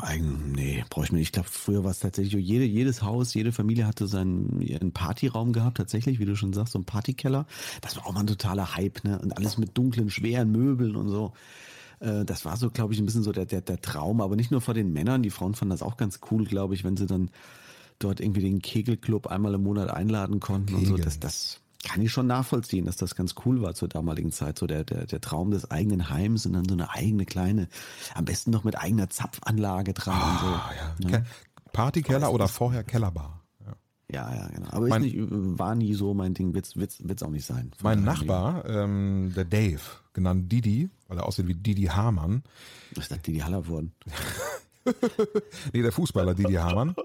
eigen, 0.00 0.52
nee, 0.52 0.82
brauche 0.88 1.04
ich 1.04 1.12
mir 1.12 1.18
nicht. 1.18 1.28
Ich 1.28 1.32
glaube, 1.32 1.48
früher 1.50 1.84
war 1.84 1.90
es 1.90 1.98
tatsächlich, 1.98 2.32
so, 2.32 2.38
jede, 2.38 2.64
jedes 2.64 3.02
Haus, 3.02 3.34
jede 3.34 3.52
Familie 3.52 3.86
hatte 3.86 4.06
seinen 4.06 4.62
ihren 4.62 4.92
Partyraum 4.92 5.52
gehabt, 5.52 5.76
tatsächlich, 5.76 6.18
wie 6.18 6.24
du 6.24 6.34
schon 6.34 6.54
sagst, 6.54 6.72
so 6.72 6.78
ein 6.78 6.84
Partykeller. 6.86 7.46
Das 7.82 7.96
war 7.96 8.06
auch 8.06 8.12
mal 8.14 8.20
ein 8.20 8.26
totaler 8.26 8.74
Hype, 8.76 9.04
ne? 9.04 9.18
Und 9.18 9.36
alles 9.36 9.58
mit 9.58 9.76
dunklen, 9.76 10.08
schweren 10.08 10.50
Möbeln 10.50 10.96
und 10.96 11.08
so. 11.10 11.32
Äh, 12.00 12.24
Das 12.24 12.46
war 12.46 12.56
so, 12.56 12.70
glaube 12.70 12.94
ich, 12.94 13.00
ein 13.00 13.04
bisschen 13.06 13.22
so 13.22 13.32
der, 13.32 13.44
der, 13.44 13.60
der 13.60 13.80
Traum, 13.82 14.22
aber 14.22 14.34
nicht 14.36 14.50
nur 14.50 14.62
vor 14.62 14.72
den 14.74 14.92
Männern. 14.94 15.22
Die 15.22 15.30
Frauen 15.30 15.54
fanden 15.54 15.70
das 15.72 15.82
auch 15.82 15.98
ganz 15.98 16.20
cool, 16.30 16.44
glaube 16.46 16.74
ich, 16.74 16.82
wenn 16.84 16.96
sie 16.96 17.06
dann 17.06 17.30
dort 17.98 18.20
irgendwie 18.20 18.40
den 18.42 18.60
Kegelclub 18.60 19.26
einmal 19.28 19.54
im 19.54 19.62
Monat 19.62 19.90
einladen 19.90 20.40
konnten 20.40 20.74
und 20.74 20.86
so. 20.86 20.96
Das, 20.96 21.18
das 21.20 21.60
kann 21.84 22.02
ich 22.02 22.10
schon 22.10 22.26
nachvollziehen, 22.26 22.84
dass 22.84 22.96
das 22.96 23.14
ganz 23.14 23.34
cool 23.44 23.62
war 23.62 23.74
zur 23.74 23.88
damaligen 23.88 24.32
Zeit. 24.32 24.58
So 24.58 24.66
der, 24.66 24.82
der, 24.84 25.06
der 25.06 25.20
Traum 25.20 25.50
des 25.52 25.70
eigenen 25.70 26.10
Heims 26.10 26.44
und 26.46 26.54
dann 26.54 26.64
so 26.68 26.74
eine 26.74 26.90
eigene 26.90 27.24
kleine, 27.26 27.68
am 28.14 28.24
besten 28.24 28.50
noch 28.50 28.64
mit 28.64 28.76
eigener 28.76 29.08
Zapfanlage 29.08 29.92
dran 29.92 30.14
und 30.20 30.38
so. 30.40 30.46
Ah, 30.46 30.70
ja. 31.00 31.08
Ke- 31.20 31.24
Partykeller 31.72 32.32
oder 32.32 32.48
vorher 32.48 32.82
Kellerbar. 32.82 33.42
Ja. 33.64 33.76
Ja, 34.12 34.34
ja, 34.34 34.48
genau. 34.48 34.66
Aber 34.70 34.84
ist 34.86 34.90
Mein- 34.90 35.02
nicht, 35.02 35.16
war 35.18 35.74
nie 35.74 35.94
so 35.94 36.14
mein 36.14 36.34
Ding, 36.34 36.54
wird's, 36.54 36.76
wird's, 36.76 36.98
wird's 37.06 37.22
auch 37.22 37.30
nicht 37.30 37.44
sein. 37.46 37.70
Mein 37.82 38.02
Nachbar, 38.02 38.64
ähm, 38.68 39.32
der 39.36 39.44
Dave, 39.44 39.80
genannt 40.12 40.50
Didi, 40.50 40.88
weil 41.08 41.18
er 41.18 41.26
aussieht 41.26 41.46
wie 41.46 41.54
Didi 41.54 41.84
Hamann. 41.84 42.42
Ich 42.96 43.08
dachte, 43.08 43.30
die 43.30 43.42
Haller 43.44 43.66
wurden. 43.68 43.92
Nee, 45.72 45.82
der 45.82 45.92
Fußballer 45.92 46.34
Didi 46.34 46.54
Hamann. 46.54 46.94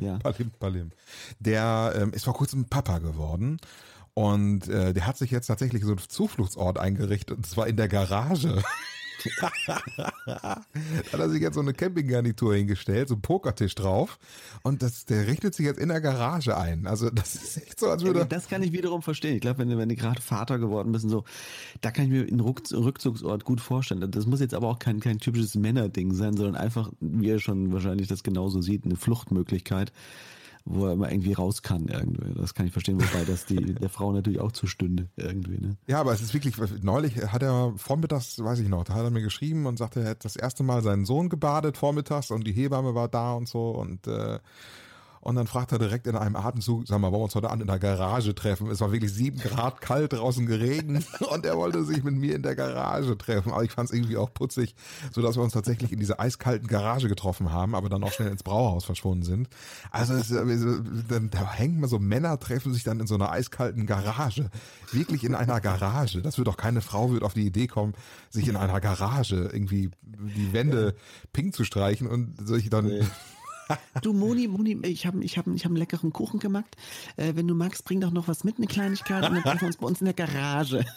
Ja. 0.00 0.18
Palim, 0.22 0.50
Palim. 0.58 0.90
Der 1.38 1.94
ähm, 1.96 2.12
ist 2.12 2.24
vor 2.24 2.34
kurzem 2.34 2.66
Papa 2.66 2.98
geworden. 2.98 3.58
Und 4.14 4.68
äh, 4.68 4.92
der 4.92 5.06
hat 5.06 5.16
sich 5.16 5.30
jetzt 5.30 5.46
tatsächlich 5.46 5.84
so 5.84 5.90
einen 5.90 5.98
Zufluchtsort 5.98 6.78
eingerichtet, 6.78 7.36
und 7.36 7.46
zwar 7.46 7.66
in 7.66 7.76
der 7.76 7.88
Garage. 7.88 8.62
hat 10.26 10.64
er 11.12 11.30
sich 11.30 11.40
jetzt 11.42 11.54
so 11.54 11.60
eine 11.60 11.72
Campinggarnitur 11.74 12.54
hingestellt, 12.54 13.08
so 13.08 13.14
einen 13.14 13.22
Pokertisch 13.22 13.74
drauf. 13.74 14.18
Und 14.62 14.82
das, 14.82 15.04
der 15.04 15.26
richtet 15.26 15.54
sich 15.54 15.66
jetzt 15.66 15.78
in 15.80 15.88
der 15.88 16.00
Garage 16.00 16.56
ein. 16.56 16.86
Also 16.86 17.10
das 17.10 17.34
ist 17.34 17.56
echt 17.58 17.80
so, 17.80 17.88
als 17.90 18.02
würde. 18.04 18.26
Das 18.26 18.48
kann 18.48 18.62
ich 18.62 18.72
wiederum 18.72 19.02
verstehen. 19.02 19.34
Ich 19.34 19.40
glaube, 19.40 19.58
wenn, 19.58 19.68
du- 19.68 19.78
wenn 19.78 19.88
du 19.88 19.96
gerade 19.96 20.20
Vater 20.20 20.58
geworden 20.58 20.92
bist 20.92 21.04
und 21.04 21.10
so, 21.10 21.24
da 21.80 21.90
kann 21.90 22.04
ich 22.06 22.10
mir 22.10 22.22
einen 22.26 22.40
Ruck, 22.40 22.62
Rückzugsort 22.72 23.44
gut 23.44 23.60
vorstellen. 23.60 24.10
Das 24.10 24.26
muss 24.26 24.40
jetzt 24.40 24.54
aber 24.54 24.68
auch 24.68 24.78
kein, 24.78 25.00
kein 25.00 25.18
typisches 25.18 25.54
Männerding 25.54 26.12
sein, 26.14 26.36
sondern 26.36 26.56
einfach, 26.56 26.90
wie 27.00 27.30
er 27.30 27.38
schon 27.40 27.72
wahrscheinlich 27.72 28.08
das 28.08 28.22
genauso 28.22 28.60
sieht, 28.62 28.84
eine 28.84 28.96
Fluchtmöglichkeit, 28.96 29.92
wo 30.64 30.86
er 30.86 30.92
immer 30.92 31.10
irgendwie 31.10 31.32
raus 31.32 31.62
kann 31.62 31.88
irgendwie. 31.88 32.32
Das 32.34 32.54
kann 32.54 32.66
ich 32.66 32.72
verstehen, 32.72 33.00
wobei 33.00 33.24
das 33.24 33.46
die, 33.46 33.74
der 33.74 33.88
Frau 33.88 34.12
natürlich 34.12 34.40
auch 34.40 34.52
zustünde 34.52 35.08
irgendwie. 35.16 35.58
Ne? 35.58 35.76
Ja, 35.86 36.00
aber 36.00 36.12
es 36.12 36.20
ist 36.20 36.34
wirklich, 36.34 36.56
neulich 36.82 37.16
hat 37.16 37.42
er 37.42 37.72
vormittags, 37.76 38.38
weiß 38.38 38.60
ich 38.60 38.68
noch, 38.68 38.84
da 38.84 38.94
hat 38.94 39.04
er 39.04 39.10
mir 39.10 39.22
geschrieben 39.22 39.66
und 39.66 39.78
sagte, 39.78 40.00
er 40.00 40.10
hat 40.10 40.24
das 40.24 40.36
erste 40.36 40.62
Mal 40.62 40.82
seinen 40.82 41.04
Sohn 41.04 41.28
gebadet 41.28 41.76
vormittags 41.76 42.30
und 42.30 42.46
die 42.46 42.52
Hebamme 42.52 42.94
war 42.94 43.08
da 43.08 43.34
und 43.34 43.48
so 43.48 43.70
und 43.70 44.06
äh, 44.06 44.38
und 45.22 45.36
dann 45.36 45.46
fragt 45.46 45.70
er 45.70 45.78
direkt 45.78 46.08
in 46.08 46.16
einem 46.16 46.34
Atemzug, 46.34 46.88
sag 46.88 46.98
mal, 46.98 47.12
wollen 47.12 47.20
wir 47.20 47.24
uns 47.26 47.36
heute 47.36 47.48
an 47.48 47.60
in 47.60 47.68
der 47.68 47.78
Garage 47.78 48.34
treffen? 48.34 48.68
Es 48.68 48.80
war 48.80 48.90
wirklich 48.90 49.12
sieben 49.12 49.38
Grad 49.38 49.80
kalt, 49.80 50.12
draußen 50.12 50.46
geregnet 50.46 51.06
und 51.30 51.46
er 51.46 51.56
wollte 51.56 51.84
sich 51.84 52.02
mit 52.02 52.16
mir 52.16 52.34
in 52.34 52.42
der 52.42 52.56
Garage 52.56 53.16
treffen. 53.16 53.52
Aber 53.52 53.62
ich 53.62 53.70
fand 53.70 53.88
es 53.88 53.94
irgendwie 53.94 54.16
auch 54.16 54.34
putzig, 54.34 54.74
so 55.12 55.22
dass 55.22 55.36
wir 55.36 55.44
uns 55.44 55.52
tatsächlich 55.52 55.92
in 55.92 56.00
dieser 56.00 56.18
eiskalten 56.18 56.66
Garage 56.66 57.08
getroffen 57.08 57.52
haben, 57.52 57.76
aber 57.76 57.88
dann 57.88 58.02
auch 58.02 58.10
schnell 58.10 58.32
ins 58.32 58.42
Brauhaus 58.42 58.84
verschwunden 58.84 59.22
sind. 59.22 59.48
Also 59.92 60.14
es, 60.14 60.26
dann, 60.28 61.30
da 61.30 61.52
hängt 61.52 61.78
man 61.78 61.88
so 61.88 62.00
Männer 62.00 62.40
treffen 62.40 62.74
sich 62.74 62.82
dann 62.82 62.98
in 62.98 63.06
so 63.06 63.14
einer 63.14 63.30
eiskalten 63.30 63.86
Garage. 63.86 64.50
Wirklich 64.90 65.22
in 65.22 65.36
einer 65.36 65.60
Garage. 65.60 66.20
Das 66.20 66.36
wird 66.36 66.48
doch 66.48 66.56
keine 66.56 66.80
Frau 66.80 67.12
wird 67.12 67.22
auf 67.22 67.34
die 67.34 67.46
Idee 67.46 67.68
kommen, 67.68 67.94
sich 68.28 68.48
in 68.48 68.56
einer 68.56 68.80
Garage 68.80 69.50
irgendwie 69.52 69.92
die 70.02 70.52
Wände 70.52 70.96
pink 71.32 71.54
zu 71.54 71.62
streichen 71.62 72.08
und 72.08 72.44
sich 72.44 72.70
dann 72.70 73.06
Du 74.02 74.12
Moni, 74.12 74.48
Moni, 74.48 74.78
ich 74.84 75.06
habe 75.06 75.22
ich 75.24 75.38
hab, 75.38 75.46
ich 75.46 75.64
hab 75.64 75.70
einen 75.70 75.76
leckeren 75.76 76.12
Kuchen 76.12 76.40
gemacht. 76.40 76.76
Äh, 77.16 77.32
wenn 77.36 77.46
du 77.46 77.54
magst, 77.54 77.84
bring 77.84 78.00
doch 78.00 78.10
noch 78.10 78.28
was 78.28 78.44
mit, 78.44 78.58
eine 78.58 78.66
Kleinigkeit, 78.66 79.28
und 79.28 79.34
dann 79.34 79.42
treffen 79.42 79.60
wir 79.62 79.66
uns 79.68 79.76
bei 79.76 79.86
uns 79.86 80.00
in 80.00 80.06
der 80.06 80.14
Garage. 80.14 80.84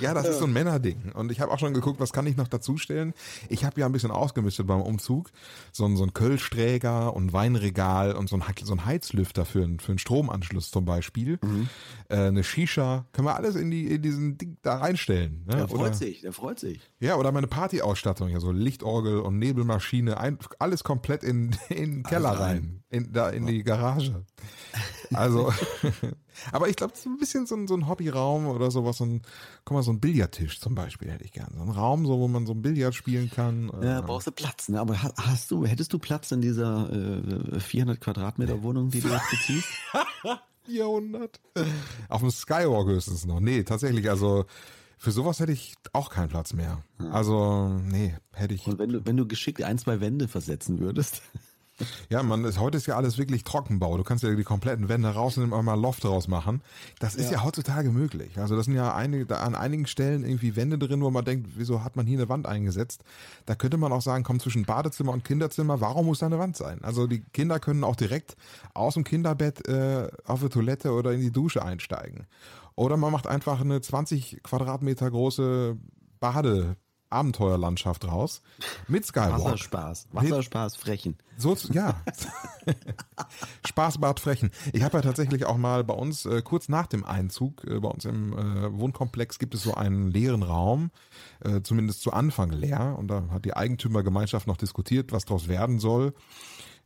Ja, 0.00 0.14
das 0.14 0.26
ist 0.26 0.38
so 0.38 0.46
ein 0.46 0.52
Männerding. 0.54 1.12
Und 1.12 1.30
ich 1.30 1.40
habe 1.40 1.52
auch 1.52 1.58
schon 1.58 1.74
geguckt, 1.74 2.00
was 2.00 2.14
kann 2.14 2.26
ich 2.26 2.38
noch 2.38 2.48
dazustellen. 2.48 3.12
Ich 3.50 3.62
habe 3.64 3.78
ja 3.78 3.84
ein 3.86 3.92
bisschen 3.92 4.10
ausgemistet 4.10 4.66
beim 4.66 4.80
Umzug. 4.80 5.30
So 5.70 5.84
ein, 5.84 5.98
so 5.98 6.04
ein 6.04 6.14
Kölschträger 6.14 7.14
und 7.14 7.34
Weinregal 7.34 8.12
und 8.12 8.30
so 8.30 8.36
ein, 8.36 8.42
so 8.64 8.72
ein 8.72 8.86
Heizlüfter 8.86 9.44
für, 9.44 9.62
einen- 9.64 9.80
für 9.80 9.92
einen 9.92 9.98
Stromanschluss 9.98 10.70
zum 10.70 10.86
Beispiel. 10.86 11.38
Äh, 12.08 12.16
eine 12.16 12.42
Shisha. 12.42 13.04
Können 13.12 13.26
wir 13.28 13.36
alles 13.36 13.54
in, 13.56 13.70
die, 13.70 13.86
in 13.88 14.00
diesen 14.00 14.38
Ding 14.38 14.56
da 14.62 14.78
reinstellen. 14.78 15.44
Ne? 15.46 15.56
Der 15.56 15.68
freut 15.68 15.78
Oder, 15.80 15.92
sich, 15.94 16.22
der 16.22 16.32
freut 16.32 16.58
sich. 16.58 16.80
ja, 17.00 17.16
oder 17.16 17.30
meine 17.30 17.48
Partyausstattung. 17.48 18.30
Ja, 18.30 18.40
so 18.40 18.50
Lichtorgel 18.50 19.18
und 19.20 19.38
Nebelmaschine. 19.38 20.18
Ein, 20.18 20.38
alles 20.58 20.82
komplett 20.84 21.22
in, 21.24 21.56
in 21.68 21.76
den 21.96 22.02
Keller 22.02 22.30
Also 22.30 22.42
rein. 22.42 22.82
In, 22.90 23.12
da 23.12 23.28
in 23.30 23.46
die 23.46 23.62
Garage. 23.62 24.24
Also, 25.12 25.52
aber 26.52 26.68
ich 26.68 26.76
glaube, 26.76 26.94
so 26.96 27.08
ein 27.10 27.18
bisschen 27.18 27.46
so 27.46 27.54
ein, 27.54 27.66
so 27.68 27.74
ein 27.74 27.86
Hobbyraum 27.88 28.46
oder 28.46 28.70
sowas, 28.70 28.96
so 28.98 29.04
ein, 29.04 29.22
guck 29.64 29.74
mal, 29.76 29.82
so 29.82 29.92
ein 29.92 30.00
Billardtisch 30.00 30.60
zum 30.60 30.74
Beispiel 30.74 31.10
hätte 31.10 31.24
ich 31.24 31.32
gern. 31.32 31.52
So 31.56 31.62
ein 31.62 31.70
Raum, 31.70 32.06
so, 32.06 32.18
wo 32.18 32.28
man 32.28 32.46
so 32.46 32.52
ein 32.54 32.62
Billard 32.62 32.94
spielen 32.94 33.30
kann. 33.30 33.70
Ja, 33.82 33.98
Äh, 34.00 34.02
brauchst 34.02 34.26
du 34.26 34.32
Platz, 34.32 34.68
ne? 34.68 34.80
Aber 34.80 35.02
ha- 35.02 35.12
hast 35.16 35.50
du, 35.50 35.64
hättest 35.66 35.92
du 35.92 35.98
Platz 35.98 36.30
in 36.32 36.40
dieser 36.40 36.90
äh, 36.92 37.60
400 37.60 38.00
Quadratmeter 38.00 38.62
Wohnung, 38.62 38.90
die 38.90 39.00
du 39.00 39.08
jetzt 39.08 39.30
beziehst? 39.30 39.68
400. 40.66 41.40
Auf 42.08 42.20
dem 42.20 42.30
Skywalk 42.30 42.88
höchstens 42.88 43.24
noch. 43.24 43.40
Nee, 43.40 43.62
tatsächlich, 43.64 44.08
also 44.10 44.44
für 44.98 45.12
sowas 45.12 45.40
hätte 45.40 45.52
ich 45.52 45.74
auch 45.92 46.10
keinen 46.10 46.28
Platz 46.28 46.52
mehr. 46.52 46.82
Also, 47.12 47.68
nee, 47.68 48.14
hätte 48.32 48.54
ich. 48.54 48.66
Und 48.66 48.78
wenn 48.78 48.90
du, 48.90 49.06
wenn 49.06 49.16
du 49.16 49.26
geschickt 49.26 49.62
ein, 49.62 49.78
zwei 49.78 50.00
Wände 50.00 50.28
versetzen 50.28 50.80
würdest. 50.80 51.22
Ja, 52.10 52.22
man, 52.22 52.44
ist, 52.44 52.58
heute 52.58 52.76
ist 52.76 52.86
ja 52.86 52.96
alles 52.96 53.18
wirklich 53.18 53.44
Trockenbau. 53.44 53.96
Du 53.96 54.02
kannst 54.02 54.24
ja 54.24 54.34
die 54.34 54.42
kompletten 54.42 54.88
Wände 54.88 55.08
rausnehmen 55.08 55.52
und 55.52 55.64
mal 55.64 55.78
Loft 55.78 56.04
draus 56.04 56.26
machen. 56.26 56.60
Das 56.98 57.14
ist 57.14 57.30
ja. 57.30 57.44
heutzutage 57.44 57.90
möglich. 57.90 58.38
Also 58.38 58.56
das 58.56 58.64
sind 58.64 58.74
ja 58.74 58.94
einige, 58.94 59.38
an 59.38 59.54
einigen 59.54 59.86
Stellen 59.86 60.24
irgendwie 60.24 60.56
Wände 60.56 60.78
drin, 60.78 61.02
wo 61.02 61.10
man 61.10 61.24
denkt, 61.24 61.50
wieso 61.54 61.84
hat 61.84 61.94
man 61.94 62.06
hier 62.06 62.18
eine 62.18 62.28
Wand 62.28 62.46
eingesetzt? 62.46 63.04
Da 63.46 63.54
könnte 63.54 63.76
man 63.76 63.92
auch 63.92 64.02
sagen, 64.02 64.24
komm 64.24 64.40
zwischen 64.40 64.64
Badezimmer 64.64 65.12
und 65.12 65.24
Kinderzimmer, 65.24 65.80
warum 65.80 66.06
muss 66.06 66.18
da 66.18 66.26
eine 66.26 66.38
Wand 66.38 66.56
sein? 66.56 66.82
Also 66.82 67.06
die 67.06 67.20
Kinder 67.32 67.60
können 67.60 67.84
auch 67.84 67.96
direkt 67.96 68.36
aus 68.74 68.94
dem 68.94 69.04
Kinderbett 69.04 69.68
äh, 69.68 70.08
auf 70.24 70.40
die 70.40 70.48
Toilette 70.48 70.92
oder 70.92 71.12
in 71.12 71.20
die 71.20 71.30
Dusche 71.30 71.64
einsteigen. 71.64 72.26
Oder 72.78 72.96
man 72.96 73.10
macht 73.10 73.26
einfach 73.26 73.60
eine 73.60 73.80
20 73.80 74.40
Quadratmeter 74.44 75.10
große 75.10 75.76
Bade 76.20 76.76
Abenteuerlandschaft 77.10 78.06
raus 78.06 78.40
mit 78.86 79.04
Skywalk. 79.04 79.44
Wasserspaß, 79.44 80.08
Wasserspaß, 80.12 80.76
Frechen. 80.76 81.16
So, 81.38 81.56
ja. 81.72 82.00
Spaßbad 83.66 84.20
Frechen. 84.20 84.50
Ich 84.72 84.84
habe 84.84 84.98
ja 84.98 85.02
tatsächlich 85.02 85.44
auch 85.46 85.56
mal 85.56 85.82
bei 85.82 85.94
uns, 85.94 86.24
äh, 86.26 86.40
kurz 86.42 86.68
nach 86.68 86.86
dem 86.86 87.04
Einzug, 87.04 87.64
äh, 87.64 87.80
bei 87.80 87.88
uns 87.88 88.04
im 88.04 88.32
äh, 88.34 88.78
Wohnkomplex 88.78 89.40
gibt 89.40 89.54
es 89.54 89.62
so 89.62 89.74
einen 89.74 90.12
leeren 90.12 90.44
Raum, 90.44 90.90
äh, 91.40 91.62
zumindest 91.62 92.02
zu 92.02 92.12
Anfang 92.12 92.50
leer. 92.50 92.94
Und 92.96 93.08
da 93.08 93.24
hat 93.30 93.44
die 93.44 93.56
Eigentümergemeinschaft 93.56 94.46
noch 94.46 94.56
diskutiert, 94.56 95.10
was 95.10 95.24
daraus 95.24 95.48
werden 95.48 95.80
soll 95.80 96.14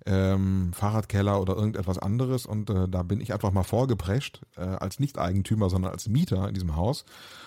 ähm, 0.06 0.72
Fahrradkeller 0.72 1.40
oder 1.40 1.54
irgendetwas 1.54 1.98
anderes. 1.98 2.46
Und 2.46 2.70
äh, 2.70 2.88
da 2.88 3.02
bin 3.02 3.20
ich 3.20 3.32
einfach 3.32 3.52
mal 3.52 3.62
vorgeprescht, 3.62 4.40
äh, 4.56 4.60
als 4.60 5.00
Nicht-Eigentümer, 5.00 5.70
sondern 5.70 5.92
als 5.92 6.08
Mieter 6.08 6.48
in 6.48 6.54
diesem 6.54 6.76
Haus 6.76 7.04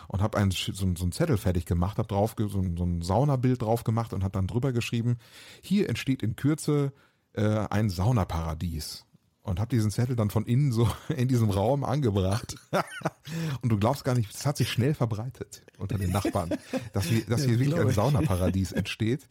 und 0.08 0.22
habe 0.22 0.38
einen 0.38 0.52
so, 0.52 0.72
so 0.74 0.86
einen 0.86 1.12
Zettel 1.12 1.38
fertig 1.38 1.66
gemacht, 1.66 1.98
habe 1.98 2.08
drauf 2.08 2.36
so, 2.38 2.48
so 2.48 2.60
ein 2.60 3.02
Saunabild 3.02 3.62
drauf 3.62 3.84
gemacht 3.84 4.14
und 4.14 4.24
habe 4.24 4.34
dann 4.34 4.48
drüber 4.48 4.72
geschrieben: 4.72 5.18
Hier 5.62 5.90
entsteht 5.90 6.24
in 6.24 6.36
Kürze 6.36 6.94
äh, 7.34 7.44
ein 7.44 7.90
Saunaparadies 7.90 9.06
und 9.46 9.60
habe 9.60 9.70
diesen 9.70 9.92
Zettel 9.92 10.16
dann 10.16 10.32
von 10.32 10.46
innen 10.46 10.72
so 10.72 10.90
in 11.16 11.28
diesem 11.28 11.50
Raum 11.50 11.84
angebracht. 11.84 12.56
und 13.62 13.72
du 13.72 13.78
glaubst 13.78 14.04
gar 14.04 14.16
nicht, 14.16 14.34
es 14.34 14.46
hat 14.46 14.58
sich 14.58 14.70
schnell 14.70 14.94
verbreitet 14.94 15.62
unter 15.78 15.98
den 15.98 16.12
Nachbarn, 16.12 16.50
dass 16.94 17.06
hier, 17.06 17.24
dass 17.26 17.46
hier 17.46 17.60
wirklich 17.60 17.80
ein 17.80 17.92
Saunaparadies 17.92 18.72
entsteht. 18.72 19.28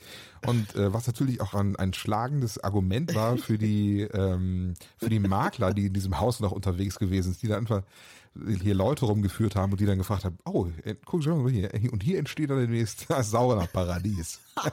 Und 0.46 0.74
äh, 0.76 0.92
was 0.92 1.06
natürlich 1.06 1.40
auch 1.40 1.54
ein, 1.54 1.76
ein 1.76 1.92
schlagendes 1.94 2.62
Argument 2.62 3.14
war 3.14 3.36
für 3.36 3.58
die 3.58 4.02
ähm, 4.02 4.74
für 4.96 5.08
die 5.08 5.18
Makler, 5.18 5.74
die 5.74 5.86
in 5.86 5.92
diesem 5.92 6.20
Haus 6.20 6.40
noch 6.40 6.52
unterwegs 6.52 6.98
gewesen 6.98 7.32
sind, 7.32 7.42
die 7.42 7.48
da 7.48 7.56
einfach 7.56 7.82
hier 8.60 8.74
Leute 8.74 9.06
rumgeführt 9.06 9.54
haben 9.54 9.72
und 9.72 9.80
die 9.80 9.86
dann 9.86 9.98
gefragt 9.98 10.24
haben, 10.24 10.38
oh, 10.44 10.66
äh, 10.82 10.96
guck 11.04 11.22
schon 11.22 11.42
mal 11.42 11.52
hier, 11.52 11.70
und 11.92 12.02
hier 12.02 12.18
entsteht 12.18 12.50
dann 12.50 12.58
demnächst 12.58 13.06
das 13.10 13.30
Saunaparadies. 13.30 14.40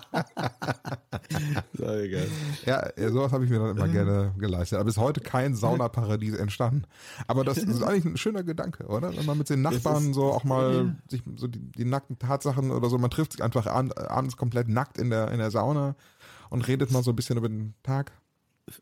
Sehr 1.74 2.10
geil. 2.10 2.28
Ja, 2.66 3.12
sowas 3.12 3.32
habe 3.32 3.46
ich 3.46 3.52
mir 3.52 3.60
dann 3.60 3.78
immer 3.78 3.88
gerne 3.88 4.34
geleistet. 4.38 4.78
Aber 4.78 4.86
bis 4.86 4.98
heute 4.98 5.22
kein 5.22 5.56
Saunaparadies 5.56 6.36
entstanden. 6.36 6.84
Aber 7.28 7.44
das 7.44 7.60
ist 7.60 7.84
eigentlich 7.84 8.06
ein 8.06 8.18
schöner 8.18 8.44
Gedanke, 8.44 8.88
oder? 8.88 9.16
Wenn 9.16 9.26
man 9.26 9.38
mit 9.38 9.50
den 9.50 9.62
Nachbarn 9.62 10.14
so 10.14 10.32
auch 10.32 10.44
mal 10.44 10.96
sich 11.08 11.22
so 11.36 11.48
die, 11.48 11.60
die, 11.60 11.86
nackten 11.86 12.18
Tatsachen 12.18 12.72
oder 12.72 12.90
so, 12.90 12.98
man 12.98 13.12
trifft 13.12 13.34
sich 13.34 13.44
einfach 13.44 13.68
abends 13.68 14.38
komplett 14.38 14.70
nackt 14.70 14.98
in 14.98 15.10
der, 15.10 15.32
in 15.32 15.38
der 15.38 15.52
Sauna 15.52 15.96
und 16.50 16.68
redet 16.68 16.92
mal 16.92 17.04
so 17.04 17.12
ein 17.12 17.16
bisschen 17.16 17.38
über 17.38 17.50
den 17.50 17.74
Tag. 17.84 18.12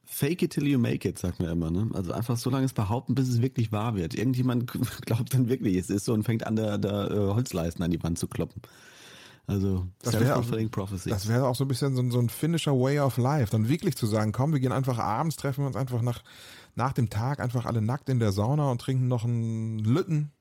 Fake 0.06 0.42
it 0.42 0.52
till 0.52 0.68
you 0.68 0.80
make 0.80 1.08
it, 1.08 1.20
sagt 1.20 1.40
man 1.40 1.50
immer. 1.50 1.72
Ne? 1.72 1.90
Also 1.94 2.12
einfach 2.12 2.38
so 2.38 2.50
lange 2.50 2.66
es 2.66 2.74
behaupten, 2.74 3.16
bis 3.16 3.30
es 3.30 3.42
wirklich 3.42 3.72
wahr 3.72 3.96
wird. 3.96 4.16
Irgendjemand 4.16 4.68
glaubt 5.06 5.34
dann 5.34 5.50
wirklich, 5.50 5.76
es 5.78 5.90
ist 5.90 6.06
so 6.06 6.14
und 6.14 6.24
fängt 6.24 6.46
an, 6.46 6.56
der, 6.56 6.78
der 6.78 7.12
äh, 7.12 7.16
Holzleisten 7.34 7.84
an 7.84 7.92
die 7.92 8.02
Wand 8.02 8.18
zu 8.18 8.28
kloppen. 8.28 8.62
Also 9.50 9.88
das 10.04 10.14
wäre 10.20 10.36
auch, 10.36 10.46
das 10.46 11.28
wäre 11.28 11.48
auch 11.48 11.56
so 11.56 11.64
ein 11.64 11.68
bisschen 11.68 11.96
so, 11.96 12.08
so, 12.12 12.20
ein 12.20 12.30
finnischer 12.30 12.74
Way 12.74 13.00
of 13.00 13.18
Life, 13.18 13.52
dann 13.52 13.68
wirklich 13.68 13.98
zu 13.98 14.06
sagen, 14.06 14.32
komm, 14.32 14.54
wir 14.54 14.60
gehen 14.60 14.72
einfach 14.72 15.00
abends, 15.00 15.38
treffen 15.38 15.64
wir 15.64 15.68
uns 15.68 15.76
einfach 15.76 16.04
nach, 16.04 16.22
nach 16.76 16.94
dem 16.94 17.10
Tag 17.10 17.40
einfach 17.40 17.66
alle 17.66 17.82
nackt 17.82 18.10
in 18.10 18.20
der 18.20 18.32
Sauna 18.32 18.70
und 18.70 18.80
trinken 18.80 19.08
noch 19.08 19.24
einen 19.24 19.80
Lütten. 19.80 20.32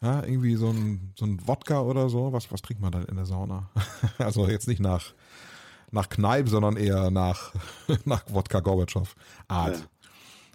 Ja, 0.00 0.22
irgendwie 0.22 0.54
so 0.54 0.70
ein, 0.70 1.12
so 1.14 1.26
ein 1.26 1.46
Wodka 1.46 1.82
oder 1.82 2.08
so. 2.08 2.32
Was, 2.32 2.50
was 2.50 2.62
trinkt 2.62 2.80
man 2.80 2.92
dann 2.92 3.04
in 3.04 3.16
der 3.16 3.26
Sauna? 3.26 3.68
also 4.18 4.48
jetzt 4.48 4.68
nicht 4.68 4.80
nach 4.80 5.12
nach 5.90 6.08
Kneipp, 6.08 6.48
sondern 6.48 6.76
eher 6.76 7.10
nach, 7.10 7.52
nach 8.04 8.24
Wodka 8.28 8.60
Gorbatschow 8.60 9.14
Art. 9.48 9.76
Ja. 9.76 9.86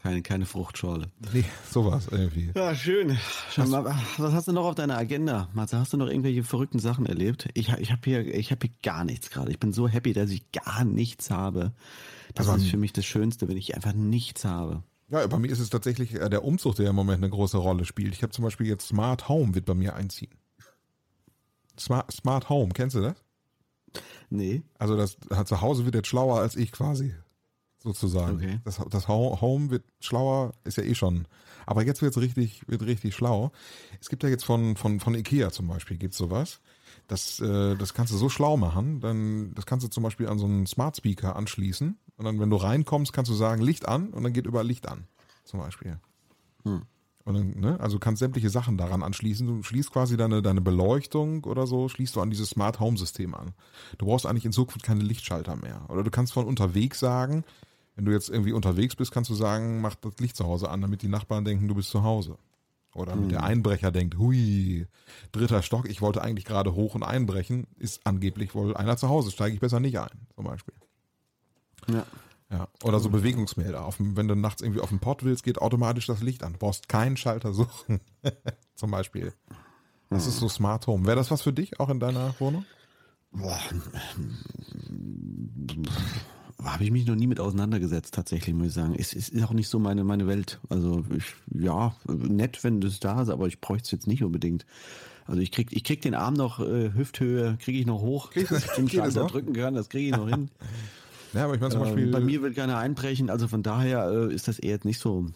Keine, 0.04 0.22
keine 0.22 0.46
Fruchtschorle. 0.46 1.08
Nee, 1.32 1.46
sowas 1.72 2.10
irgendwie. 2.12 2.52
Ja, 2.54 2.76
schön. 2.76 3.18
Mal, 3.56 3.86
was 4.18 4.34
hast 4.34 4.50
du 4.50 4.52
noch 4.52 4.66
auf 4.66 4.76
deiner 4.76 4.98
Agenda? 4.98 5.48
Matze, 5.54 5.80
hast 5.80 5.94
du 5.94 5.98
noch 5.98 6.08
irgendwelche 6.08 6.44
verrückten 6.44 6.80
Sachen 6.80 7.06
erlebt? 7.06 7.48
Ich, 7.54 7.70
ich 7.70 7.90
habe 7.90 8.02
hier, 8.04 8.22
hab 8.22 8.62
hier 8.62 8.72
gar 8.84 9.06
nichts 9.06 9.30
gerade. 9.30 9.52
Ich 9.52 9.60
bin 9.62 9.72
so 9.72 9.88
happy, 9.88 10.12
dass 10.12 10.30
ich 10.30 10.52
gar 10.52 10.84
nichts 10.84 11.30
habe. 11.32 11.72
Das 12.34 12.50
Aber 12.50 12.58
ist 12.58 12.68
für 12.68 12.76
mich 12.76 12.92
das 12.92 13.06
Schönste, 13.06 13.48
wenn 13.48 13.56
ich 13.56 13.76
einfach 13.76 13.94
nichts 13.94 14.44
habe. 14.44 14.84
Ja, 15.08 15.26
bei 15.26 15.40
mir 15.40 15.50
ist 15.50 15.60
es 15.60 15.70
tatsächlich 15.70 16.12
der 16.12 16.44
Umzug, 16.44 16.76
der 16.76 16.90
im 16.90 16.96
Moment 16.98 17.24
eine 17.24 17.30
große 17.30 17.58
Rolle 17.58 17.86
spielt. 17.86 18.14
Ich 18.14 18.24
habe 18.24 18.34
zum 18.34 18.44
Beispiel 18.44 18.68
jetzt 18.68 18.88
Smart 18.88 19.30
Home 19.30 19.56
wird 19.56 19.66
bei 19.66 19.74
mir 19.74 19.96
einziehen. 19.96 20.32
Smart, 21.80 22.12
Smart 22.12 22.50
Home, 22.50 22.74
kennst 22.74 22.98
du 22.98 23.02
das? 23.02 23.16
Nee. 24.34 24.64
Also 24.80 24.98
das 24.98 25.18
zu 25.46 25.62
Hause 25.62 25.86
wird 25.86 25.94
jetzt 25.94 26.08
schlauer 26.08 26.40
als 26.40 26.56
ich 26.56 26.72
quasi. 26.72 27.14
Sozusagen. 27.78 28.38
Okay. 28.38 28.60
Das, 28.64 28.82
das 28.90 29.08
Home 29.08 29.70
wird 29.70 29.84
schlauer, 30.00 30.54
ist 30.64 30.78
ja 30.78 30.84
eh 30.84 30.96
schon. 30.96 31.28
Aber 31.66 31.86
jetzt 31.86 32.02
wird's 32.02 32.18
richtig, 32.18 32.68
wird 32.68 32.82
richtig 32.82 33.14
schlau. 33.14 33.52
Es 34.02 34.10
gibt 34.10 34.24
ja 34.24 34.30
jetzt 34.30 34.44
von, 34.44 34.76
von, 34.76 35.00
von 35.00 35.14
Ikea 35.14 35.52
zum 35.52 35.68
Beispiel, 35.68 35.98
gibt's 35.98 36.18
sowas. 36.18 36.62
Das, 37.08 37.40
äh, 37.42 37.76
das 37.76 37.94
kannst 37.94 38.12
du 38.12 38.18
so 38.18 38.30
schlau 38.30 38.58
machen, 38.58 39.02
dann, 39.02 39.54
das 39.54 39.66
kannst 39.66 39.86
du 39.86 39.90
zum 39.90 40.02
Beispiel 40.02 40.28
an 40.28 40.40
so 40.40 40.46
einen 40.46 40.66
Smart 40.66 40.98
Speaker 40.98 41.36
anschließen. 41.36 41.98
Und 42.16 42.26
dann, 42.26 42.40
wenn 42.40 42.50
du 42.50 42.56
reinkommst, 42.56 43.14
kannst 43.14 43.30
du 43.30 43.36
sagen, 43.36 43.62
Licht 43.62 43.88
an 43.88 44.10
und 44.10 44.24
dann 44.24 44.34
geht 44.34 44.48
überall 44.48 44.66
Licht 44.66 44.88
an. 44.88 45.08
Zum 45.44 45.60
Beispiel. 45.60 46.00
Hm. 46.64 46.84
Dann, 47.26 47.52
ne, 47.52 47.80
also 47.80 48.00
kannst 48.00 48.20
sämtliche 48.20 48.50
Sachen 48.50 48.78
daran 48.78 49.02
anschließen. 49.02 49.48
Du 49.48 49.64
schließt 49.64 49.92
quasi 49.92 50.18
deine, 50.18 50.42
deine 50.42 50.60
Beleuchtung 50.60 51.46
oder 51.46 51.68
so, 51.68 51.88
schließt 51.88 52.16
du 52.16 52.22
an 52.22 52.30
dieses 52.30 52.50
Smart 52.50 52.80
Home 52.82 52.98
System 52.98 53.34
an. 53.34 53.54
Du 53.98 54.08
brauchst 54.08 54.26
eigentlich 54.26 54.46
in 54.46 54.52
Zukunft 54.52 54.84
keine 54.84 55.04
Lichtschalter 55.04 55.56
mehr. 55.56 55.86
Oder 55.90 56.04
du 56.04 56.12
kannst 56.12 56.34
von 56.34 56.46
unterwegs 56.46 57.00
sagen, 57.00 57.46
wenn 57.96 58.06
du 58.06 58.12
jetzt 58.12 58.30
irgendwie 58.30 58.52
unterwegs 58.52 58.96
bist, 58.96 59.12
kannst 59.12 59.30
du 59.30 59.36
sagen, 59.36 59.80
mach 59.80 59.96
das 59.96 60.18
Licht 60.20 60.36
zu 60.36 60.46
Hause 60.46 60.70
an, 60.70 60.82
damit 60.82 61.02
die 61.02 61.08
Nachbarn 61.08 61.46
denken, 61.46 61.68
du 61.68 61.76
bist 61.76 61.92
zu 61.92 62.04
Hause. 62.04 62.38
Oder 62.94 63.16
mhm. 63.16 63.30
der 63.30 63.44
Einbrecher 63.44 63.92
denkt, 63.92 64.18
hui, 64.18 64.88
dritter 65.32 65.62
Stock, 65.62 65.90
ich 65.90 66.02
wollte 66.02 66.22
eigentlich 66.22 66.46
gerade 66.46 66.76
hoch 66.76 66.96
und 66.96 67.04
einbrechen, 67.04 67.68
ist 67.78 68.06
angeblich 68.06 68.54
wohl 68.54 68.76
einer 68.76 68.98
zu 68.98 69.10
Hause, 69.10 69.32
steige 69.32 69.56
ich 69.56 69.62
besser 69.62 69.80
nicht 69.80 69.98
ein, 69.98 70.28
zum 70.36 70.46
Beispiel. 70.46 70.76
Ja. 71.88 72.06
Ja, 72.54 72.68
oder 72.84 73.00
so 73.00 73.10
Bewegungsmelder. 73.10 73.84
Auf 73.84 73.98
dem, 73.98 74.16
wenn 74.16 74.28
du 74.28 74.36
nachts 74.36 74.62
irgendwie 74.62 74.82
auf 74.82 74.90
den 74.90 75.00
Pott 75.00 75.24
willst, 75.24 75.44
geht 75.44 75.58
automatisch 75.60 76.06
das 76.06 76.22
Licht 76.22 76.44
an. 76.44 76.54
Du 76.54 76.60
brauchst 76.60 76.88
keinen 76.88 77.18
Schalter 77.18 77.52
suchen. 77.52 78.00
Zum 78.76 78.92
Beispiel. 78.92 79.34
Das 80.12 80.28
ist 80.28 80.38
so 80.38 80.48
Smart 80.48 80.86
Home. 80.86 81.08
Wäre 81.08 81.16
das 81.16 81.32
was 81.32 81.42
für 81.42 81.52
dich 81.52 81.80
auch 81.80 81.90
in 81.90 82.00
deiner 82.00 82.36
Wohnung? 82.40 82.64
Boah. 83.32 83.60
Habe 86.64 86.84
ich 86.84 86.92
mich 86.92 87.08
noch 87.08 87.16
nie 87.16 87.26
mit 87.26 87.40
auseinandergesetzt, 87.40 88.14
tatsächlich, 88.14 88.54
muss 88.54 88.68
ich 88.68 88.74
sagen. 88.74 88.94
Es, 88.96 89.14
es 89.14 89.30
ist 89.30 89.44
auch 89.44 89.54
nicht 89.54 89.68
so 89.68 89.80
meine, 89.80 90.04
meine 90.04 90.28
Welt. 90.28 90.60
Also, 90.70 91.04
ich, 91.18 91.34
ja, 91.52 91.96
nett, 92.08 92.64
wenn 92.64 92.82
das 92.82 93.00
da 93.00 93.24
ist, 93.24 93.30
aber 93.30 93.48
ich 93.48 93.62
bräuchte 93.62 93.88
es 93.88 93.92
jetzt 93.92 94.08
nicht 94.08 94.24
unbedingt. 94.24 94.68
Also 95.26 95.42
ich 95.42 95.52
krieg, 95.52 95.70
ich 95.72 95.84
krieg 95.84 96.02
den 96.02 96.14
Arm 96.14 96.36
noch 96.36 96.60
äh, 96.60 96.94
Hüfthöhe, 96.94 97.58
kriege 97.60 97.80
ich 97.80 97.88
noch 97.88 98.02
hoch, 98.02 98.32
dass 98.50 98.66
ich 98.66 98.72
den 98.72 98.90
Schalter 98.90 99.26
drücken 99.26 99.54
kann, 99.54 99.74
das 99.74 99.90
kriege 99.90 100.10
ich 100.10 100.16
noch 100.16 100.30
hin. 100.30 100.52
Ja, 101.34 101.46
aber 101.46 101.56
ich 101.56 101.62
meine 101.62 101.72
zum 101.72 101.82
ähm, 101.82 101.88
Beispiel. 101.88 102.12
bei 102.12 102.20
mir 102.20 102.42
will 102.42 102.54
keiner 102.54 102.78
einbrechen, 102.78 103.30
also 103.30 103.48
von 103.48 103.64
daher 103.64 104.10
äh, 104.10 104.34
ist 104.34 104.48
das 104.48 104.60
eher 104.60 104.80
nicht 104.84 105.00
so 105.00 105.28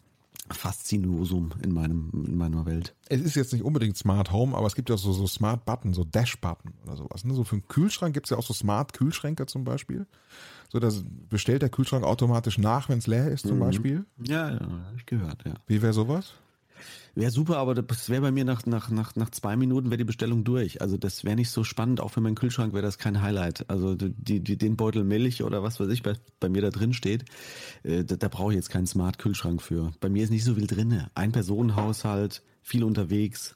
Faszinosum 0.50 1.52
in 1.62 1.74
meinem 1.74 2.10
in 2.14 2.38
meiner 2.38 2.66
Welt. 2.66 2.96
Es 3.10 3.22
ist 3.22 3.36
jetzt 3.36 3.52
nicht 3.54 3.64
unbedingt 3.64 3.98
Smart 3.98 4.32
Home, 4.32 4.56
aber 4.56 4.68
es 4.68 4.76
gibt 4.76 4.90
ja 4.90 4.98
so, 4.98 5.12
so 5.12 5.28
Smart 5.28 5.66
Button, 5.66 5.94
so 5.94 6.04
Dash 6.04 6.40
Button 6.40 6.74
oder 6.86 6.96
sowas. 6.96 7.26
Ne? 7.26 7.34
So 7.34 7.44
für 7.44 7.58
einen 7.58 7.68
Kühlschrank 7.68 8.14
gibt 8.14 8.28
es 8.28 8.30
ja 8.30 8.38
auch 8.38 8.46
so 8.46 8.54
Smart 8.54 8.94
Kühlschränke 8.94 9.46
zum 9.46 9.64
Beispiel. 9.64 10.06
So, 10.70 10.80
das 10.80 11.04
bestellt 11.30 11.62
der 11.62 11.70
Kühlschrank 11.70 12.04
automatisch 12.04 12.58
nach, 12.58 12.90
wenn 12.90 13.00
es 13.00 13.08
leer 13.08 13.30
ist 13.30 13.48
zum 13.48 13.56
mhm. 13.58 13.62
Beispiel. 13.62 14.06
Ja, 14.24 14.52
ja, 14.52 14.60
ich 14.98 15.06
gehört, 15.06 15.44
ja. 15.46 15.54
Wie 15.66 15.82
wäre 15.82 15.94
sowas? 15.94 16.34
Wäre 17.18 17.32
super, 17.32 17.58
aber 17.58 17.74
das 17.74 18.10
wäre 18.10 18.22
bei 18.22 18.32
mir 18.32 18.46
nach, 18.46 18.68
nach, 18.68 18.92
nach, 18.92 19.16
nach 19.16 19.32
zwei 19.32 19.56
Minuten 19.56 19.90
wäre 19.90 19.98
die 19.98 20.04
Bestellung 20.04 20.44
durch. 20.44 20.84
Also 20.84 20.98
das 20.98 21.24
wäre 21.24 21.36
nicht 21.36 21.50
so 21.50 21.64
spannend, 21.64 22.00
auch 22.00 22.12
für 22.12 22.22
meinen 22.22 22.36
Kühlschrank 22.36 22.74
wäre 22.74 22.84
das 22.84 23.00
kein 23.00 23.24
Highlight. 23.24 23.68
Also 23.72 23.96
die, 23.96 24.40
die, 24.40 24.56
den 24.56 24.78
Beutel 24.78 25.04
Milch 25.04 25.42
oder 25.42 25.64
was 25.64 25.80
weiß 25.80 25.90
ich 25.90 26.04
bei, 26.04 26.14
bei 26.40 26.48
mir 26.48 26.62
da 26.62 26.70
drin 26.70 26.94
steht, 26.94 27.26
äh, 27.82 28.04
da, 28.04 28.18
da 28.18 28.28
brauche 28.28 28.52
ich 28.52 28.58
jetzt 28.58 28.70
keinen 28.70 28.86
Smart-Kühlschrank 28.86 29.64
für. 29.64 29.94
Bei 30.00 30.10
mir 30.10 30.24
ist 30.24 30.30
nicht 30.30 30.44
so 30.44 30.54
viel 30.54 30.68
drin. 30.68 31.08
Ein-Personen-Haushalt, 31.16 32.44
viel 32.62 32.84
unterwegs, 32.84 33.56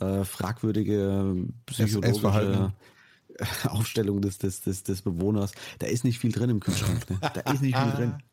äh, 0.00 0.24
fragwürdige 0.24 1.36
psychologische 1.66 2.72
Aufstellung 3.64 4.22
des, 4.22 4.38
des, 4.38 4.62
des, 4.62 4.84
des 4.84 5.02
Bewohners. 5.02 5.52
Da 5.80 5.86
ist 5.86 6.04
nicht 6.04 6.18
viel 6.18 6.32
drin 6.32 6.48
im 6.48 6.60
Kühlschrank. 6.60 7.10
Ne? 7.10 7.18
Da 7.20 7.52
ist 7.52 7.60
nicht 7.60 7.76
viel 7.76 7.92
drin. 7.92 8.14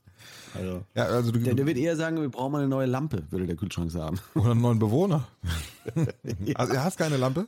Also, 0.56 0.84
ja, 0.96 1.06
also 1.06 1.32
du, 1.32 1.40
der, 1.40 1.54
der 1.54 1.66
wird 1.66 1.78
eher 1.78 1.96
sagen, 1.96 2.20
wir 2.20 2.30
brauchen 2.30 2.52
mal 2.52 2.60
eine 2.60 2.68
neue 2.68 2.88
Lampe, 2.88 3.24
würde 3.30 3.46
der 3.46 3.56
Kühlschrank 3.56 3.92
sagen. 3.92 4.20
Oder 4.36 4.52
einen 4.52 4.62
neuen 4.62 4.80
Bewohner. 4.80 5.28
ja. 6.46 6.56
Also 6.56 6.74
du 6.74 6.84
hast 6.84 6.98
keine 6.98 7.18
Lampe? 7.18 7.48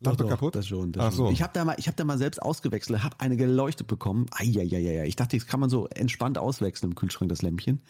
Lampe 0.00 0.24
doch, 0.24 0.30
kaputt? 0.30 0.54
Das 0.54 0.66
schon. 0.66 0.92
Das 0.92 1.04
Ach 1.04 1.12
so. 1.12 1.30
Ich 1.30 1.42
habe 1.42 1.52
da 1.54 1.64
mal, 1.64 1.76
ich 1.78 1.86
habe 1.86 1.96
da 1.96 2.04
mal 2.04 2.18
selbst 2.18 2.42
ausgewechselt, 2.42 3.02
habe 3.02 3.16
eine 3.20 3.36
geleuchtet 3.36 3.86
bekommen. 3.86 4.26
Eieieiei. 4.30 5.06
Ich 5.06 5.16
dachte, 5.16 5.36
das 5.36 5.46
kann 5.46 5.60
man 5.60 5.70
so 5.70 5.86
entspannt 5.88 6.38
auswechseln 6.38 6.92
im 6.92 6.94
Kühlschrank 6.94 7.28
das 7.28 7.42
Lämpchen. 7.42 7.80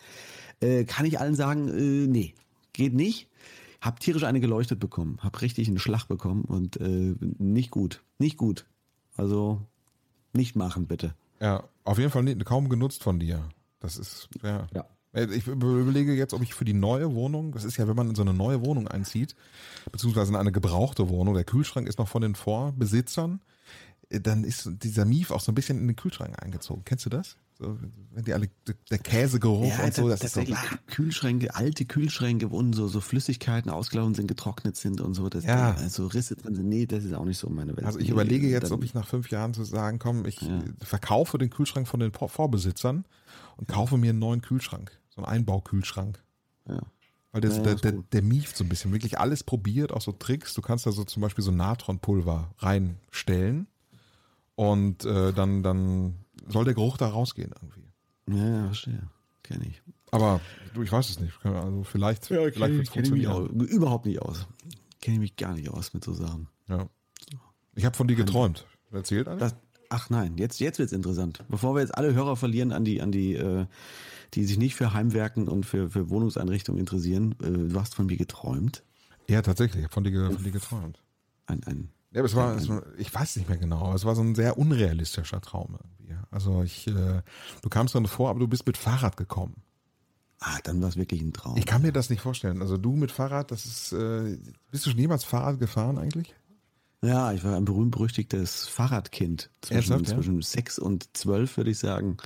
Äh, 0.61 0.85
kann 0.85 1.05
ich 1.07 1.19
allen 1.19 1.35
sagen, 1.35 1.69
äh, 1.69 2.07
nee, 2.07 2.35
geht 2.73 2.95
nicht. 2.95 3.29
Hab 3.81 4.01
tierisch 4.01 4.25
eine 4.25 4.41
geleuchtet 4.41 4.81
bekommen, 4.81 5.19
hab 5.23 5.43
richtig 5.43 5.69
einen 5.69 5.79
Schlag 5.79 6.07
bekommen 6.07 6.45
und 6.45 6.81
äh, 6.81 7.15
nicht 7.39 7.71
gut, 7.71 8.03
nicht 8.19 8.37
gut. 8.37 8.67
Also 9.17 9.61
nicht 10.33 10.57
machen 10.57 10.87
bitte. 10.87 11.15
Ja, 11.41 11.65
auf 11.85 11.99
jeden 11.99 12.11
Fall 12.11 12.23
nicht, 12.23 12.45
kaum 12.45 12.69
genutzt 12.69 13.03
von 13.03 13.19
dir. 13.19 13.49
Das 13.81 13.97
ist, 13.97 14.29
ja. 14.43 14.67
ja. 14.75 14.85
Äh, 15.13 15.27
ich 15.35 15.47
überlege 15.47 16.15
jetzt, 16.15 16.35
ob 16.35 16.43
ich 16.43 16.55
für 16.55 16.65
die 16.65 16.73
neue 16.75 17.15
Wohnung, 17.15 17.53
das 17.53 17.65
ist 17.65 17.77
ja, 17.77 17.87
wenn 17.89 17.97
man 17.97 18.09
in 18.11 18.15
so 18.15 18.23
eine 18.23 18.35
neue 18.35 18.65
Wohnung 18.65 18.89
einzieht, 18.89 19.35
beziehungsweise 19.91 20.31
in 20.33 20.37
eine 20.37 20.53
gebrauchte 20.53 21.09
Wohnung, 21.09 21.35
der 21.35 21.45
Kühlschrank 21.45 21.89
ist 21.89 21.99
noch 21.99 22.09
von 22.09 22.23
den 22.23 22.35
Vorbesitzern. 22.35 23.41
dann 24.11 24.45
ist 24.45 24.71
dieser 24.83 25.05
Mief 25.05 25.31
auch 25.31 25.41
so 25.41 25.53
ein 25.53 25.55
bisschen 25.55 25.79
in 25.79 25.87
den 25.89 25.97
Kühlschrank 25.97 26.43
eingezogen. 26.43 26.83
Kennst 26.85 27.07
du 27.07 27.11
das? 27.11 27.37
So, 27.59 27.79
wenn 28.13 28.25
die 28.25 28.35
alle, 28.35 28.51
der 28.91 28.99
Käsegeruch 28.99 29.79
und 29.83 29.95
so, 29.95 30.11
das 30.11 30.21
ist 30.21 30.35
so. 30.35 30.41
tatsächlich 30.43 30.59
Kühlschränke, 30.89 31.55
alte 31.55 31.87
Kühlschränke, 31.87 32.51
wo 32.51 32.63
so, 32.75 32.87
so 32.87 33.01
Flüssigkeiten 33.01 33.71
ausgelaufen 33.71 34.15
sind, 34.15 34.27
getrocknet 34.27 34.77
sind 34.77 35.01
und 35.01 35.15
so. 35.15 35.31
Das, 35.31 35.45
Ja. 35.45 35.73
Also 35.73 36.07
Risse 36.07 36.37
drin 36.37 36.55
sind. 36.55 36.69
Nee, 36.69 36.85
das 36.85 37.05
ist 37.05 37.15
auch 37.15 37.25
nicht 37.25 37.39
so 37.39 37.49
meine 37.49 37.75
Welt. 37.75 37.87
Also 37.87 37.99
ich 37.99 38.11
überlege 38.11 38.47
jetzt, 38.47 38.71
ob 38.73 38.85
ich 38.85 38.93
nach 38.93 39.09
fünf 39.09 39.31
Jahren 39.31 39.55
zu 39.55 39.65
sagen, 39.65 39.99
komm, 39.99 40.27
ich 40.27 40.43
Ja. 40.43 40.59
äh, 40.59 40.63
verkaufe 40.85 41.39
den 41.39 41.49
Kühlschrank 41.49 41.89
von 41.89 41.99
den 42.01 42.13
Vor- 42.13 42.29
Vorbesitzern 42.29 43.07
und 43.57 43.69
kaufe 43.69 43.97
mir 43.97 44.11
einen 44.11 44.19
neuen 44.19 44.43
Kühlschrank. 44.43 44.99
So 45.09 45.23
einen 45.23 45.27
Einbaukühlschrank. 45.27 46.23
Ja. 46.69 46.81
Weil 47.33 47.41
der, 47.41 47.51
Ja, 47.53 47.63
der, 47.63 47.75
der, 47.77 47.93
der 47.93 48.23
mieft 48.23 48.57
so 48.57 48.65
ein 48.65 48.69
bisschen. 48.69 48.93
Wirklich 48.93 49.19
alles 49.19 49.45
probiert, 49.45 49.93
auch 49.93 50.01
so 50.01 50.13
Tricks. 50.13 50.55
Du 50.55 50.63
kannst 50.63 50.87
da 50.87 50.93
so 50.93 51.05
zum 51.05 51.23
Beispiel 51.23 51.45
so 51.45 51.51
Natronpulver 51.51 52.51
reinstellen 52.59 53.67
und 54.55 55.05
äh, 55.05 55.33
dann, 55.33 55.63
dann 55.63 56.17
soll 56.49 56.65
der 56.65 56.75
Geruch 56.75 56.97
da 56.97 57.09
rausgehen 57.09 57.53
irgendwie. 57.61 57.93
Ja, 58.29 58.49
ja, 58.49 58.65
verstehe. 58.67 59.11
Kenn 59.43 59.63
ich. 59.63 59.83
Aber 60.11 60.41
du, 60.75 60.83
ich 60.83 60.91
weiß 60.91 61.11
es 61.11 61.21
nicht. 61.21 61.35
Also 61.45 61.85
vielleicht, 61.85 62.27
vielleicht 62.27 62.57
wird 62.57 62.89
es 62.89 62.89
funktionieren. 62.89 63.33
auch, 63.33 63.49
überhaupt 63.49 64.07
nicht 64.07 64.21
aus. 64.21 64.47
Kenne 65.01 65.17
ich 65.17 65.21
mich 65.21 65.37
gar 65.37 65.55
nicht 65.55 65.69
aus 65.69 65.95
mit 65.95 66.05
so 66.05 66.13
Sachen. 66.15 66.49
Ja. 66.69 66.89
Ich 67.75 67.85
habe 67.85 67.97
von 67.97 68.09
dir 68.09 68.17
geträumt. 68.17 68.67
Erzählt 68.91 69.29
eigentlich? 69.29 69.51
Das, 69.51 69.57
ach 69.91 70.11
nein, 70.11 70.37
jetzt, 70.37 70.61
jetzt 70.61 70.79
wird's 70.79 70.93
interessant. 70.93 71.45
Bevor 71.49 71.75
wir 71.75 71.81
jetzt 71.81 71.97
alle 71.97 72.15
Hörer 72.15 72.37
verlieren 72.37 72.73
an 72.73 72.85
die, 72.85 73.01
an 73.01 73.13
die, 73.13 73.35
äh, 73.35 73.67
die 74.35 74.45
sich 74.45 74.59
nicht 74.59 74.75
für 74.75 74.93
Heimwerken 74.93 75.49
und 75.49 75.65
für, 75.67 75.91
für 75.91 76.11
Wohnungseinrichtungen 76.11 76.79
interessieren, 76.81 77.35
äh, 77.43 77.71
du 77.73 77.81
hast 77.81 77.95
von 77.95 78.07
mir 78.07 78.17
geträumt. 78.17 78.83
Ja, 79.29 79.43
tatsächlich. 79.43 79.79
Ich 79.81 79.85
habe 79.85 79.95
von 79.95 80.05
dir, 80.05 80.31
von 80.31 80.45
dir 80.45 80.53
geträumt. 80.53 81.03
Ein, 81.47 81.63
ein, 81.65 81.89
Ja, 82.13 82.21
aber 82.21 82.27
es 82.27 82.35
war, 82.35 82.57
es 82.57 82.69
war, 82.69 82.83
ich 82.99 83.13
weiß 83.13 83.37
nicht 83.37 83.49
mehr 83.49 83.59
genau, 83.59 83.81
aber 83.87 83.95
es 83.95 84.05
war 84.05 84.15
so 84.15 84.23
ein 84.23 84.35
sehr 84.35 84.59
unrealistischer 84.59 85.41
Traum 85.41 85.77
irgendwie. 85.83 86.15
Also 86.31 86.63
ich, 86.63 86.87
äh, 86.89 87.23
du 87.63 87.69
kamst 87.69 87.95
dann 87.95 88.07
vor, 88.07 88.31
aber 88.31 88.41
du 88.41 88.49
bist 88.49 88.67
mit 88.67 88.77
Fahrrad 88.77 89.17
gekommen. 89.17 89.63
ah, 90.41 90.59
dann 90.65 90.83
war 90.83 90.89
es 90.89 90.97
wirklich 90.97 91.23
ein 91.23 91.33
Traum. 91.33 91.57
Ich 91.57 91.67
kann 91.67 91.83
mir 91.83 91.93
das 91.93 92.11
nicht 92.11 92.21
vorstellen. 92.21 92.61
Also 92.61 92.77
du 92.77 92.95
mit 92.95 93.11
Fahrrad, 93.11 93.51
das 93.51 93.65
ist, 93.65 93.93
äh, 93.93 94.39
bist 94.71 94.87
du 94.87 94.91
schon 94.91 94.99
jemals 94.99 95.25
Fahrrad 95.25 95.59
gefahren 95.59 95.99
eigentlich? 95.99 96.35
Ja, 97.03 97.33
ich 97.33 97.45
war 97.45 97.57
ein 97.57 97.65
berühmt-berüchtigtes 97.65 98.69
Fahrradkind. 98.69 99.51
Zwischen, 99.61 99.75
Ernsthaft, 99.75 100.09
ja? 100.09 100.15
zwischen 100.15 100.43
sechs 100.43 100.79
und 100.79 101.17
zwölf, 101.17 101.57
würde 101.57 101.71
ich 101.71 101.79
sagen, 101.79 102.17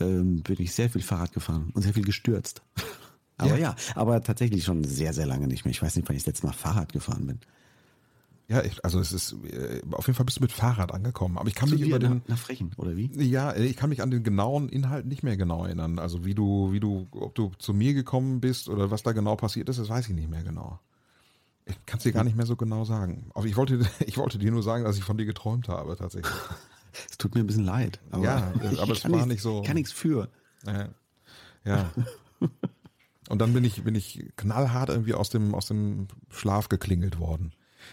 ähm, 0.00 0.42
bin 0.42 0.56
ich 0.60 0.74
sehr 0.74 0.90
viel 0.90 1.02
Fahrrad 1.02 1.32
gefahren 1.32 1.70
und 1.74 1.82
sehr 1.82 1.94
viel 1.94 2.04
gestürzt. 2.04 2.62
Aber 3.38 3.58
ja. 3.58 3.76
aber 3.94 4.22
tatsächlich 4.22 4.64
schon 4.64 4.82
sehr, 4.82 5.12
sehr 5.12 5.26
lange 5.26 5.46
nicht 5.46 5.66
mehr. 5.66 5.70
Ich 5.70 5.82
weiß 5.82 5.94
nicht, 5.96 6.08
wann 6.08 6.16
ich 6.16 6.22
das 6.22 6.28
letzte 6.28 6.46
Mal 6.46 6.54
Fahrrad 6.54 6.94
gefahren 6.94 7.26
bin. 7.26 7.40
Ja, 8.48 8.62
also 8.82 9.00
es 9.00 9.12
ist, 9.12 9.36
äh, 9.44 9.82
auf 9.90 10.06
jeden 10.06 10.16
Fall 10.16 10.24
bist 10.24 10.38
du 10.38 10.42
mit 10.42 10.52
Fahrrad 10.52 10.92
angekommen. 10.92 11.36
Aber 11.36 11.48
ich 11.48 11.54
kann 11.54 11.68
Zu 11.68 11.74
mich 11.74 11.86
über 11.86 11.98
den, 11.98 12.18
nach, 12.18 12.28
nach 12.28 12.38
Frechen, 12.38 12.70
oder 12.76 12.96
wie? 12.96 13.10
ja, 13.22 13.50
äh, 13.50 13.64
ich 13.64 13.76
kann 13.76 13.90
mich 13.90 14.02
an 14.02 14.10
den 14.10 14.22
genauen 14.22 14.68
Inhalt 14.68 15.04
nicht 15.04 15.24
mehr 15.24 15.36
genau 15.36 15.64
erinnern. 15.64 15.98
Also 15.98 16.24
wie 16.24 16.34
du, 16.34 16.72
wie 16.72 16.80
du, 16.80 17.08
ob 17.10 17.34
du 17.34 17.52
zu 17.58 17.74
mir 17.74 17.92
gekommen 17.92 18.40
bist 18.40 18.68
oder 18.68 18.90
was 18.90 19.02
da 19.02 19.12
genau 19.12 19.34
passiert 19.34 19.68
ist, 19.68 19.80
das 19.80 19.88
weiß 19.88 20.08
ich 20.08 20.14
nicht 20.14 20.30
mehr 20.30 20.44
genau. 20.44 20.78
Ich 21.68 21.84
kann 21.84 21.98
es 21.98 22.04
dir 22.04 22.12
gar 22.12 22.24
nicht 22.24 22.36
mehr 22.36 22.46
so 22.46 22.54
genau 22.56 22.84
sagen. 22.84 23.30
Aber 23.34 23.46
ich 23.46 23.56
wollte, 23.56 23.80
ich 24.06 24.16
wollte 24.18 24.38
dir 24.38 24.50
nur 24.52 24.62
sagen, 24.62 24.84
dass 24.84 24.96
ich 24.96 25.04
von 25.04 25.18
dir 25.18 25.26
geträumt 25.26 25.68
habe, 25.68 25.96
tatsächlich. 25.96 26.32
Es 27.10 27.18
tut 27.18 27.34
mir 27.34 27.42
ein 27.42 27.46
bisschen 27.46 27.66
leid. 27.66 28.00
Aber 28.10 28.24
Ja, 28.24 28.38
äh, 28.62 28.78
aber 28.78 28.92
ich 28.94 29.04
es 29.04 29.10
war 29.12 29.26
nicht 29.26 29.42
so- 29.42 29.60
Kann 29.62 29.74
nichts 29.76 29.92
für. 29.92 30.30
Ja. 30.64 30.88
ja. 31.66 31.92
Und 33.28 33.38
dann 33.38 33.52
bin 33.52 33.64
ich, 33.64 33.84
bin 33.84 33.94
ich 33.94 34.24
knallhart 34.36 34.88
irgendwie 34.88 35.12
aus 35.12 35.28
dem, 35.28 35.54
aus 35.54 35.66
dem 35.66 36.08
Schlaf 36.30 36.70
geklingelt 36.70 37.18
worden. 37.18 37.52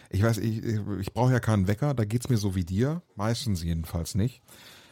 Ich 0.10 0.24
weiß, 0.24 0.38
ich, 0.38 0.64
ich 0.64 1.12
brauche 1.14 1.34
ja 1.34 1.42
keinen 1.42 1.68
Wecker, 1.68 1.94
da 1.94 2.06
geht's 2.06 2.30
mir 2.30 2.38
so 2.38 2.56
wie 2.56 2.64
dir, 2.64 3.02
meistens 3.18 3.62
jedenfalls 3.62 4.16
nicht. 4.16 4.42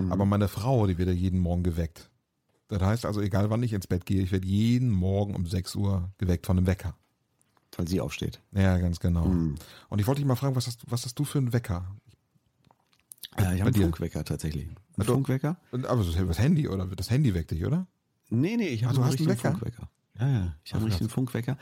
Aber 0.10 0.26
meine 0.26 0.50
Frau, 0.50 0.88
die 0.88 0.98
wird 0.98 1.08
ja 1.08 1.14
jeden 1.16 1.40
Morgen 1.40 1.64
geweckt. 1.64 2.10
Das 2.68 2.82
heißt 2.82 3.06
also, 3.06 3.22
egal 3.22 3.50
wann 3.50 3.64
ich 3.64 3.72
ins 3.72 3.88
Bett 3.88 4.06
gehe, 4.06 4.22
ich 4.22 4.32
werde 4.34 4.48
jeden 4.48 4.90
Morgen 4.90 5.36
um 5.36 5.46
6 5.46 5.76
Uhr 5.76 6.10
geweckt 6.18 6.46
von 6.48 6.58
einem 6.58 6.68
Wecker. 6.68 6.96
Weil 7.78 7.88
sie 7.88 8.02
aufsteht. 8.02 8.42
Ja, 8.52 8.78
ganz 8.78 9.00
genau. 9.00 9.24
Und 9.24 10.00
ich 10.00 10.06
wollte 10.08 10.20
dich 10.20 10.28
mal 10.28 10.36
fragen, 10.36 10.56
was 10.56 10.68
hast, 10.68 10.82
was 10.92 11.06
hast 11.06 11.18
du 11.18 11.24
für 11.24 11.38
einen 11.38 11.54
Wecker? 11.54 11.86
Ja, 13.40 13.54
ich 13.54 13.60
bei 13.60 13.60
habe 13.60 13.62
einen 13.66 13.74
dir? 13.74 13.82
Funkwecker 13.84 14.26
tatsächlich. 14.26 14.68
Ein 14.68 14.76
Also- 14.98 15.14
Funkwecker? 15.14 15.58
Aber 15.88 16.04
das 16.04 16.40
Handy, 16.40 16.68
oder? 16.68 16.86
Das 16.88 17.10
Handy 17.10 17.34
weckt 17.34 17.52
dich, 17.52 17.66
oder? 17.66 17.88
Nee, 18.30 18.58
nee, 18.58 18.68
ich 18.68 18.84
habe 18.84 18.96
einen 18.96 19.06
richtigen 19.06 19.30
Wecker? 19.30 19.52
Funkwecker. 19.52 19.90
Ja, 20.20 20.28
ja, 20.30 20.56
ich 20.64 20.74
habe 20.74 20.82
einen 20.84 20.92
richtigen 20.92 21.10
Funkwecker. 21.10 21.58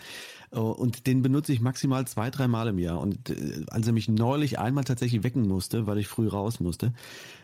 Äh, 0.52 0.58
Und 0.58 1.06
den 1.08 1.22
benutze 1.22 1.54
ich 1.54 1.62
maximal 1.62 2.06
zwei, 2.08 2.30
drei 2.32 2.48
Mal 2.48 2.68
im 2.68 2.80
Jahr. 2.80 3.00
Und 3.00 3.30
äh, 3.30 3.64
als 3.70 3.86
er 3.88 3.94
mich 3.94 4.10
neulich 4.10 4.58
einmal 4.60 4.84
tatsächlich 4.84 5.24
wecken 5.24 5.48
musste, 5.48 5.86
weil 5.88 6.00
ich 6.00 6.08
früh 6.08 6.28
raus 6.28 6.60
musste, 6.60 6.92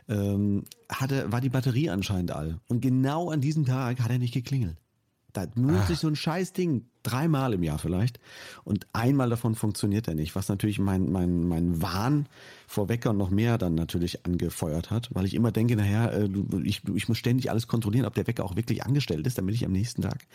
ähm, 0.09 0.63
hatte, 0.89 1.32
war 1.32 1.39
die 1.41 1.49
Batterie 1.49 1.89
anscheinend 1.91 2.32
all. 2.32 2.59
Und 2.68 2.82
genau 2.82 3.30
an 3.30 3.41
diesem 3.41 3.66
Tag 3.66 3.99
hat 4.01 4.09
er 4.11 4.18
nicht 4.18 4.34
geklingelt. 4.34 4.78
Da 5.38 5.45
benutze 5.47 5.93
ich 5.93 5.99
so 5.99 6.07
ein 6.07 6.15
scheiß 6.15 6.53
Ding 6.53 6.86
dreimal 7.03 7.53
im 7.53 7.61
Jahr 7.61 7.77
vielleicht. 7.77 8.19
Und 8.63 8.88
einmal 8.93 9.29
davon 9.29 9.53
funktioniert 9.55 10.07
er 10.07 10.15
nicht, 10.15 10.36
was 10.36 10.47
natürlich 10.47 10.79
mein, 10.79 11.11
mein, 11.11 11.47
mein 11.47 11.81
Wahn 11.81 12.27
vor 12.67 12.89
Wecker 12.89 13.13
noch 13.13 13.29
mehr 13.29 13.57
dann 13.57 13.75
natürlich 13.75 14.25
angefeuert 14.25 14.91
hat, 14.91 15.09
weil 15.13 15.25
ich 15.25 15.33
immer 15.33 15.51
denke, 15.51 15.75
naja, 15.75 16.07
äh, 16.07 16.29
ich, 16.63 16.83
ich 16.88 17.07
muss 17.09 17.17
ständig 17.17 17.51
alles 17.51 17.67
kontrollieren, 17.67 18.05
ob 18.05 18.13
der 18.15 18.27
Wecker 18.27 18.45
auch 18.45 18.55
wirklich 18.55 18.86
angestellt 18.86 19.27
ist, 19.27 19.38
damit 19.38 19.55
ich 19.55 19.65
am 19.65 19.71
nächsten 19.73 20.01
Tag 20.01 20.25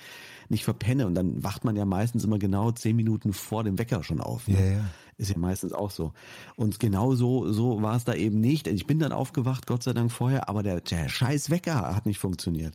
nicht 0.49 0.65
verpenne. 0.65 1.07
Und 1.07 1.15
dann 1.15 1.43
wacht 1.43 1.65
man 1.65 1.77
ja 1.77 1.87
meistens 1.87 2.25
immer 2.25 2.39
genau 2.39 2.71
zehn 2.71 2.95
Minuten 2.95 3.33
vor 3.33 3.65
dem 3.65 3.79
Wecker 3.79 4.03
schon 4.03 4.21
auf. 4.21 4.47
ne? 4.47 4.59
Ja, 4.59 4.73
ja. 4.73 4.85
Ist 5.17 5.31
ja 5.31 5.39
meistens 5.39 5.73
auch 5.73 5.91
so. 5.91 6.13
Und 6.57 6.79
genau 6.79 7.15
so, 7.15 7.51
so 7.53 7.83
war 7.83 7.97
es 7.97 8.05
da 8.05 8.15
eben 8.15 8.41
nicht. 8.41 8.67
Ich 8.67 8.87
bin 8.87 8.99
dann 8.99 9.13
aufgewacht, 9.13 9.67
Gott 9.67 9.83
sei 9.83 9.93
Dank 9.93 10.13
vorher, 10.13 10.49
aber 10.49 10.63
der, 10.63 10.81
der 10.81 11.09
scheiß 11.09 11.51
Wecker 11.51 11.95
hat 11.95 12.07
nicht 12.07 12.19
funktioniert. 12.19 12.75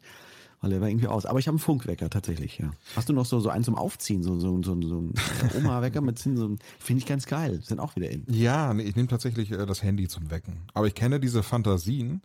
Der 0.70 0.82
war 0.82 0.90
irgendwie 0.90 1.08
aus. 1.08 1.26
Aber 1.26 1.40
ich 1.40 1.48
habe 1.48 1.56
einen 1.56 1.60
Funkwecker 1.60 2.10
tatsächlich, 2.10 2.58
ja. 2.58 2.72
Hast 2.96 3.10
du 3.10 3.14
noch 3.14 3.26
so, 3.26 3.40
so 3.40 3.50
einen 3.50 3.64
zum 3.64 3.76
Aufziehen, 3.76 4.24
so, 4.24 4.40
so, 4.40 4.62
so, 4.64 4.80
so 4.82 5.00
ein 5.00 5.14
Oma-Wecker 5.56 6.02
mit 6.02 6.20
Zinn, 6.20 6.38
so 6.38 6.56
finde 6.80 7.00
ich 7.00 7.06
ganz 7.06 7.26
geil. 7.26 7.62
Sind 7.64 7.80
auch 7.80 7.96
wieder 7.96 8.10
in. 8.10 8.26
Ja, 8.30 8.74
nee, 8.74 8.84
ich 8.84 8.96
nehme 8.96 9.08
tatsächlich 9.08 9.52
äh, 9.52 9.66
das 9.66 9.84
Handy 9.84 10.08
zum 10.08 10.32
Wecken. 10.32 10.58
Aber 10.74 10.88
ich 10.88 10.96
kenne 10.96 11.20
diese 11.20 11.44
Fantasien, 11.44 12.22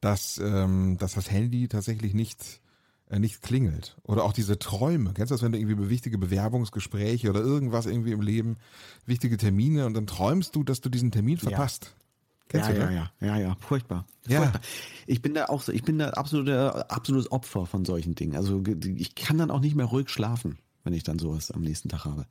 dass, 0.00 0.38
ähm, 0.38 0.96
dass 0.98 1.14
das 1.14 1.30
Handy 1.30 1.68
tatsächlich 1.68 2.14
nicht, 2.14 2.60
äh, 3.10 3.18
nicht 3.18 3.42
klingelt. 3.42 3.96
Oder 4.02 4.24
auch 4.24 4.32
diese 4.32 4.58
Träume. 4.58 5.12
Kennst 5.14 5.30
du 5.30 5.34
das, 5.34 5.42
wenn 5.42 5.52
du 5.52 5.58
irgendwie 5.58 5.88
wichtige 5.88 6.18
Bewerbungsgespräche 6.18 7.30
oder 7.30 7.40
irgendwas 7.40 7.86
irgendwie 7.86 8.12
im 8.12 8.20
Leben, 8.20 8.56
wichtige 9.06 9.36
Termine 9.36 9.86
und 9.86 9.94
dann 9.94 10.06
träumst 10.06 10.56
du, 10.56 10.64
dass 10.64 10.80
du 10.80 10.88
diesen 10.88 11.10
Termin 11.10 11.38
verpasst? 11.38 11.94
Kennst 12.52 12.68
ja, 12.68 12.74
du 12.74 12.80
ja, 12.80 12.90
ja, 12.92 13.10
ja, 13.20 13.38
ja, 13.38 13.56
furchtbar. 13.60 14.06
Ja. 14.28 14.38
furchtbar. 14.42 14.60
Ich 15.06 15.20
bin 15.22 15.34
da 15.34 15.46
auch 15.46 15.62
so, 15.62 15.72
ich 15.72 15.82
bin 15.82 15.98
da 15.98 16.10
absoluter, 16.10 16.90
absolutes 16.90 17.32
Opfer 17.32 17.66
von 17.66 17.84
solchen 17.84 18.14
Dingen. 18.14 18.36
Also 18.36 18.62
ich 18.66 19.14
kann 19.14 19.38
dann 19.38 19.50
auch 19.50 19.60
nicht 19.60 19.74
mehr 19.74 19.86
ruhig 19.86 20.08
schlafen, 20.10 20.58
wenn 20.84 20.92
ich 20.92 21.02
dann 21.02 21.18
sowas 21.18 21.50
am 21.50 21.62
nächsten 21.62 21.88
Tag 21.88 22.04
habe. 22.04 22.26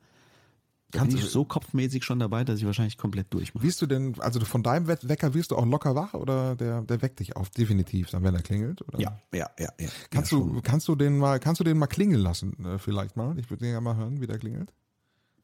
Da 0.90 0.98
Kannst 1.00 1.14
bin 1.14 1.20
du- 1.20 1.26
ich 1.26 1.32
so 1.32 1.44
kopfmäßig 1.46 2.04
schon 2.04 2.18
dabei, 2.18 2.44
dass 2.44 2.58
ich 2.60 2.66
wahrscheinlich 2.66 2.98
komplett 2.98 3.32
durchmache. 3.32 3.64
Wirst 3.64 3.80
du 3.82 3.86
denn, 3.86 4.14
also 4.20 4.40
von 4.40 4.62
deinem 4.62 4.86
We- 4.88 4.98
Wecker 5.02 5.32
wirst 5.34 5.50
du 5.50 5.56
auch 5.56 5.64
locker 5.64 5.94
wach 5.94 6.12
oder 6.14 6.54
der, 6.54 6.82
der 6.82 7.00
weckt 7.02 7.20
dich 7.20 7.34
auf, 7.34 7.48
definitiv, 7.50 8.10
dann 8.10 8.22
wenn 8.24 8.34
er 8.34 8.42
klingelt? 8.42 8.82
Oder? 8.82 9.00
Ja, 9.00 9.18
ja, 9.32 9.48
ja, 9.58 9.70
ja. 9.80 9.88
Kannst 10.10 10.32
ja, 10.32 10.38
du, 10.38 10.44
schon. 10.48 10.62
kannst 10.62 10.88
du 10.88 10.94
den 10.94 11.16
mal, 11.18 11.40
kannst 11.40 11.60
du 11.60 11.64
den 11.64 11.78
mal 11.78 11.86
klingeln 11.86 12.20
lassen, 12.20 12.64
äh, 12.66 12.78
vielleicht 12.78 13.16
mal? 13.16 13.38
Ich 13.38 13.48
würde 13.50 13.64
den 13.64 13.72
ja 13.72 13.80
mal 13.80 13.96
hören, 13.96 14.20
wie 14.20 14.26
der 14.26 14.38
klingelt. 14.38 14.70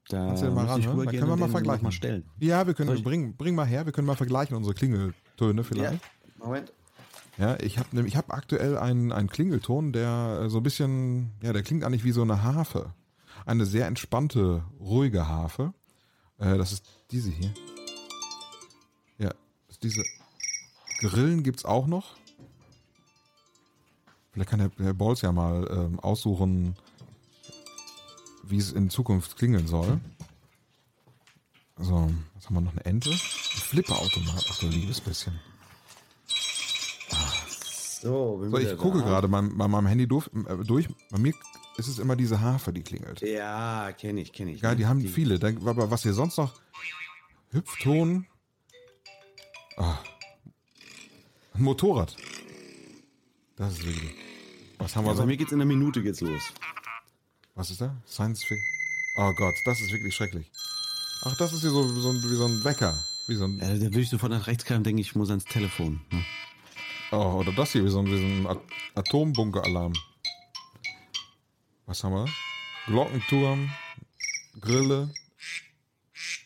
Da 0.09 0.27
Kannst 0.27 0.43
du 0.43 0.47
den 0.47 0.55
mal 0.55 0.67
früher 0.67 0.83
Dann 0.83 0.97
gerne 0.97 1.19
können 1.19 1.29
wir 1.29 1.37
mal 1.37 1.49
vergleichen. 1.51 1.85
Mal 1.85 1.93
stellen. 1.93 2.25
Ja, 2.41 2.67
wir 2.67 2.75
können, 2.75 3.03
bring, 3.03 3.37
bring 3.37 3.55
mal 3.55 3.67
her, 3.67 3.85
wir 3.85 3.93
können 3.93 4.07
mal 4.07 4.17
vergleichen 4.17 4.57
unsere 4.57 4.75
Klingeltöne 4.75 5.65
vielleicht. 5.65 6.03
Moment. 6.39 6.73
Ja, 7.37 7.57
ich 7.61 7.79
habe 7.79 8.07
ich 8.07 8.17
hab 8.17 8.33
aktuell 8.33 8.77
einen, 8.79 9.13
einen 9.13 9.29
Klingelton, 9.29 9.93
der 9.93 10.41
äh, 10.43 10.51
so 10.51 10.59
ein 10.59 10.63
bisschen, 10.63 11.31
ja, 11.43 11.53
der 11.53 11.63
klingt 11.63 11.85
eigentlich 11.85 12.05
wie 12.05 12.13
so 12.13 12.23
eine 12.23 12.43
Harfe. 12.43 12.95
Eine 13.47 13.65
sehr 13.65 13.87
entspannte, 13.87 14.65
ruhige 14.81 15.29
Harfe. 15.29 15.73
Äh, 16.39 16.59
das 16.59 16.73
ist 16.73 16.85
diese 17.11 17.31
hier. 17.31 17.53
Ja, 19.19 19.31
diese 19.83 20.03
Grillen 21.01 21.45
gibt's 21.45 21.65
auch 21.65 21.87
noch. 21.87 22.17
Vielleicht 24.33 24.51
kann 24.51 24.59
der, 24.59 24.71
der 24.71 24.93
Bolz 24.93 25.23
ja 25.23 25.31
mal 25.31 25.69
ähm, 25.71 26.01
aussuchen, 26.01 26.77
wie 28.51 28.59
es 28.59 28.73
in 28.73 28.91
Zukunft 28.91 29.37
klingeln 29.37 29.67
soll. 29.67 30.01
So, 31.77 32.11
was 32.35 32.47
haben 32.47 32.55
wir 32.55 32.61
noch? 32.61 32.73
Eine 32.73 32.85
Ente? 32.85 33.11
Ein 33.11 33.17
Flipperautomat. 33.17 34.47
Ach 34.51 34.59
du 34.59 34.67
liebes 34.69 35.01
bisschen. 35.01 35.39
So, 38.01 38.45
So, 38.49 38.59
ich 38.59 38.77
gucke 38.77 38.99
gerade 39.03 39.29
bei, 39.29 39.41
bei 39.41 39.69
meinem 39.69 39.87
Handy 39.87 40.07
durch, 40.07 40.29
äh, 40.47 40.57
durch. 40.65 40.89
Bei 41.11 41.19
mir 41.19 41.33
ist 41.77 41.89
es 41.89 41.99
immer 41.99 42.15
diese 42.17 42.41
Harfe, 42.41 42.73
die 42.73 42.83
klingelt. 42.83 43.21
Ja, 43.23 43.91
kenne 43.93 44.21
ich, 44.21 44.33
kenne 44.33 44.53
ich. 44.53 44.61
Ja, 44.61 44.75
die 44.75 44.87
haben 44.87 45.01
viele. 45.01 45.39
Dann, 45.39 45.67
aber 45.67 45.91
was 45.91 46.03
hier 46.03 46.13
sonst 46.15 46.37
noch? 46.39 46.55
Hüpfton. 47.51 48.27
Ah. 49.77 49.99
Ein 51.55 51.63
Motorrad. 51.63 52.17
Das 53.57 53.73
ist 53.75 53.87
wirklich. 53.87 54.15
Was 54.79 54.95
haben 54.95 55.05
wir 55.05 55.11
Also 55.11 55.23
so? 55.23 55.27
bei 55.27 55.33
mir 55.33 55.37
geht's 55.37 55.51
in 55.51 55.61
einer 55.61 55.65
Minute 55.69 56.03
geht's 56.03 56.21
los. 56.21 56.53
Was 57.59 57.71
ist 57.71 57.81
da? 57.81 57.95
Science 58.07 58.45
Fiction. 58.45 58.65
Oh 59.17 59.33
Gott, 59.35 59.55
das 59.65 59.81
ist 59.81 59.91
wirklich 59.91 60.15
schrecklich. 60.15 60.49
Ach, 61.25 61.37
das 61.37 61.53
ist 61.53 61.63
hier 61.63 61.71
so, 61.71 61.89
so 61.89 62.11
ein, 62.11 62.23
wie 62.23 62.37
so 62.37 62.45
ein 62.47 62.63
Wecker. 62.63 62.97
Wie 63.27 63.35
so 63.35 63.47
ein, 63.47 63.59
Ja, 63.59 63.67
da 63.75 63.81
würde 63.81 64.01
ich 64.01 64.09
sofort 64.11 64.31
nach 64.31 64.47
rechts 64.47 64.65
greifen 64.65 64.79
und 64.79 64.87
denke, 64.87 65.01
ich 65.03 65.17
muss 65.17 65.29
ans 65.31 65.45
Telefon. 65.45 66.01
Ne? 66.13 66.25
oh, 67.11 67.41
oder 67.41 67.51
das 67.53 67.73
hier, 67.73 67.85
wie 67.85 67.89
so 67.91 67.99
ein, 67.99 68.07
wie 68.07 68.17
so 68.17 68.25
ein 68.25 68.47
At- 68.47 68.63
Atombunker-Alarm. 68.95 69.93
Was 71.87 72.05
haben 72.05 72.13
wir? 72.15 72.27
Glockenturm, 72.87 73.71
Grille. 74.61 75.13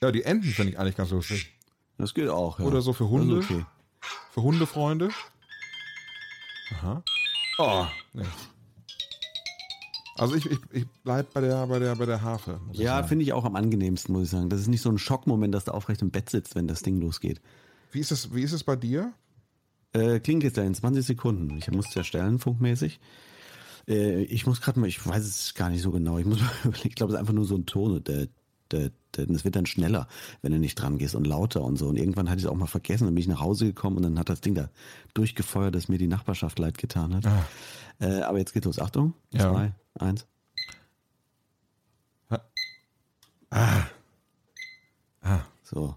Ja, 0.00 0.10
die 0.12 0.22
Enten 0.22 0.48
finde 0.50 0.72
ich 0.72 0.78
eigentlich 0.78 0.96
ganz 0.96 1.10
lustig. 1.10 1.52
Das 1.98 2.14
geht 2.14 2.28
auch. 2.30 2.58
Ja. 2.58 2.64
Oder 2.64 2.80
so 2.80 2.94
für 2.94 3.08
Hunde. 3.08 3.36
okay. 3.36 3.66
Für 4.30 4.40
Hundefreunde. 4.42 5.10
Aha. 6.76 7.02
Oh, 7.58 7.86
nee. 8.14 8.24
Also 10.22 10.36
ich, 10.36 10.50
ich, 10.50 10.58
ich 10.70 10.86
bleib 11.02 11.32
bei 11.34 11.40
der, 11.40 11.66
bei 11.66 11.78
der, 11.78 11.96
bei 11.96 12.06
der 12.06 12.22
Harfe. 12.22 12.60
Ja, 12.72 13.02
finde 13.02 13.24
ich 13.24 13.32
auch 13.32 13.44
am 13.44 13.56
angenehmsten, 13.56 14.14
muss 14.14 14.24
ich 14.24 14.30
sagen. 14.30 14.48
Das 14.48 14.60
ist 14.60 14.68
nicht 14.68 14.82
so 14.82 14.88
ein 14.88 14.98
Schockmoment, 14.98 15.54
dass 15.54 15.64
du 15.64 15.72
aufrecht 15.72 16.00
im 16.00 16.10
Bett 16.10 16.30
sitzt, 16.30 16.54
wenn 16.54 16.68
das 16.68 16.82
Ding 16.82 17.00
losgeht. 17.00 17.40
Wie 17.90 18.00
ist 18.00 18.12
es, 18.12 18.34
wie 18.34 18.42
ist 18.42 18.52
es 18.52 18.62
bei 18.62 18.76
dir? 18.76 19.12
Äh, 19.92 20.20
klingt 20.20 20.44
jetzt 20.44 20.58
in 20.58 20.74
20 20.74 21.04
Sekunden. 21.04 21.58
Ich 21.58 21.70
muss 21.70 21.94
ja 21.94 22.04
stellen, 22.04 22.38
funkmäßig. 22.38 23.00
Äh, 23.88 24.22
ich 24.22 24.46
muss 24.46 24.60
gerade 24.60 24.80
mal, 24.80 24.86
ich 24.86 25.04
weiß 25.04 25.24
es 25.24 25.54
gar 25.54 25.68
nicht 25.68 25.82
so 25.82 25.90
genau. 25.90 26.18
Ich 26.18 26.24
muss 26.24 26.40
mal 26.40 26.50
überlegen. 26.64 26.88
Ich 26.88 26.94
glaube, 26.94 27.12
es 27.12 27.16
ist 27.16 27.20
einfach 27.20 27.34
nur 27.34 27.44
so 27.44 27.56
ein 27.56 27.66
Ton. 27.66 28.02
Der, 28.04 28.28
der, 28.70 28.90
der, 29.16 29.26
das 29.26 29.44
wird 29.44 29.56
dann 29.56 29.66
schneller, 29.66 30.08
wenn 30.40 30.52
du 30.52 30.58
nicht 30.58 30.76
dran 30.76 30.98
gehst 30.98 31.14
und 31.14 31.26
lauter 31.26 31.62
und 31.62 31.76
so. 31.76 31.88
Und 31.88 31.96
irgendwann 31.96 32.30
hatte 32.30 32.38
ich 32.38 32.44
es 32.44 32.50
auch 32.50 32.56
mal 32.56 32.66
vergessen. 32.66 33.04
Dann 33.04 33.14
bin 33.14 33.22
ich 33.22 33.28
nach 33.28 33.40
Hause 33.40 33.66
gekommen 33.66 33.96
und 33.96 34.04
dann 34.04 34.18
hat 34.18 34.28
das 34.28 34.40
Ding 34.40 34.54
da 34.54 34.70
durchgefeuert, 35.14 35.74
dass 35.74 35.88
mir 35.88 35.98
die 35.98 36.06
Nachbarschaft 36.06 36.58
leid 36.58 36.78
getan 36.78 37.16
hat. 37.16 37.26
Äh, 38.00 38.22
aber 38.22 38.38
jetzt 38.38 38.54
geht 38.54 38.64
los. 38.64 38.78
Achtung. 38.78 39.12
Ja. 39.32 39.52
Zwei, 39.52 39.72
eins. 39.98 40.26
So. 45.62 45.96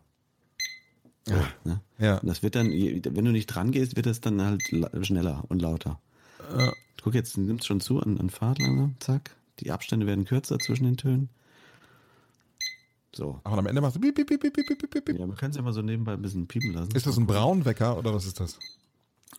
So, 1.27 1.33
ne? 1.63 1.81
Ja. 1.97 2.17
Und 2.19 2.27
das 2.27 2.43
wird 2.43 2.55
dann, 2.55 2.67
wenn 2.71 3.25
du 3.25 3.31
nicht 3.31 3.47
dran 3.47 3.71
gehst, 3.71 3.95
wird 3.95 4.05
das 4.05 4.21
dann 4.21 4.41
halt 4.41 4.61
schneller 5.01 5.43
und 5.49 5.61
lauter. 5.61 5.99
Guck 7.03 7.13
jetzt, 7.15 7.37
nimmt 7.37 7.61
es 7.61 7.67
schon 7.67 7.81
zu 7.81 7.99
an, 7.99 8.17
an 8.19 8.29
Fahrt 8.29 8.59
langsam, 8.59 8.95
zack. 8.99 9.35
Die 9.59 9.71
Abstände 9.71 10.05
werden 10.05 10.25
kürzer 10.25 10.59
zwischen 10.59 10.85
den 10.85 10.97
Tönen. 10.97 11.29
So. 13.15 13.39
Aber 13.43 13.57
am 13.57 13.67
Ende 13.67 13.81
machst 13.81 13.95
du 13.95 14.01
piep, 14.01 14.15
piep, 14.15 14.27
piep, 14.27 14.41
piep, 14.53 14.67
piep, 14.67 14.91
piep. 15.05 15.19
Ja, 15.19 15.25
man 15.25 15.37
kann 15.37 15.51
es 15.51 15.55
ja 15.57 15.61
mal 15.61 15.71
so 15.73 15.81
nebenbei 15.81 16.13
ein 16.13 16.21
bisschen 16.21 16.47
piepen 16.47 16.73
lassen. 16.73 16.91
Ist 16.93 17.05
das 17.07 17.17
ein 17.17 17.25
Braunwecker 17.27 17.97
oder 17.97 18.13
was 18.13 18.25
ist 18.25 18.39
das? 18.39 18.59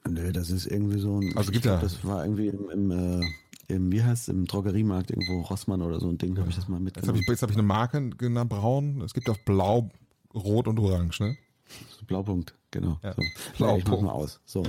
Nö, 0.08 0.32
das 0.32 0.50
ist 0.50 0.66
irgendwie 0.66 0.98
so 0.98 1.20
ein. 1.20 1.36
Also 1.36 1.52
gibt 1.52 1.64
ja- 1.66 1.78
Das 1.80 2.02
war 2.04 2.24
irgendwie 2.24 2.48
im, 2.48 2.70
im, 2.70 2.90
äh, 3.22 3.26
im 3.68 3.92
wie 3.92 4.02
heißt 4.02 4.28
im 4.28 4.46
Drogeriemarkt 4.46 5.10
irgendwo 5.10 5.40
Rossmann 5.42 5.82
oder 5.82 6.00
so 6.00 6.08
ein 6.08 6.18
Ding, 6.18 6.38
habe 6.38 6.48
ich 6.48 6.56
das 6.56 6.68
mal 6.68 6.76
Jetzt 6.76 6.96
habe 6.96 6.96
mitgenommen. 6.96 7.20
ich, 7.20 7.28
jetzt 7.28 7.42
hab 7.42 7.50
ich 7.50 7.56
eine 7.56 7.62
Marke 7.62 8.10
genannt, 8.10 8.50
braun. 8.50 9.00
Es 9.02 9.14
gibt 9.14 9.28
auch 9.28 9.38
blau, 9.38 9.90
rot 10.34 10.68
und 10.68 10.78
orange, 10.78 11.20
ne? 11.20 11.36
Blaupunkt, 12.06 12.54
genau. 12.70 12.98
Ja. 13.02 13.14
So. 13.14 13.22
Blaupunkt. 13.58 13.88
Ich 13.88 13.92
mach 13.92 14.00
mal 14.00 14.12
aus. 14.12 14.40
So. 14.44 14.62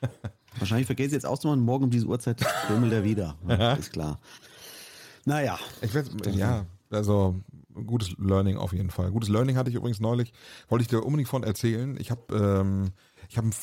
Wahrscheinlich 0.58 0.86
vergesse 0.86 1.08
ich 1.08 1.12
jetzt 1.14 1.26
auszumachen, 1.26 1.60
morgen 1.60 1.84
um 1.84 1.90
diese 1.90 2.06
Uhrzeit 2.06 2.44
bimmelt 2.68 2.92
er 2.92 3.04
wieder. 3.04 3.36
Ja, 3.48 3.74
ist 3.74 3.92
klar. 3.92 4.18
Naja. 5.24 5.58
Ich 5.82 5.94
weiß, 5.94 6.10
ja, 6.34 6.64
also 6.90 7.36
gutes 7.74 8.14
Learning 8.18 8.56
auf 8.56 8.72
jeden 8.72 8.90
Fall. 8.90 9.10
Gutes 9.10 9.28
Learning 9.28 9.56
hatte 9.56 9.70
ich 9.70 9.76
übrigens 9.76 10.00
neulich, 10.00 10.32
wollte 10.68 10.82
ich 10.82 10.88
dir 10.88 11.04
unbedingt 11.04 11.28
von 11.28 11.42
erzählen. 11.42 11.96
Ich 12.00 12.10
habe 12.10 12.34
ähm, 12.34 12.92
ich 13.28 13.36
hab 13.36 13.44
einen 13.44 13.54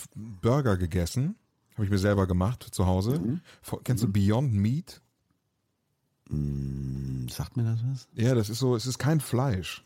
Burger 0.42 0.78
gegessen, 0.78 1.36
habe 1.74 1.86
ich 1.86 1.90
mir 1.90 1.98
selber 1.98 2.28
gemacht 2.28 2.68
zu 2.72 2.86
Hause. 2.86 3.40
Von- 3.62 3.84
Kennst 3.84 4.04
du 4.04 4.12
Beyond 4.12 4.54
Meat? 4.54 5.02
Hm, 6.30 7.28
Sagt 7.30 7.58
mir 7.58 7.64
das 7.64 7.80
was? 7.90 8.08
Ja, 8.16 8.36
das 8.36 8.50
ist 8.50 8.60
so, 8.60 8.76
es 8.76 8.86
ist 8.86 8.98
kein 9.00 9.20
Fleisch. 9.20 9.84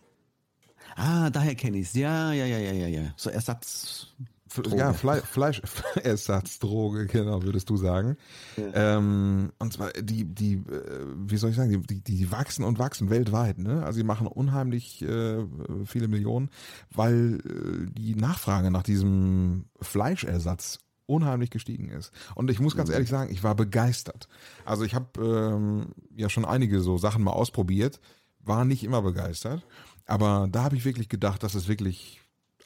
Ah, 0.96 1.30
daher 1.30 1.56
kenne 1.56 1.78
ich 1.78 1.88
es. 1.88 1.94
Ja, 1.94 2.32
ja, 2.34 2.46
ja, 2.46 2.58
ja, 2.58 2.72
ja, 2.74 2.88
ja. 2.88 3.14
So 3.18 3.30
Ersatz. 3.30 4.08
Droge. 4.50 4.78
Ja, 4.78 4.94
Fle 4.94 5.22
Fleischersatzdroge, 5.22 7.06
genau, 7.12 7.44
würdest 7.44 7.70
du 7.70 7.76
sagen. 7.78 8.16
Ähm, 8.58 9.52
und 9.60 9.74
zwar, 9.74 9.92
die, 9.92 10.24
die, 10.24 10.54
äh, 10.54 11.06
wie 11.28 11.38
soll 11.38 11.50
ich 11.52 11.58
sagen, 11.58 11.70
die, 11.70 11.82
die, 11.86 12.02
die 12.02 12.32
wachsen 12.32 12.64
und 12.64 12.80
wachsen 12.80 13.10
weltweit, 13.10 13.58
ne? 13.58 13.84
Also 13.84 14.00
die 14.00 14.06
machen 14.06 14.26
unheimlich 14.26 15.02
äh, 15.04 15.46
viele 15.86 16.08
Millionen, 16.08 16.50
weil 16.94 17.40
äh, 17.46 17.92
die 17.92 18.16
Nachfrage 18.16 18.72
nach 18.72 18.84
diesem 18.84 19.66
Fleischersatz 19.82 20.80
unheimlich 21.08 21.50
gestiegen 21.50 21.90
ist. 21.90 22.12
Und 22.36 22.52
ich 22.52 22.60
muss 22.60 22.76
ganz 22.76 22.90
ehrlich 22.90 23.10
sagen, 23.10 23.32
ich 23.32 23.44
war 23.44 23.56
begeistert. 23.56 24.28
Also 24.66 24.84
ich 24.84 24.94
habe 24.94 25.20
ähm, 25.22 25.88
ja 26.16 26.30
schon 26.30 26.46
einige 26.46 26.82
so 26.82 26.98
Sachen 26.98 27.24
mal 27.24 27.32
ausprobiert, 27.32 28.00
war 28.40 28.66
nicht 28.66 28.84
immer 28.84 29.02
begeistert, 29.02 29.66
aber 30.06 30.48
da 30.52 30.64
habe 30.64 30.76
ich 30.76 30.86
wirklich 30.86 31.10
gedacht, 31.10 31.44
dass 31.44 31.56
es 31.56 31.68
wirklich 31.68 32.22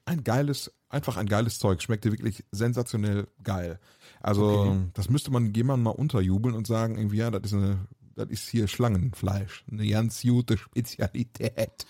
ein 0.06 0.24
geiles, 0.24 0.72
einfach 0.90 1.18
ein 1.18 1.28
geiles 1.28 1.60
Zeug. 1.60 1.82
Schmeckte 1.82 2.12
wirklich 2.12 2.44
sensationell 2.52 3.28
geil. 3.44 3.80
Also, 4.20 4.78
das 4.94 5.10
müsste 5.10 5.32
man 5.32 5.54
jemandem 5.54 5.84
mal 5.84 5.92
unterjubeln 5.92 6.56
und 6.56 6.68
sagen, 6.68 6.98
irgendwie, 6.98 7.18
ja, 7.18 7.32
das 7.32 7.44
ist 7.44 7.54
eine, 7.54 7.88
das 8.16 8.30
ist 8.30 8.50
hier 8.50 8.68
Schlangenfleisch. 8.68 9.64
Eine 9.72 9.88
ganz 9.88 10.22
gute 10.22 10.58
Spezialität. 10.58 11.86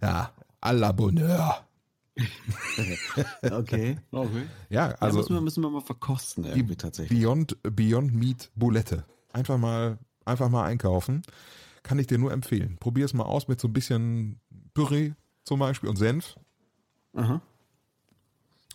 Ja, 0.00 0.32
à 0.60 0.72
la 0.72 0.92
Bonheur. 0.92 1.66
Okay. 3.50 3.98
okay. 4.10 4.46
Ja, 4.70 4.86
Also 4.86 4.96
also, 5.00 5.18
müssen, 5.18 5.34
wir, 5.34 5.40
müssen 5.40 5.62
wir 5.62 5.70
mal 5.70 5.80
verkosten, 5.80 6.44
irgendwie 6.44 6.76
tatsächlich. 6.76 7.20
Beyond, 7.20 7.56
Beyond 7.62 8.14
Meat 8.14 8.50
Boulette. 8.54 9.04
Einfach 9.32 9.58
mal, 9.58 9.98
einfach 10.24 10.48
mal 10.48 10.64
einkaufen. 10.64 11.22
Kann 11.82 11.98
ich 11.98 12.06
dir 12.06 12.18
nur 12.18 12.32
empfehlen. 12.32 12.76
Probier 12.78 13.04
es 13.04 13.14
mal 13.14 13.24
aus 13.24 13.48
mit 13.48 13.60
so 13.60 13.68
ein 13.68 13.72
bisschen 13.72 14.40
Püree 14.74 15.12
zum 15.44 15.58
Beispiel 15.58 15.88
und 15.88 15.96
Senf. 15.96 16.36
Aha. 17.14 17.40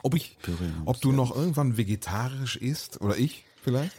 Ob 0.04 0.14
ich, 0.14 0.38
Püree 0.42 0.70
ob 0.86 1.02
du 1.02 1.12
noch 1.12 1.36
irgendwann 1.36 1.78
vegetarisch 1.78 2.58
isst 2.58 3.02
oder 3.02 3.18
ich 3.18 3.46
vielleicht? 3.62 3.96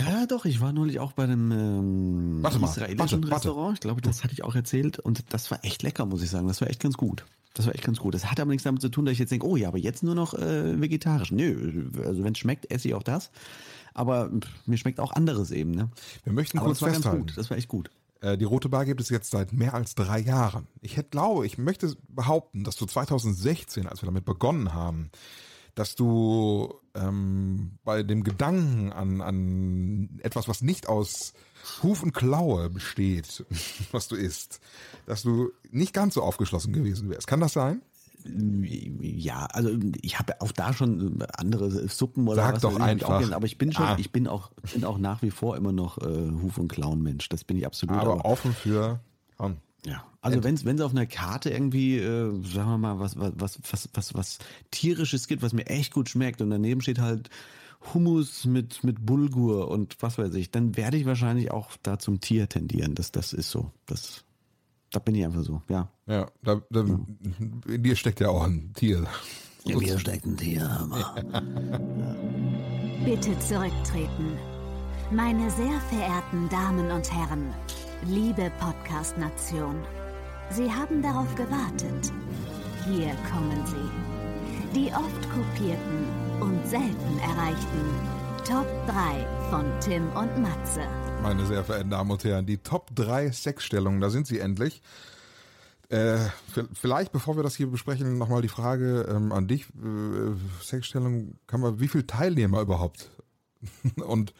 Ja, 0.00 0.26
doch, 0.26 0.44
ich 0.46 0.60
war 0.60 0.72
neulich 0.72 0.98
auch 1.00 1.12
bei 1.12 1.24
einem 1.24 1.52
ähm, 1.52 2.38
Warte 2.42 2.58
mal, 2.58 2.68
israelischen 2.68 2.98
warte, 2.98 3.22
warte. 3.22 3.34
Restaurant. 3.48 3.74
Ich 3.74 3.80
glaube, 3.80 4.00
das 4.00 4.24
hatte 4.24 4.32
ich 4.32 4.42
auch 4.42 4.54
erzählt 4.54 4.98
und 4.98 5.24
das 5.32 5.50
war 5.50 5.64
echt 5.64 5.82
lecker, 5.82 6.06
muss 6.06 6.22
ich 6.22 6.30
sagen. 6.30 6.48
Das 6.48 6.60
war 6.60 6.68
echt 6.68 6.80
ganz 6.80 6.96
gut. 6.96 7.24
Das 7.54 7.66
war 7.66 7.74
echt 7.74 7.84
ganz 7.84 7.98
gut. 7.98 8.14
Das 8.14 8.30
hat 8.30 8.40
aber 8.40 8.50
nichts 8.50 8.64
damit 8.64 8.80
zu 8.80 8.88
tun, 8.88 9.04
dass 9.04 9.12
ich 9.12 9.18
jetzt 9.18 9.30
denke, 9.30 9.46
oh 9.46 9.56
ja, 9.56 9.68
aber 9.68 9.78
jetzt 9.78 10.02
nur 10.02 10.14
noch 10.14 10.32
äh, 10.34 10.80
vegetarisch. 10.80 11.30
Nö, 11.30 11.90
also 12.04 12.24
wenn 12.24 12.32
es 12.32 12.38
schmeckt, 12.38 12.70
esse 12.70 12.88
ich 12.88 12.94
auch 12.94 13.02
das. 13.02 13.30
Aber 13.92 14.30
pff, 14.30 14.48
mir 14.66 14.78
schmeckt 14.78 14.98
auch 14.98 15.12
anderes 15.12 15.50
eben. 15.50 15.72
Ne? 15.72 15.90
Wir 16.24 16.32
möchten 16.32 16.58
Aber 16.58 16.68
kurz 16.68 16.78
das 16.78 16.82
war 16.82 16.88
ganz 16.92 17.04
festhalten. 17.04 17.26
gut. 17.26 17.36
Das 17.36 17.50
war 17.50 17.58
echt 17.58 17.68
gut. 17.68 17.90
Äh, 18.22 18.38
Die 18.38 18.44
Rote 18.44 18.70
Bar 18.70 18.86
gibt 18.86 19.02
es 19.02 19.10
jetzt 19.10 19.30
seit 19.30 19.52
mehr 19.52 19.74
als 19.74 19.94
drei 19.94 20.18
Jahren. 20.20 20.66
Ich 20.80 20.96
hätte, 20.96 21.10
glaube, 21.10 21.44
ich 21.44 21.58
möchte 21.58 21.94
behaupten, 22.08 22.64
dass 22.64 22.76
du 22.76 22.86
2016, 22.86 23.86
als 23.86 24.00
wir 24.00 24.06
damit 24.06 24.24
begonnen 24.24 24.72
haben, 24.72 25.10
dass 25.74 25.94
du 25.94 26.74
ähm, 26.94 27.78
bei 27.84 28.02
dem 28.02 28.22
Gedanken 28.24 28.92
an, 28.92 29.20
an 29.20 30.20
etwas, 30.22 30.48
was 30.48 30.62
nicht 30.62 30.88
aus 30.88 31.32
Huf 31.82 32.02
und 32.02 32.12
Klaue 32.12 32.68
besteht, 32.70 33.44
was 33.92 34.08
du 34.08 34.16
isst, 34.16 34.60
dass 35.06 35.22
du 35.22 35.50
nicht 35.70 35.92
ganz 35.94 36.14
so 36.14 36.22
aufgeschlossen 36.22 36.72
gewesen 36.72 37.08
wärst. 37.08 37.26
Kann 37.26 37.40
das 37.40 37.52
sein? 37.52 37.82
Ja, 38.24 39.46
also 39.46 39.70
ich 40.00 40.18
habe 40.18 40.40
auch 40.40 40.52
da 40.52 40.72
schon 40.72 41.22
andere 41.36 41.88
Suppen 41.88 42.28
oder 42.28 42.36
Sag 42.36 42.54
was 42.54 42.62
doch 42.62 42.78
einfach. 42.78 43.08
Auch 43.08 43.18
gern, 43.18 43.32
aber 43.32 43.46
ich 43.46 43.58
bin 43.58 43.72
schon, 43.72 43.84
Ah. 43.84 43.96
ich 43.98 44.12
bin 44.12 44.28
auch, 44.28 44.52
bin 44.72 44.84
auch 44.84 44.98
nach 44.98 45.22
wie 45.22 45.30
vor 45.30 45.56
immer 45.56 45.72
noch 45.72 45.98
äh, 45.98 46.30
Huf- 46.42 46.58
und 46.58 46.68
Clown-Mensch. 46.68 47.28
Das 47.30 47.42
bin 47.42 47.56
ich 47.56 47.66
absolut. 47.66 47.96
Aber 47.96 48.24
offen 48.24 48.52
für. 48.52 49.00
Komm. 49.38 49.56
Ja, 49.84 50.04
also 50.20 50.44
wenn 50.44 50.54
es 50.54 50.80
auf 50.80 50.92
einer 50.92 51.06
Karte 51.06 51.50
irgendwie, 51.50 51.98
äh, 51.98 52.30
sagen 52.44 52.70
wir 52.70 52.78
mal, 52.78 53.00
was, 53.00 53.18
was, 53.18 53.32
was, 53.36 53.58
was, 53.70 53.88
was, 53.94 54.14
was 54.14 54.38
tierisches 54.70 55.26
gibt, 55.26 55.42
was 55.42 55.52
mir 55.52 55.66
echt 55.66 55.92
gut 55.92 56.08
schmeckt 56.08 56.40
und 56.40 56.50
daneben 56.50 56.80
steht 56.80 57.00
halt 57.00 57.30
Hummus 57.92 58.44
mit, 58.44 58.84
mit 58.84 59.04
Bulgur 59.04 59.68
und 59.68 59.96
was 60.00 60.18
weiß 60.18 60.34
ich, 60.34 60.50
dann 60.50 60.76
werde 60.76 60.96
ich 60.96 61.04
wahrscheinlich 61.04 61.50
auch 61.50 61.70
da 61.82 61.98
zum 61.98 62.20
Tier 62.20 62.48
tendieren. 62.48 62.94
Das, 62.94 63.10
das 63.10 63.32
ist 63.32 63.50
so. 63.50 63.72
Das, 63.86 64.24
da 64.90 65.00
bin 65.00 65.16
ich 65.16 65.24
einfach 65.24 65.42
so, 65.42 65.62
ja. 65.68 65.88
Ja, 66.06 66.30
da, 66.42 66.62
da, 66.70 66.80
in 66.80 67.82
dir 67.82 67.96
steckt 67.96 68.20
ja 68.20 68.28
auch 68.28 68.44
ein 68.44 68.72
Tier. 68.74 69.04
Ja, 69.64 69.76
mir 69.76 69.98
steckt 69.98 70.26
ein 70.26 70.36
Tier. 70.36 70.68
Aber. 70.70 71.14
Bitte 73.04 73.36
zurücktreten. 73.40 74.38
Meine 75.10 75.50
sehr 75.50 75.80
verehrten 75.88 76.48
Damen 76.48 76.90
und 76.90 77.12
Herren, 77.12 77.52
liebe 78.08 78.50
Podcast-Nation, 78.58 79.76
Sie 80.50 80.70
haben 80.70 81.02
darauf 81.02 81.34
gewartet. 81.34 82.12
Hier 82.84 83.14
kommen 83.30 83.64
sie. 83.64 84.78
Die 84.78 84.92
oft 84.92 85.30
kopierten 85.30 86.06
und 86.40 86.66
selten 86.66 87.18
erreichten 87.20 88.42
Top 88.44 88.66
3 88.86 89.50
von 89.50 89.64
Tim 89.80 90.08
und 90.16 90.42
Matze. 90.42 90.80
meine 91.22 91.46
sehr 91.46 91.64
verehrten 91.64 91.90
Damen 91.90 92.10
und 92.10 92.24
Herren, 92.24 92.44
die 92.44 92.58
Top 92.58 92.90
3 92.94 93.30
Sexstellungen, 93.30 94.00
da 94.00 94.10
sind 94.10 94.26
sie 94.26 94.40
endlich. 94.40 94.82
Äh, 95.88 96.18
vielleicht, 96.74 97.12
bevor 97.12 97.36
wir 97.36 97.42
das 97.42 97.54
hier 97.54 97.70
besprechen, 97.70 98.18
nochmal 98.18 98.42
die 98.42 98.48
Frage 98.48 99.06
ähm, 99.08 99.30
an 99.30 99.46
dich. 99.46 99.66
Äh, 99.70 100.62
Sexstellung, 100.62 101.36
kann 101.46 101.60
man, 101.60 101.78
wie 101.80 101.88
viele 101.88 102.06
Teilnehmer 102.06 102.62
überhaupt 102.62 103.10
und 104.06 104.34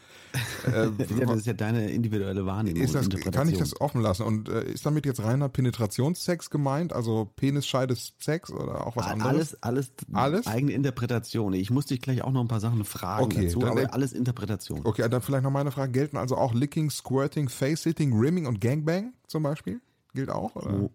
äh, 0.67 0.85
ja, 1.19 1.27
das 1.27 1.39
ist 1.39 1.47
ja 1.47 1.53
deine 1.53 1.91
individuelle 1.91 2.47
Wahrnehmung. 2.47 2.91
das, 2.91 3.09
kann 3.33 3.49
ich 3.49 3.59
das 3.59 3.81
offen 3.81 4.01
lassen? 4.01 4.23
Und 4.25 4.49
äh, 4.49 4.65
ist 4.65 4.87
damit 4.87 5.07
jetzt 5.07 5.23
reiner 5.23 5.49
Penetrationssex 5.49 6.51
gemeint, 6.51 6.93
also 6.93 7.31
Penisscheides 7.37 8.15
Sex 8.19 8.51
oder 8.51 8.87
auch 8.87 8.97
was 8.97 9.07
anderes? 9.07 9.57
Alles, 9.63 9.91
alles, 9.91 9.93
Alles? 10.13 10.47
eigene 10.47 10.73
Interpretation. 10.73 11.53
Ich 11.53 11.71
muss 11.71 11.87
dich 11.87 12.01
gleich 12.01 12.23
auch 12.23 12.33
noch 12.33 12.41
ein 12.41 12.49
paar 12.49 12.61
Sachen 12.61 12.85
fragen 12.85 13.25
Okay, 13.25 13.47
dazu, 13.47 13.61
dann- 13.61 13.71
aber 13.71 13.93
alles 13.95 14.13
Interpretation. 14.13 14.81
Okay, 14.85 15.09
dann 15.09 15.23
vielleicht 15.23 15.45
noch 15.45 15.51
meine 15.51 15.71
Frage. 15.71 15.93
Gelten 15.93 16.17
also 16.17 16.37
auch 16.37 16.55
Licking, 16.55 16.91
Squirting, 16.91 17.49
Face-Sitting, 17.49 18.13
Rimming 18.19 18.47
und 18.47 18.61
Gangbang 18.61 19.13
zum 19.27 19.43
Beispiel? 19.43 19.81
Gilt 20.15 20.31
auch? 20.31 20.57
Oder? 20.57 20.91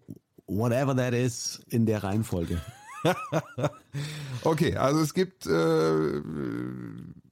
Whatever 0.46 0.96
that 0.96 1.12
is 1.12 1.60
in 1.68 1.86
der 1.86 2.02
Reihenfolge. 2.02 2.60
Okay, 4.44 4.76
also 4.76 5.00
es 5.00 5.14
gibt, 5.14 5.46
äh, 5.46 6.20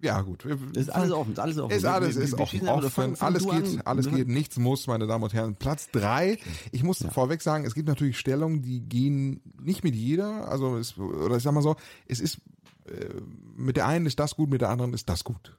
ja 0.00 0.20
gut. 0.22 0.44
Ist 0.44 0.90
alles 0.90 1.12
offen, 1.12 1.32
ist 1.32 1.38
alles 1.38 1.58
offen. 1.58 1.76
Ist 1.76 1.84
alles 1.84 2.16
ist 2.16 2.34
offen, 2.34 2.68
offen. 2.68 3.16
alles 3.20 3.44
geht, 3.44 3.52
an. 3.52 3.80
alles 3.84 4.10
geht, 4.10 4.28
nichts 4.28 4.56
muss, 4.56 4.86
meine 4.86 5.06
Damen 5.06 5.24
und 5.24 5.32
Herren. 5.32 5.54
Platz 5.54 5.88
drei. 5.90 6.38
Ich 6.72 6.82
muss 6.82 7.04
vorweg 7.12 7.42
sagen, 7.42 7.64
es 7.64 7.74
gibt 7.74 7.88
natürlich 7.88 8.18
Stellungen, 8.18 8.62
die 8.62 8.80
gehen 8.80 9.40
nicht 9.60 9.84
mit 9.84 9.94
jeder. 9.94 10.48
Also 10.48 10.76
es, 10.76 10.98
oder 10.98 11.36
ich 11.36 11.42
sag 11.42 11.52
mal 11.52 11.62
so, 11.62 11.76
es 12.06 12.20
ist 12.20 12.38
äh, 12.86 13.20
mit 13.56 13.76
der 13.76 13.86
einen 13.86 14.06
ist 14.06 14.18
das 14.18 14.36
gut, 14.36 14.50
mit 14.50 14.60
der 14.60 14.70
anderen 14.70 14.92
ist 14.92 15.08
das 15.08 15.24
gut. 15.24 15.56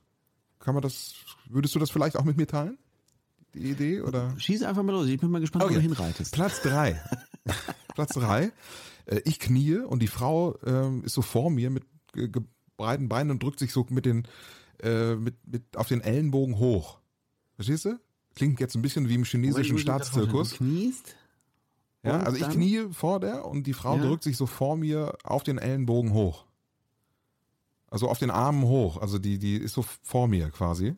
Kann 0.59 0.73
man 0.73 0.81
das? 0.81 1.13
Würdest 1.49 1.75
du 1.75 1.79
das 1.79 1.89
vielleicht 1.89 2.17
auch 2.17 2.23
mit 2.23 2.37
mir 2.37 2.47
teilen? 2.47 2.77
Die 3.53 3.71
Idee 3.71 4.01
oder? 4.01 4.33
Schieß 4.37 4.63
einfach 4.63 4.83
mal 4.83 4.91
los. 4.91 5.07
Ich 5.07 5.19
bin 5.19 5.31
mal 5.31 5.39
gespannt, 5.39 5.65
wo 5.65 5.69
du 5.69 5.79
hinreitest. 5.79 6.33
Platz 6.33 6.61
drei. 6.61 7.01
Platz 7.95 8.13
drei. 8.13 8.51
Äh, 9.07 9.21
ich 9.25 9.39
knie 9.39 9.77
und 9.79 10.01
die 10.01 10.07
Frau 10.07 10.57
ähm, 10.65 11.03
ist 11.03 11.13
so 11.15 11.21
vor 11.23 11.49
mir 11.49 11.69
mit 11.71 11.83
ge- 12.13 12.29
breiten 12.77 13.09
Beinen 13.09 13.31
und 13.31 13.41
drückt 13.41 13.59
sich 13.59 13.73
so 13.73 13.85
mit 13.89 14.05
den 14.05 14.27
äh, 14.83 15.15
mit, 15.15 15.35
mit 15.47 15.75
auf 15.75 15.87
den 15.87 16.01
Ellenbogen 16.01 16.59
hoch. 16.59 16.99
Verstehst 17.55 17.85
du? 17.85 17.99
Klingt 18.35 18.59
jetzt 18.59 18.75
ein 18.75 18.83
bisschen 18.83 19.09
wie 19.09 19.15
im 19.15 19.23
chinesischen? 19.23 19.79
Staatszirkus. 19.79 20.51
Du 20.51 20.57
kniest? 20.57 21.15
Ja, 22.03 22.19
also 22.19 22.37
ich 22.37 22.47
knie 22.53 22.85
vor 22.91 23.19
der 23.19 23.45
und 23.45 23.65
die 23.65 23.73
Frau 23.73 23.97
Ja. 23.97 24.03
drückt 24.03 24.23
sich 24.23 24.37
so 24.37 24.45
vor 24.45 24.77
mir 24.77 25.17
auf 25.23 25.41
den 25.43 25.57
Ellenbogen 25.57 26.13
hoch. 26.13 26.45
Also 27.89 28.07
auf 28.07 28.19
den 28.19 28.29
Armen 28.29 28.63
hoch. 28.63 28.97
Also 29.01 29.17
die, 29.17 29.39
die 29.39 29.57
ist 29.57 29.73
so 29.73 29.83
vor 30.03 30.27
mir 30.27 30.51
quasi. 30.51 30.95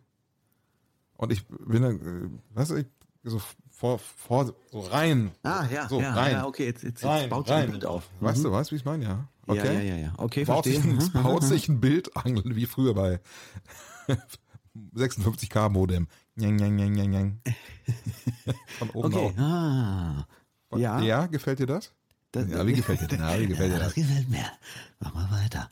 Und 1.16 1.32
ich 1.32 1.48
bin 1.48 1.82
dann, 1.82 2.00
äh, 2.02 2.58
weißt 2.58 2.72
du, 2.72 2.76
ich 2.76 2.88
so 3.24 3.42
vor, 3.80 3.98
vor, 4.00 4.54
so 4.72 4.82
rein. 4.82 5.32
Ah, 5.44 5.66
ja, 5.72 5.88
So, 5.88 6.02
ja, 6.02 6.14
rein. 6.14 6.32
ja, 6.34 6.46
okay, 6.46 6.66
jetzt, 6.66 6.84
jetzt, 6.84 7.02
Rein, 7.06 7.22
jetzt 7.22 7.30
baut 7.30 7.48
sich 7.48 7.56
ein 7.56 7.72
Bild 7.72 7.86
auf. 7.86 8.10
Weißt 8.20 8.44
du, 8.44 8.52
weißt 8.52 8.70
du, 8.72 8.76
wie 8.76 8.78
ich 8.80 8.86
meine? 8.86 9.06
Ja. 9.06 9.10
Ja, 9.10 9.54
Okay. 9.54 9.74
ja, 9.74 9.80
ja, 9.82 9.96
ja. 9.96 10.14
Okay, 10.18 10.44
Baut 10.44 10.66
sich, 10.66 10.80
verstehe. 10.80 11.02
ein, 11.16 11.24
baut 11.24 11.44
sich 11.44 11.70
ein 11.70 11.80
Bild 11.82 12.16
an, 12.18 12.42
wie 12.56 12.66
früher 12.66 12.94
bei 12.94 13.20
56k 14.96 15.70
Modem. 15.70 16.08
Njang, 16.36 16.56
njang, 16.58 16.76
njang, 16.76 17.10
njang. 17.10 17.42
Von 18.80 18.90
oben 18.92 19.14
Okay, 19.14 19.26
auf. 19.28 19.38
ah. 19.40 20.26
Ja, 20.78 21.00
ja, 21.02 21.26
gefällt 21.28 21.60
dir 21.60 21.66
das? 21.68 21.94
Das- 22.32 22.48
ja, 22.48 22.68
wie 22.68 22.74
gefällt 22.74 23.02
dir 23.02 23.08
das? 23.08 23.18
Ja, 23.20 23.40
wie 23.40 23.48
gefällt 23.48 23.70
dir 23.72 23.78
Ja, 23.78 23.80
das? 23.80 23.88
das 23.88 23.96
gefällt 23.96 24.30
mir. 24.30 24.46
Mach 25.00 25.14
mal 25.16 25.32
weiter. 25.32 25.68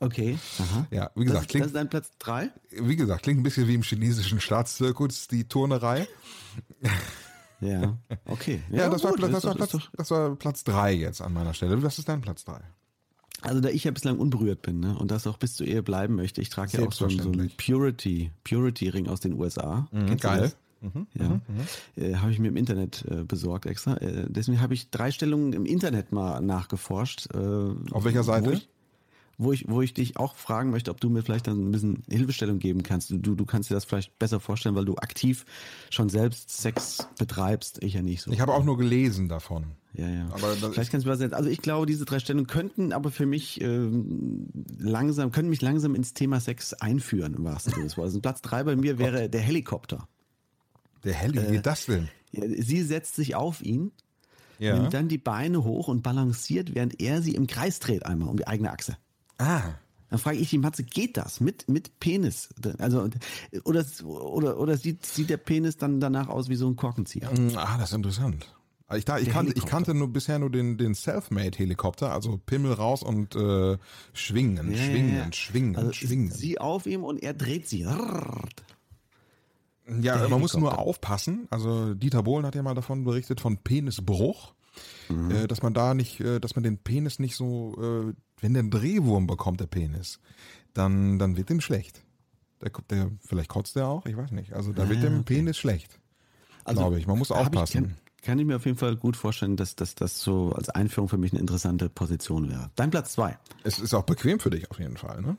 Okay, 0.00 0.38
aha. 0.58 0.86
Ja, 0.90 1.10
wie 1.14 1.24
Das, 1.24 1.32
gesagt, 1.32 1.44
das 1.44 1.46
klingt, 1.48 1.66
ist 1.66 1.74
dein 1.74 1.90
Platz 1.90 2.10
drei? 2.18 2.50
wie 2.70 2.96
gesagt, 2.96 3.24
klingt 3.24 3.40
ein 3.40 3.42
bisschen 3.42 3.66
wie 3.68 3.74
im 3.74 3.82
chinesischen 3.82 4.40
Staatszirkus, 4.40 5.28
die 5.28 5.44
Turnerei. 5.48 6.06
Ja, 7.68 7.98
okay. 8.26 8.60
Ja, 8.70 8.88
das, 8.88 9.02
war, 9.02 9.10
gut, 9.12 9.22
das, 9.22 9.44
war 9.44 9.54
Platz, 9.54 9.72
doch- 9.72 9.90
das 9.96 10.10
war 10.10 10.36
Platz 10.36 10.62
drei 10.64 10.92
jetzt 10.94 11.20
an 11.20 11.32
meiner 11.32 11.54
Stelle. 11.54 11.82
Was 11.82 11.98
ist 11.98 12.08
dein 12.08 12.20
Platz 12.20 12.44
drei? 12.44 12.60
Also 13.40 13.60
da 13.60 13.68
ich 13.68 13.84
ja 13.84 13.90
bislang 13.92 14.18
unberührt 14.18 14.62
bin 14.62 14.80
ne, 14.80 14.96
und 14.98 15.10
das 15.10 15.26
auch 15.26 15.36
bis 15.38 15.54
zur 15.54 15.66
Ehe 15.66 15.82
bleiben 15.82 16.16
möchte, 16.16 16.40
ich 16.40 16.50
trage 16.50 16.76
ja 16.76 16.86
auch 16.86 16.92
so 16.92 17.06
einen, 17.06 17.20
so 17.20 17.30
einen. 17.30 17.50
Purity, 17.56 18.32
Purity 18.44 18.88
Ring 18.88 19.08
aus 19.08 19.20
den 19.20 19.32
USA. 19.34 19.86
Du 19.92 20.16
geil. 20.16 20.40
das? 20.40 20.56
Ja, 21.14 21.40
äh, 21.96 22.14
habe 22.16 22.30
ich 22.30 22.38
mir 22.38 22.48
im 22.48 22.56
Internet 22.56 23.04
äh, 23.10 23.24
besorgt 23.24 23.66
extra. 23.66 23.96
Äh, 23.96 24.26
deswegen 24.28 24.60
habe 24.60 24.74
ich 24.74 24.90
drei 24.90 25.10
Stellungen 25.10 25.52
im 25.52 25.66
Internet 25.66 26.12
mal 26.12 26.40
nachgeforscht. 26.40 27.28
Äh, 27.34 27.38
Auf 27.90 28.04
welcher 28.04 28.22
Seite? 28.22 28.52
Ich, 28.52 28.68
wo 29.38 29.52
ich, 29.52 29.68
wo 29.68 29.80
ich 29.82 29.94
dich 29.94 30.16
auch 30.16 30.34
fragen 30.34 30.70
möchte, 30.70 30.90
ob 30.90 31.00
du 31.00 31.08
mir 31.08 31.22
vielleicht 31.22 31.46
dann 31.46 31.68
ein 31.68 31.70
bisschen 31.70 32.02
Hilfestellung 32.08 32.58
geben 32.58 32.82
kannst. 32.82 33.10
Du, 33.10 33.16
du 33.18 33.46
kannst 33.46 33.70
dir 33.70 33.74
das 33.74 33.84
vielleicht 33.84 34.18
besser 34.18 34.40
vorstellen, 34.40 34.74
weil 34.74 34.84
du 34.84 34.96
aktiv 34.96 35.44
schon 35.90 36.08
selbst 36.08 36.50
Sex 36.50 37.08
betreibst. 37.18 37.82
Ich 37.82 37.94
ja 37.94 38.02
nicht 38.02 38.22
so. 38.22 38.32
Ich 38.32 38.40
habe 38.40 38.52
auch 38.52 38.64
nur 38.64 38.76
gelesen 38.76 39.28
davon. 39.28 39.66
Ja, 39.94 40.08
ja. 40.08 40.26
Aber 40.32 40.54
Vielleicht 40.54 40.90
kannst 40.90 41.06
du 41.06 41.10
was 41.10 41.20
jetzt. 41.20 41.34
Also 41.34 41.48
ich 41.48 41.62
glaube, 41.62 41.86
diese 41.86 42.04
drei 42.04 42.18
Stellungen 42.18 42.46
könnten 42.48 42.92
aber 42.92 43.10
für 43.10 43.26
mich 43.26 43.60
ähm, 43.60 44.48
langsam, 44.78 45.30
können 45.32 45.48
mich 45.48 45.62
langsam 45.62 45.94
ins 45.94 46.14
Thema 46.14 46.40
Sex 46.40 46.74
einführen, 46.74 47.34
im 47.34 47.44
wahrsten 47.44 47.72
Sinne 47.72 47.84
des 47.84 47.96
Wortes. 47.96 48.14
Und 48.16 48.22
Platz 48.22 48.42
drei 48.42 48.64
bei 48.64 48.76
mir 48.76 48.98
wäre 48.98 49.28
der 49.30 49.40
Helikopter. 49.40 50.08
Der 51.04 51.14
Helly, 51.14 51.40
wie 51.48 51.52
geht 51.52 51.66
das 51.66 51.86
denn? 51.86 52.08
Sie 52.32 52.82
setzt 52.82 53.14
sich 53.14 53.34
auf 53.36 53.62
ihn, 53.62 53.92
Ja. 54.58 54.76
nimmt 54.76 54.92
dann 54.94 55.08
die 55.08 55.18
Beine 55.18 55.64
hoch 55.64 55.88
und 55.88 56.02
balanciert, 56.02 56.74
während 56.74 57.00
er 57.00 57.22
sie 57.22 57.34
im 57.34 57.46
Kreis 57.46 57.78
dreht 57.78 58.04
einmal 58.04 58.28
um 58.28 58.36
die 58.36 58.46
eigene 58.46 58.72
Achse. 58.72 58.98
Ah. 59.38 59.62
Dann 60.10 60.18
frage 60.18 60.38
ich 60.38 60.48
die 60.50 60.58
Matze, 60.58 60.84
geht 60.84 61.16
das 61.18 61.40
mit, 61.40 61.68
mit 61.68 62.00
Penis? 62.00 62.48
Also, 62.78 63.08
oder, 63.64 63.84
oder, 64.04 64.58
oder 64.58 64.76
sieht, 64.78 65.04
sieht 65.04 65.28
der 65.28 65.36
Penis 65.36 65.76
dann 65.76 66.00
danach 66.00 66.28
aus 66.28 66.48
wie 66.48 66.54
so 66.56 66.66
ein 66.66 66.76
Korkenzieher? 66.76 67.30
Ah, 67.56 67.76
das 67.78 67.90
ist 67.90 67.96
interessant. 67.96 68.54
Ich, 68.96 69.04
da, 69.04 69.18
ich, 69.18 69.28
kannte, 69.28 69.52
ich 69.54 69.66
kannte 69.66 69.92
nur 69.92 70.08
bisher 70.08 70.38
nur 70.38 70.48
den, 70.50 70.78
den 70.78 70.94
Selfmade-Helikopter, 70.94 72.10
also 72.10 72.38
Pimmel 72.38 72.72
raus 72.72 73.02
und 73.02 73.36
äh, 73.36 73.76
schwingen, 74.14 74.72
Ja, 74.72 74.78
schwingen, 74.78 75.14
ja. 75.14 75.32
schwingen, 75.32 75.76
Also 75.76 75.92
schwingen. 75.92 76.30
Sie 76.30 76.58
auf 76.58 76.86
ihm 76.86 77.04
und 77.04 77.22
er 77.22 77.34
dreht 77.34 77.68
sie. 77.68 77.86
Ja, 80.00 80.28
man 80.28 80.40
muss 80.40 80.56
nur 80.56 80.78
aufpassen. 80.78 81.48
Also 81.50 81.92
Dieter 81.94 82.22
Bohlen 82.22 82.46
hat 82.46 82.54
ja 82.54 82.62
mal 82.62 82.74
davon 82.74 83.04
berichtet 83.04 83.40
von 83.42 83.58
Penisbruch, 83.58 84.54
äh, 85.30 85.46
dass 85.46 85.60
man 85.62 85.74
da 85.74 85.92
nicht, 85.92 86.20
äh, 86.20 86.40
dass 86.40 86.56
man 86.56 86.62
den 86.62 86.78
Penis 86.78 87.18
nicht 87.18 87.36
so, 87.36 87.74
äh, 88.08 88.14
wenn 88.40 88.54
der 88.54 88.60
einen 88.60 88.70
Drehwurm 88.70 89.26
bekommt, 89.26 89.60
der 89.60 89.66
Penis, 89.66 90.20
dann 90.74 91.18
dann 91.18 91.36
wird 91.36 91.50
dem 91.50 91.60
schlecht. 91.60 92.02
Der, 92.60 92.72
der 92.90 93.10
vielleicht 93.20 93.48
kotzt 93.48 93.76
der 93.76 93.86
auch, 93.86 94.04
ich 94.06 94.16
weiß 94.16 94.32
nicht. 94.32 94.52
Also 94.52 94.72
da 94.72 94.88
wird 94.88 95.02
dem 95.02 95.24
Penis 95.24 95.56
schlecht, 95.56 96.00
glaube 96.64 96.98
ich. 96.98 97.06
Man 97.06 97.18
muss 97.18 97.30
aufpassen. 97.30 97.96
Ich, 98.16 98.22
kann, 98.22 98.38
ich 98.38 98.46
mir 98.46 98.56
auf 98.56 98.66
jeden 98.66 98.78
Fall 98.78 98.96
gut 98.96 99.16
vorstellen, 99.16 99.56
dass, 99.56 99.76
dass 99.76 99.94
das 99.94 100.20
so 100.20 100.52
als 100.52 100.68
Einführung 100.68 101.08
für 101.08 101.18
mich 101.18 101.32
eine 101.32 101.40
interessante 101.40 101.88
Position 101.88 102.50
wäre. 102.50 102.70
Dein 102.74 102.90
Platz 102.90 103.12
zwei. 103.12 103.38
es 103.62 103.78
ist 103.78 103.94
auch 103.94 104.02
bequem 104.02 104.40
für 104.40 104.50
dich 104.50 104.70
auf 104.70 104.80
jeden 104.80 104.96
Fall, 104.96 105.22
ne? 105.22 105.36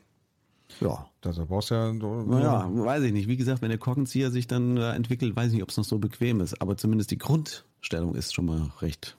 Ja. 0.80 1.10
Also, 1.26 1.42
du 1.42 1.48
brauchst 1.48 1.72
ja 1.72 1.92
Naja, 1.92 2.70
weiß 2.72 3.04
ich 3.04 3.12
nicht. 3.12 3.28
Wie 3.28 3.38
gesagt, 3.38 3.62
wenn 3.62 3.70
der 3.70 3.78
Korkenzieher 3.78 4.32
sich 4.32 4.48
dann 4.48 4.78
äh, 4.78 4.92
entwickelt, 4.92 5.36
weiß 5.36 5.48
ich 5.48 5.54
nicht, 5.54 5.64
ob 5.64 5.70
es 5.70 5.78
noch 5.78 5.84
so 5.84 5.98
bequem 5.98 6.42
ist. 6.42 6.62
Aber 6.62 6.78
zumindest 6.78 7.12
die 7.12 7.18
Grundstellung 7.18 8.16
ist 8.16 8.34
schon 8.34 8.46
mal 8.46 8.72
recht. 8.80 9.18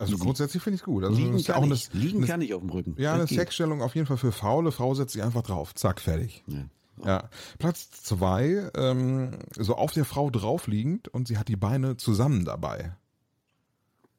Also 0.00 0.18
grundsätzlich 0.18 0.62
finde 0.62 0.74
ich 0.76 0.80
es 0.80 0.84
gut. 0.84 1.04
Also 1.04 1.16
Liegen 1.16 1.36
ja 1.38 1.54
kann, 1.54 1.64
eine, 1.64 1.74
ich. 1.74 1.92
Liegen 1.92 2.18
eine, 2.18 2.26
kann 2.26 2.40
ich 2.42 2.52
auf 2.54 2.60
dem 2.60 2.70
Rücken. 2.70 2.94
ja, 2.98 3.12
Das 3.12 3.20
eine 3.20 3.26
geht. 3.28 3.38
Sexstellung 3.38 3.82
auf 3.82 3.94
jeden 3.94 4.06
Fall 4.06 4.16
für 4.16 4.32
faule 4.32 4.72
Frau 4.72 4.94
setzt 4.94 5.12
sich 5.12 5.22
einfach 5.22 5.42
drauf. 5.42 5.74
Zack, 5.74 6.00
fertig. 6.00 6.42
Ja. 6.46 6.64
Ja. 7.04 7.30
Platz 7.58 7.90
zwei, 8.02 8.70
ähm, 8.76 9.30
so 9.56 9.74
auf 9.76 9.92
der 9.92 10.04
Frau 10.04 10.28
draufliegend 10.30 11.08
und 11.08 11.28
sie 11.28 11.38
hat 11.38 11.48
die 11.48 11.56
Beine 11.56 11.96
zusammen 11.96 12.44
dabei. 12.44 12.94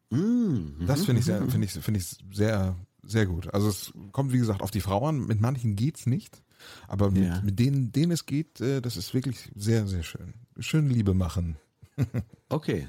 Mm, 0.10 0.86
Das 0.88 1.06
finde 1.06 1.22
ich 1.22 1.28
mhm, 1.28 1.32
sehr, 1.32 1.48
finde 1.50 1.66
ich, 1.68 1.72
finde 1.74 2.00
ich 2.00 2.18
sehr, 2.34 2.76
sehr 3.04 3.26
gut. 3.26 3.54
Also 3.54 3.70
es 3.70 3.94
kommt 4.12 4.34
wie 4.34 4.40
gesagt 4.40 4.62
auf 4.62 4.72
die 4.72 4.82
Frau 4.82 5.08
an. 5.08 5.26
Mit 5.28 5.40
manchen 5.42 5.76
geht's 5.76 6.06
nicht, 6.06 6.42
aber 6.88 7.12
mit, 7.12 7.24
Ja. 7.24 7.42
mit 7.42 7.60
denen, 7.60 7.92
denen 7.92 8.12
es 8.12 8.26
geht, 8.26 8.60
äh, 8.62 8.82
das 8.82 8.98
ist 8.98 9.14
wirklich 9.14 9.52
sehr, 9.56 9.88
sehr 9.88 10.04
schön. 10.04 10.34
Schön 10.60 10.90
Liebe 10.90 11.14
machen. 11.14 11.58
Okay. 12.50 12.88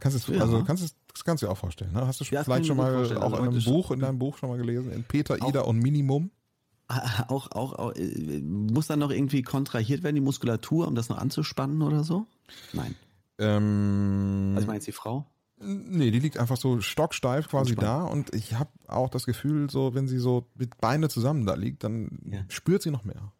Kannst 0.00 0.26
du, 0.26 0.32
Ja. 0.32 0.40
also 0.40 0.64
kannst 0.64 0.82
du, 0.82 0.88
das 1.18 1.24
kannst 1.24 1.42
du 1.42 1.46
dir 1.46 1.52
auch 1.52 1.56
vorstellen. 1.58 1.92
Ne? 1.92 2.06
Hast 2.06 2.20
du 2.20 2.24
Ja, 2.24 2.44
vielleicht 2.44 2.62
ich 2.62 2.66
schon 2.68 2.76
mal 2.76 2.94
auch 3.18 3.22
Also 3.32 3.36
in 3.36 3.48
einem 3.48 3.64
Buch, 3.64 3.90
in 3.90 4.00
deinem 4.00 4.18
Buch 4.18 4.38
schon 4.38 4.48
mal 4.48 4.58
gelesen? 4.58 4.92
In 4.92 5.04
Peter, 5.04 5.36
Ida 5.36 5.62
und 5.62 5.78
Minimum? 5.78 6.30
Ah, 6.88 7.24
Auch, 7.28 7.50
auch, 7.52 7.72
auch 7.74 7.92
äh, 7.96 8.40
muss 8.40 8.86
dann 8.86 8.98
noch 9.00 9.10
irgendwie 9.10 9.42
kontrahiert 9.42 10.02
werden, 10.02 10.14
die 10.14 10.20
Muskulatur, 10.22 10.88
um 10.88 10.94
das 10.94 11.08
noch 11.08 11.18
anzuspannen 11.18 11.82
oder 11.82 12.02
so? 12.04 12.26
Nein. 12.72 12.94
Ähm, 13.38 14.52
Also 14.54 14.62
ich 14.62 14.66
meine 14.66 14.76
jetzt 14.78 14.86
die 14.86 14.92
Frau? 14.92 15.26
Nee, 15.60 16.12
die 16.12 16.20
liegt 16.20 16.38
einfach 16.38 16.56
so 16.56 16.80
stocksteif 16.80 17.48
quasi 17.48 17.74
da 17.74 18.04
und 18.04 18.32
ich 18.34 18.54
habe 18.54 18.70
auch 18.86 19.10
das 19.10 19.26
Gefühl, 19.26 19.68
so 19.68 19.92
wenn 19.92 20.06
sie 20.06 20.18
so 20.18 20.46
mit 20.54 20.78
Beine 20.80 21.08
zusammen 21.08 21.46
da 21.46 21.54
liegt, 21.54 21.82
dann 21.82 22.20
Ja. 22.30 22.44
spürt 22.48 22.82
sie 22.82 22.90
noch 22.92 23.02
mehr. 23.04 23.32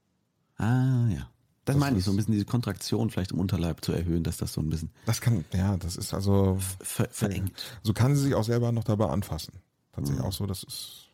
Ah, 0.57 1.07
ja. 1.09 1.31
Das, 1.69 1.77
Das 1.77 1.81
meine 1.81 1.99
ich, 1.99 2.05
so 2.05 2.11
ein 2.13 2.17
bisschen 2.17 2.33
diese 2.33 2.45
Kontraktion 2.47 3.11
vielleicht 3.11 3.33
im 3.33 3.41
Unterleib 3.41 3.85
zu 3.85 3.93
erhöhen, 3.93 4.23
dass 4.23 4.37
das 4.39 4.53
so 4.53 4.61
ein 4.61 4.69
bisschen 4.71 4.91
Das 5.07 5.21
kann, 5.21 5.45
ja, 5.53 5.77
das 5.77 5.97
ist 5.97 6.15
also, 6.15 6.59
ver 6.81 7.09
verengt. 7.11 7.53
so 7.83 7.93
kann 7.93 8.17
sie 8.17 8.23
sich 8.23 8.35
auch 8.35 8.45
selber 8.45 8.73
noch 8.73 8.85
dabei 8.85 9.09
anfassen. 9.09 9.53
Tatsächlich 9.93 10.25
auch 10.25 10.33
so, 10.33 10.47
das 10.47 10.63
ist, 10.63 11.09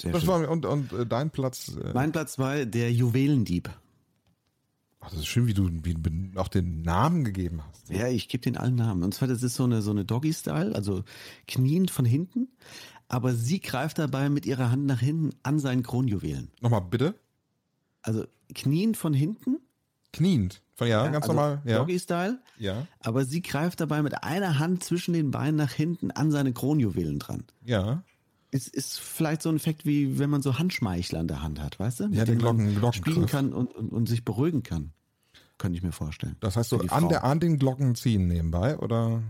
Sehr 0.00 0.12
das 0.12 0.22
schön. 0.22 0.28
war, 0.30 0.48
und, 0.50 0.64
und 0.64 0.92
äh, 0.92 1.06
dein 1.06 1.30
Platz, 1.30 1.76
äh, 1.76 1.92
Mein 1.92 2.12
Platz 2.12 2.32
zwei, 2.34 2.64
der 2.64 2.92
Juwelendieb. 2.92 3.68
ach, 5.00 5.10
das 5.10 5.20
ist 5.20 5.26
schön, 5.26 5.46
wie 5.46 5.54
du 5.54 5.68
wie 5.82 5.94
du 5.94 6.40
auch 6.40 6.48
den 6.48 6.82
Namen 6.82 7.24
gegeben 7.24 7.62
hast. 7.68 7.90
Ja, 7.90 8.08
ich 8.08 8.28
gebe 8.28 8.42
den 8.42 8.56
allen 8.56 8.76
Namen. 8.76 9.02
Und 9.02 9.12
zwar, 9.14 9.28
das 9.28 9.42
ist 9.42 9.56
so 9.56 9.64
eine, 9.64 9.82
so 9.82 9.90
eine 9.90 10.04
Doggy-Style, 10.04 10.74
also 10.74 11.04
kniend 11.48 11.90
von 11.90 12.04
hinten, 12.04 12.48
aber 13.08 13.34
sie 13.34 13.60
greift 13.60 13.98
dabei 13.98 14.28
mit 14.30 14.46
ihrer 14.46 14.70
Hand 14.70 14.86
nach 14.86 15.00
hinten 15.00 15.30
an 15.42 15.58
seinen 15.58 15.82
Kronjuwelen. 15.82 16.50
Nochmal 16.60 16.82
bitte. 16.82 17.14
Also 18.02 18.24
knien 18.54 18.94
von 18.94 19.14
hinten. 19.14 19.58
Kniend. 20.12 20.62
Von, 20.74 20.88
ja, 20.88 21.04
ganz 21.08 21.24
also 21.26 21.34
normal. 21.34 21.62
Ja. 21.64 21.78
Doggy-Style. 21.78 22.40
Ja. 22.58 22.86
Aber 23.00 23.24
sie 23.24 23.42
greift 23.42 23.80
dabei 23.80 24.02
mit 24.02 24.24
einer 24.24 24.58
Hand 24.58 24.82
zwischen 24.82 25.12
den 25.12 25.30
Beinen 25.30 25.56
nach 25.56 25.72
hinten 25.72 26.10
an 26.10 26.30
seine 26.30 26.52
Kronjuwelen 26.52 27.18
dran. 27.18 27.44
Ja. 27.64 28.02
Es 28.50 28.66
ist 28.66 28.98
vielleicht 28.98 29.42
so 29.42 29.48
ein 29.50 29.56
Effekt, 29.56 29.86
wie 29.86 30.18
wenn 30.18 30.30
man 30.30 30.42
so 30.42 30.58
Handschmeichler 30.58 31.20
in 31.20 31.28
der 31.28 31.42
Hand 31.42 31.60
hat, 31.60 31.78
weißt 31.78 32.00
du? 32.00 32.08
Mit 32.08 32.16
Ja, 32.18 32.24
den 32.24 32.38
Glocken- 32.40 32.74
Glockengriff. 32.74 32.94
spielen 32.96 33.26
kann 33.26 33.52
und, 33.52 33.72
und, 33.74 33.92
und 33.92 34.08
sich 34.08 34.24
beruhigen 34.24 34.62
kann. 34.64 34.92
Könnte 35.58 35.76
ich 35.76 35.84
mir 35.84 35.92
vorstellen. 35.92 36.36
Das 36.40 36.56
heißt 36.56 36.70
so 36.70 36.78
an, 36.80 37.08
der, 37.10 37.22
an 37.22 37.38
den 37.38 37.58
Glocken 37.58 37.94
ziehen 37.94 38.26
nebenbei, 38.26 38.78
oder? 38.78 39.22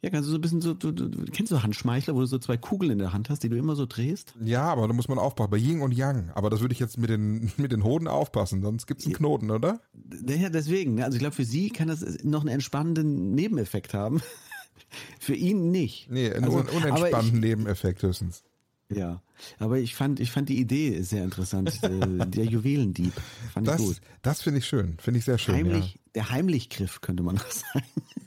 Ja, 0.00 0.10
kannst 0.10 0.28
du 0.28 0.30
so 0.30 0.38
ein 0.38 0.40
bisschen 0.40 0.60
so, 0.60 0.74
du, 0.74 0.92
du, 0.92 1.08
du 1.08 1.24
kennst 1.32 1.50
du 1.50 1.62
Handschmeichler, 1.62 2.14
wo 2.14 2.20
du 2.20 2.26
so 2.26 2.38
zwei 2.38 2.56
Kugeln 2.56 2.92
in 2.92 2.98
der 2.98 3.12
Hand 3.12 3.30
hast, 3.30 3.42
die 3.42 3.48
du 3.48 3.56
immer 3.56 3.74
so 3.74 3.84
drehst? 3.84 4.34
Ja, 4.40 4.62
aber 4.62 4.86
da 4.86 4.94
muss 4.94 5.08
man 5.08 5.18
aufpassen. 5.18 5.50
Bei 5.50 5.56
Yin 5.56 5.80
und 5.80 5.92
Yang. 5.92 6.30
Aber 6.34 6.50
das 6.50 6.60
würde 6.60 6.72
ich 6.72 6.78
jetzt 6.78 6.98
mit 6.98 7.10
den, 7.10 7.50
mit 7.56 7.72
den 7.72 7.82
Hoden 7.82 8.06
aufpassen, 8.06 8.62
sonst 8.62 8.86
gibt's 8.86 9.06
einen 9.06 9.14
Knoten, 9.14 9.50
oder? 9.50 9.80
Ja, 10.26 10.50
deswegen. 10.50 11.02
Also 11.02 11.16
ich 11.16 11.20
glaube, 11.20 11.34
für 11.34 11.44
sie 11.44 11.70
kann 11.70 11.88
das 11.88 12.22
noch 12.22 12.42
einen 12.42 12.50
entspannenden 12.50 13.34
Nebeneffekt 13.34 13.92
haben. 13.92 14.22
für 15.18 15.34
ihn 15.34 15.70
nicht. 15.72 16.08
Nee, 16.10 16.32
einen 16.32 16.44
Also, 16.44 16.58
un 16.58 16.68
unentspannten 16.68 17.40
Nebeneffekt 17.40 18.02
höchstens. 18.02 18.44
Ich, 18.90 18.96
ja, 18.96 19.20
aber 19.58 19.78
ich 19.78 19.94
fand, 19.94 20.18
ich 20.20 20.30
fand 20.30 20.48
die 20.48 20.58
Idee 20.58 21.02
sehr 21.02 21.22
interessant. 21.24 21.78
äh, 21.82 22.26
der 22.26 22.44
Juwelendieb. 22.46 23.12
Fand 23.52 23.66
ich 23.66 23.72
Das, 23.72 23.80
gut. 23.82 24.00
das 24.22 24.42
finde 24.42 24.58
ich 24.58 24.66
schön. 24.66 24.96
Finde 24.98 25.18
ich 25.18 25.24
sehr 25.24 25.38
schön. 25.38 25.54
Heimlich, 25.56 25.98
Der 26.14 26.30
Heimlichgriff 26.30 27.00
könnte 27.00 27.22
man 27.22 27.38
auch 27.38 27.50
sagen. 27.50 27.84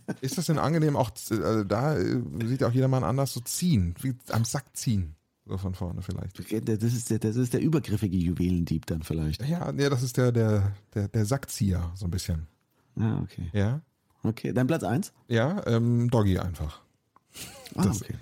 Ja. 0.07 0.15
Ist 0.21 0.37
das 0.37 0.45
denn 0.45 0.59
angenehm, 0.59 0.95
auch 0.95 1.11
äh, 1.31 1.65
da 1.65 1.97
äh, 1.97 2.21
sieht 2.45 2.63
auch 2.63 2.71
jedermann 2.73 3.03
anders 3.03 3.33
so 3.33 3.39
ziehen, 3.39 3.95
wie 4.01 4.13
am 4.29 4.45
Sack 4.45 4.65
ziehen. 4.77 5.15
So 5.47 5.57
von 5.57 5.73
vorne 5.73 6.01
vielleicht. 6.03 6.37
Das 6.39 6.93
ist 6.93 7.09
der, 7.09 7.17
das 7.19 7.35
ist 7.35 7.53
der 7.53 7.61
übergriffige 7.61 8.15
Juwelendieb 8.15 8.85
dann 8.85 9.01
vielleicht. 9.01 9.45
Ja, 9.47 9.71
nee, 9.71 9.89
das 9.89 10.03
ist 10.03 10.15
der, 10.17 10.31
der, 10.31 10.73
der, 10.93 11.07
der 11.07 11.25
Sackzieher, 11.25 11.91
so 11.95 12.05
ein 12.05 12.11
bisschen. 12.11 12.45
Ah, 12.95 13.19
okay. 13.23 13.49
Ja. 13.51 13.81
Okay, 14.23 14.53
dann 14.53 14.67
Platz 14.67 14.83
eins. 14.83 15.11
Ja, 15.27 15.65
ähm, 15.65 16.09
Doggy 16.11 16.37
einfach. 16.37 16.81
Ah, 17.75 17.85
Das- 17.85 18.03
okay. 18.03 18.13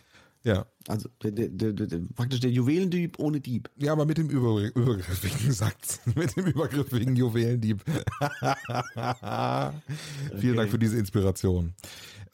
Ja. 0.44 0.66
Also 0.88 1.10
der, 1.22 1.32
der, 1.32 1.74
der, 1.74 2.00
praktisch 2.16 2.40
der 2.40 2.52
Juwelendieb 2.52 3.20
ohne 3.20 3.42
Dieb. 3.42 3.70
Ja, 3.76 3.92
aber 3.92 4.06
mit 4.06 4.18
dem 4.18 4.30
über, 4.30 4.62
übergriffigen 4.74 5.52
Sack, 5.52 5.76
mit 6.16 6.36
dem 6.38 6.46
übergriffigen 6.46 7.16
Juwelendieb. 7.16 7.84
Vielen 10.40 10.56
Dank 10.56 10.72
für 10.72 10.80
diese 10.80 10.98
Inspiration. 10.98 11.74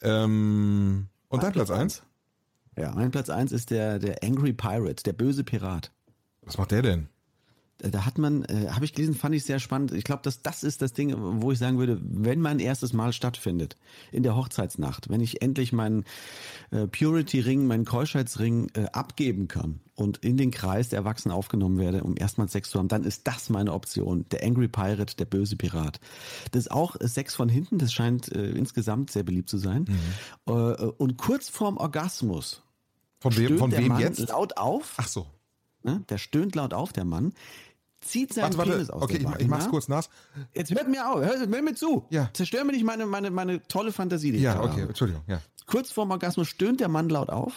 Ähm, 0.02 1.08
und 1.28 1.42
dein 1.42 1.52
Platz 1.52 1.70
eins? 1.70 2.02
Ja, 2.78 2.92
mein 2.94 3.10
Platz 3.10 3.28
eins 3.30 3.50
ist 3.52 3.70
der, 3.70 3.98
der 3.98 4.22
Angry 4.22 4.52
Pirate, 4.52 5.02
der 5.02 5.14
böse 5.14 5.42
Pirat. 5.42 5.90
Was 6.42 6.58
macht 6.58 6.70
der 6.70 6.82
denn? 6.82 7.08
Äh, 7.82 7.90
Da 7.90 8.06
hat 8.06 8.18
man, 8.18 8.44
äh, 8.44 8.68
habe 8.70 8.84
ich 8.84 8.92
gelesen, 8.92 9.14
fand 9.14 9.34
ich 9.34 9.44
sehr 9.44 9.58
spannend. 9.58 9.92
Ich 9.92 10.04
glaube, 10.04 10.22
dass 10.22 10.42
das 10.42 10.62
ist 10.64 10.82
das 10.82 10.92
Ding, 10.92 11.14
wo 11.16 11.52
ich 11.52 11.58
sagen 11.58 11.78
würde, 11.78 12.00
wenn 12.02 12.40
mein 12.40 12.58
erstes 12.58 12.92
Mal 12.92 13.12
stattfindet, 13.12 13.76
in 14.12 14.22
der 14.22 14.36
Hochzeitsnacht, 14.36 15.08
wenn 15.08 15.20
ich 15.20 15.42
endlich 15.42 15.72
meinen 15.72 16.04
äh, 16.70 16.86
Purity-Ring, 16.86 17.66
meinen 17.66 17.84
Keuschheitsring 17.84 18.68
äh, 18.74 18.86
abgeben 18.92 19.48
kann 19.48 19.80
und 19.94 20.18
in 20.18 20.36
den 20.36 20.50
Kreis 20.50 20.90
der 20.90 20.98
Erwachsenen 20.98 21.34
aufgenommen 21.34 21.78
werde, 21.78 22.02
um 22.04 22.14
erstmal 22.16 22.48
Sex 22.48 22.70
zu 22.70 22.78
haben, 22.78 22.88
dann 22.88 23.04
ist 23.04 23.26
das 23.26 23.48
meine 23.50 23.72
Option. 23.72 24.26
Der 24.30 24.44
Angry 24.44 24.68
Pirate, 24.68 25.16
der 25.16 25.24
böse 25.24 25.56
Pirat. 25.56 26.00
Das 26.52 26.64
ist 26.64 26.70
auch 26.70 26.96
äh, 27.00 27.08
Sex 27.08 27.34
von 27.34 27.48
hinten, 27.48 27.78
das 27.78 27.92
scheint 27.92 28.30
äh, 28.32 28.50
insgesamt 28.50 29.10
sehr 29.10 29.22
beliebt 29.22 29.48
zu 29.48 29.58
sein. 29.58 29.86
Äh, 30.48 30.52
äh, 30.52 30.92
und 30.98 31.16
kurz 31.16 31.48
vorm 31.48 31.76
Orgasmus 31.76 32.62
Von 33.20 33.36
wem, 33.36 33.58
von 33.58 33.72
wem 33.72 33.98
jetzt? 33.98 34.28
laut 34.28 34.56
auf. 34.56 34.94
Ach 34.98 35.08
so. 35.08 35.26
Ne? 35.86 36.04
Der 36.08 36.18
stöhnt 36.18 36.54
laut 36.54 36.74
auf, 36.74 36.92
der 36.92 37.04
Mann, 37.04 37.32
zieht 38.00 38.32
seinen 38.34 38.56
Warte, 38.56 38.70
Penis 38.72 38.88
warte. 38.88 38.92
aus 38.94 39.02
Okay, 39.02 39.18
der 39.18 39.30
ich, 39.30 39.40
ich 39.40 39.46
mach's 39.48 39.60
Vagina. 39.64 39.70
kurz 39.70 39.88
nass. 39.88 40.10
Jetzt 40.54 40.74
hört 40.74 40.88
mir 40.88 41.08
auf, 41.10 41.20
hör, 41.20 41.38
hör 41.38 41.62
mir 41.62 41.74
zu. 41.74 42.04
Ja. 42.10 42.28
Zerstör 42.34 42.64
mir 42.64 42.72
nicht 42.72 42.84
meine, 42.84 43.06
meine, 43.06 43.30
meine 43.30 43.62
tolle 43.68 43.92
Fantasie, 43.92 44.30
die 44.32 44.38
ich 44.38 44.42
Ja, 44.42 44.54
gerade 44.54 44.68
okay, 44.68 44.80
habe. 44.80 44.88
Entschuldigung, 44.88 45.22
ja. 45.26 45.40
Kurz 45.66 45.90
vorm 45.90 46.10
Orgasmus 46.10 46.48
stöhnt 46.48 46.80
der 46.80 46.88
Mann 46.88 47.08
laut 47.08 47.30
auf, 47.30 47.54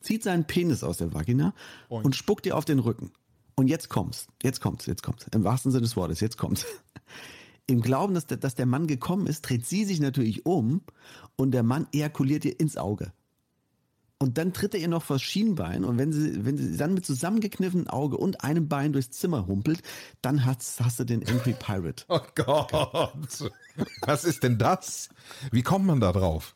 zieht 0.00 0.22
seinen 0.24 0.44
Penis 0.44 0.82
aus 0.82 0.96
der 0.98 1.12
Vagina 1.14 1.54
Boing. 1.88 2.04
und 2.04 2.16
spuckt 2.16 2.44
dir 2.46 2.56
auf 2.56 2.64
den 2.64 2.78
Rücken. 2.80 3.12
Und 3.54 3.68
jetzt 3.68 3.88
kommt's, 3.90 4.26
jetzt 4.42 4.60
kommt's, 4.60 4.86
jetzt 4.86 5.02
kommt's. 5.02 5.26
Im 5.32 5.44
wahrsten 5.44 5.70
Sinne 5.70 5.82
des 5.82 5.94
Wortes, 5.96 6.20
jetzt 6.20 6.38
kommt's. 6.38 6.64
Im 7.66 7.80
Glauben, 7.80 8.14
dass 8.14 8.26
der, 8.26 8.38
dass 8.38 8.54
der 8.56 8.66
Mann 8.66 8.86
gekommen 8.88 9.26
ist, 9.26 9.42
dreht 9.42 9.64
sie 9.66 9.84
sich 9.84 10.00
natürlich 10.00 10.44
um 10.46 10.80
und 11.36 11.52
der 11.52 11.62
Mann 11.62 11.86
ejakuliert 11.92 12.44
ihr 12.44 12.58
ins 12.58 12.76
Auge. 12.76 13.12
Und 14.22 14.38
dann 14.38 14.52
tritt 14.52 14.72
er 14.74 14.80
ihr 14.80 14.86
noch 14.86 15.02
vors 15.02 15.20
Schienbein 15.20 15.84
und 15.84 15.98
wenn 15.98 16.12
sie, 16.12 16.44
wenn 16.44 16.56
sie 16.56 16.76
dann 16.76 16.94
mit 16.94 17.04
zusammengekniffenem 17.04 17.88
Auge 17.88 18.16
und 18.16 18.44
einem 18.44 18.68
Bein 18.68 18.92
durchs 18.92 19.10
Zimmer 19.10 19.48
humpelt, 19.48 19.82
dann 20.20 20.44
hast, 20.44 20.80
hast 20.80 21.00
du 21.00 21.04
den 21.04 21.26
Angry 21.28 21.54
Pirate. 21.58 22.04
Oh 22.08 22.20
Gott. 22.36 23.52
Was 24.02 24.24
ist 24.24 24.44
denn 24.44 24.58
das? 24.58 25.08
Wie 25.50 25.62
kommt 25.62 25.86
man 25.86 25.98
da 25.98 26.12
drauf? 26.12 26.54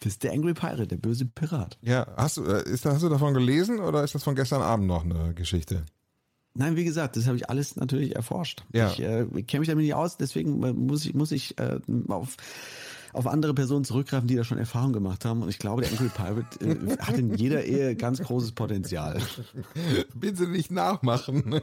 Das 0.00 0.12
ist 0.12 0.22
der 0.22 0.32
Angry 0.32 0.52
Pirate, 0.52 0.86
der 0.86 0.98
böse 0.98 1.24
Pirat. 1.24 1.78
Ja, 1.80 2.08
hast 2.14 2.36
du, 2.36 2.44
äh, 2.44 2.68
ist, 2.68 2.84
hast 2.84 3.02
du 3.02 3.08
davon 3.08 3.32
gelesen 3.32 3.80
oder 3.80 4.04
ist 4.04 4.14
das 4.14 4.22
von 4.22 4.34
gestern 4.34 4.60
Abend 4.60 4.86
noch 4.86 5.02
eine 5.02 5.32
Geschichte? 5.32 5.86
Nein, 6.52 6.76
wie 6.76 6.84
gesagt, 6.84 7.16
das 7.16 7.26
habe 7.26 7.38
ich 7.38 7.48
alles 7.48 7.76
natürlich 7.76 8.16
erforscht. 8.16 8.64
Ja. 8.74 8.90
Ich 8.90 9.00
äh, 9.00 9.24
kenne 9.44 9.60
mich 9.60 9.68
damit 9.68 9.84
nicht 9.84 9.94
aus, 9.94 10.18
deswegen 10.18 10.62
äh, 10.62 10.74
muss 10.74 11.06
ich, 11.06 11.14
muss 11.14 11.32
ich 11.32 11.58
äh, 11.58 11.80
auf, 12.08 12.36
auf 13.16 13.26
andere 13.26 13.54
Personen 13.54 13.84
zurückgreifen, 13.84 14.28
die 14.28 14.36
da 14.36 14.44
schon 14.44 14.58
Erfahrung 14.58 14.92
gemacht 14.92 15.24
haben. 15.24 15.42
Und 15.42 15.48
ich 15.48 15.58
glaube, 15.58 15.82
der 15.82 15.90
Angry 15.90 16.08
Pirate 16.08 16.64
äh, 16.64 16.98
hat 16.98 17.16
in 17.16 17.34
jeder 17.34 17.64
Ehe 17.64 17.96
ganz 17.96 18.22
großes 18.22 18.52
Potenzial. 18.52 19.20
Bitte 20.14 20.46
nicht 20.46 20.70
nachmachen. 20.70 21.60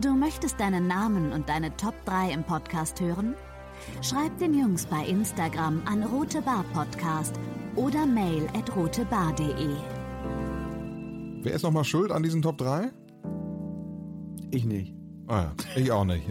Du 0.00 0.14
möchtest 0.14 0.58
deinen 0.58 0.88
Namen 0.88 1.32
und 1.32 1.48
deine 1.48 1.76
Top 1.76 1.94
3 2.04 2.32
im 2.32 2.42
Podcast 2.42 3.00
hören? 3.00 3.34
Schreib 4.02 4.36
den 4.38 4.58
Jungs 4.58 4.86
bei 4.86 5.04
Instagram 5.06 5.82
an 5.86 6.02
Rote 6.02 6.42
Bar 6.42 6.64
Podcast 6.74 7.34
oder 7.76 8.06
mail 8.06 8.48
at 8.54 8.74
rotebar.de. 8.74 9.68
Wer 11.42 11.52
ist 11.54 11.62
nochmal 11.62 11.84
schuld 11.84 12.10
an 12.10 12.22
diesen 12.24 12.42
Top 12.42 12.58
3? 12.58 12.90
Ich 14.50 14.64
nicht. 14.64 14.94
Ah 15.28 15.42
ja, 15.42 15.54
ich 15.76 15.92
auch 15.92 16.04
nicht. 16.04 16.26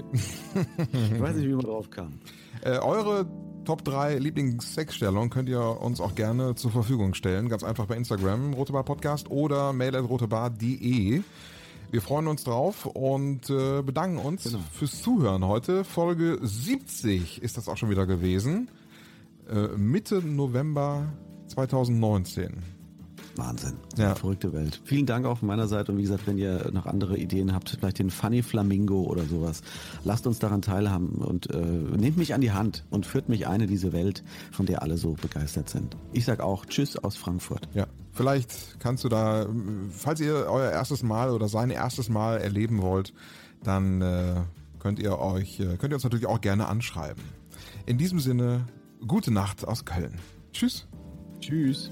Ich 0.92 1.20
weiß 1.20 1.36
nicht, 1.36 1.48
wie 1.48 1.54
man 1.54 1.66
drauf 1.66 1.90
kam. 1.90 2.20
Äh, 2.66 2.80
eure 2.80 3.28
Top 3.64 3.86
3 3.86 4.18
Lieblings-Sexstellungen 4.18 5.30
könnt 5.30 5.50
ihr 5.50 5.62
uns 5.62 6.02
auch 6.02 6.16
gerne 6.16 6.56
zur 6.56 6.72
Verfügung 6.72 7.14
stellen. 7.14 7.48
Ganz 7.48 7.64
einfach 7.64 7.86
bei 7.86 7.96
Instagram, 7.96 8.54
Rotebar 8.54 8.84
Podcast 8.84 9.30
oder 9.30 9.72
mail 9.72 9.96
at 9.96 10.10
rotebar.de. 10.10 11.22
Wir 11.92 12.02
freuen 12.02 12.28
uns 12.28 12.44
drauf 12.44 12.88
und 12.88 13.52
äh, 13.52 13.84
bedanken 13.84 14.18
uns 14.18 14.58
fürs 14.74 15.04
Zuhören 15.04 15.46
heute. 15.46 15.84
Folge 15.84 16.40
70 16.42 17.44
ist 17.44 17.56
das 17.56 17.70
auch 17.70 17.78
schon 17.78 17.92
wieder 17.92 18.08
gewesen. 18.08 18.72
Äh, 19.48 19.78
Mitte 19.78 20.24
November 20.24 21.14
2019. 21.48 22.75
Wahnsinn. 23.38 23.74
Ja. 23.98 24.08
Eine 24.08 24.16
verrückte 24.16 24.54
Welt. 24.54 24.82
Vielen 24.84 25.06
Dank 25.06 25.26
auch 25.26 25.40
von 25.40 25.48
meiner 25.48 25.68
Seite. 25.68 25.92
Und 25.92 25.98
wie 25.98 26.04
gesagt, 26.04 26.28
wenn 26.28 26.38
ihr 26.38 26.70
noch 26.72 26.86
andere 26.86 27.18
Ideen 27.18 27.54
habt, 27.54 27.70
vielleicht 27.70 28.00
den 28.00 28.10
Funny 28.10 28.44
Flamingo 28.44 29.04
oder 29.04 29.26
sowas, 29.26 29.62
lasst 30.04 30.28
uns 30.28 30.40
daran 30.40 30.62
teilhaben 30.62 31.16
und 31.16 31.50
äh, 31.52 31.58
nehmt 31.58 32.18
mich 32.18 32.34
an 32.34 32.42
die 32.42 32.52
Hand 32.52 32.86
und 32.90 33.06
führt 33.06 33.30
mich 33.30 33.48
ein 33.48 33.62
in 33.62 33.68
diese 33.68 33.94
Welt, 33.94 34.24
von 34.52 34.66
der 34.66 34.82
alle 34.82 34.98
so 34.98 35.14
begeistert 35.14 35.70
sind. 35.70 35.96
Ich 36.14 36.26
sag 36.26 36.40
auch 36.40 36.66
Tschüss 36.66 36.98
aus 36.98 37.16
Frankfurt. 37.16 37.68
Ja, 37.74 37.88
vielleicht 38.14 38.80
kannst 38.80 39.04
du 39.04 39.10
da, 39.10 39.48
falls 39.90 40.20
ihr 40.20 40.48
euer 40.50 40.72
erstes 40.72 41.04
Mal 41.04 41.32
oder 41.32 41.48
sein 41.48 41.70
erstes 41.70 42.10
Mal 42.10 42.38
erleben 42.38 42.82
wollt, 42.82 43.14
dann 43.64 44.02
äh, 44.02 44.36
könnt 44.80 45.00
ihr 45.00 45.20
euch, 45.20 45.60
äh, 45.60 45.78
könnt 45.78 45.92
ihr 45.92 45.96
uns 45.96 46.04
natürlich 46.04 46.28
auch 46.28 46.42
gerne 46.42 46.68
anschreiben. 46.68 47.24
In 47.86 47.98
diesem 47.98 48.20
Sinne, 48.20 48.66
gute 49.08 49.32
Nacht 49.32 49.68
aus 49.68 49.86
Köln. 49.86 50.20
Tschüss. 50.54 50.88
Tschüss. 51.40 51.92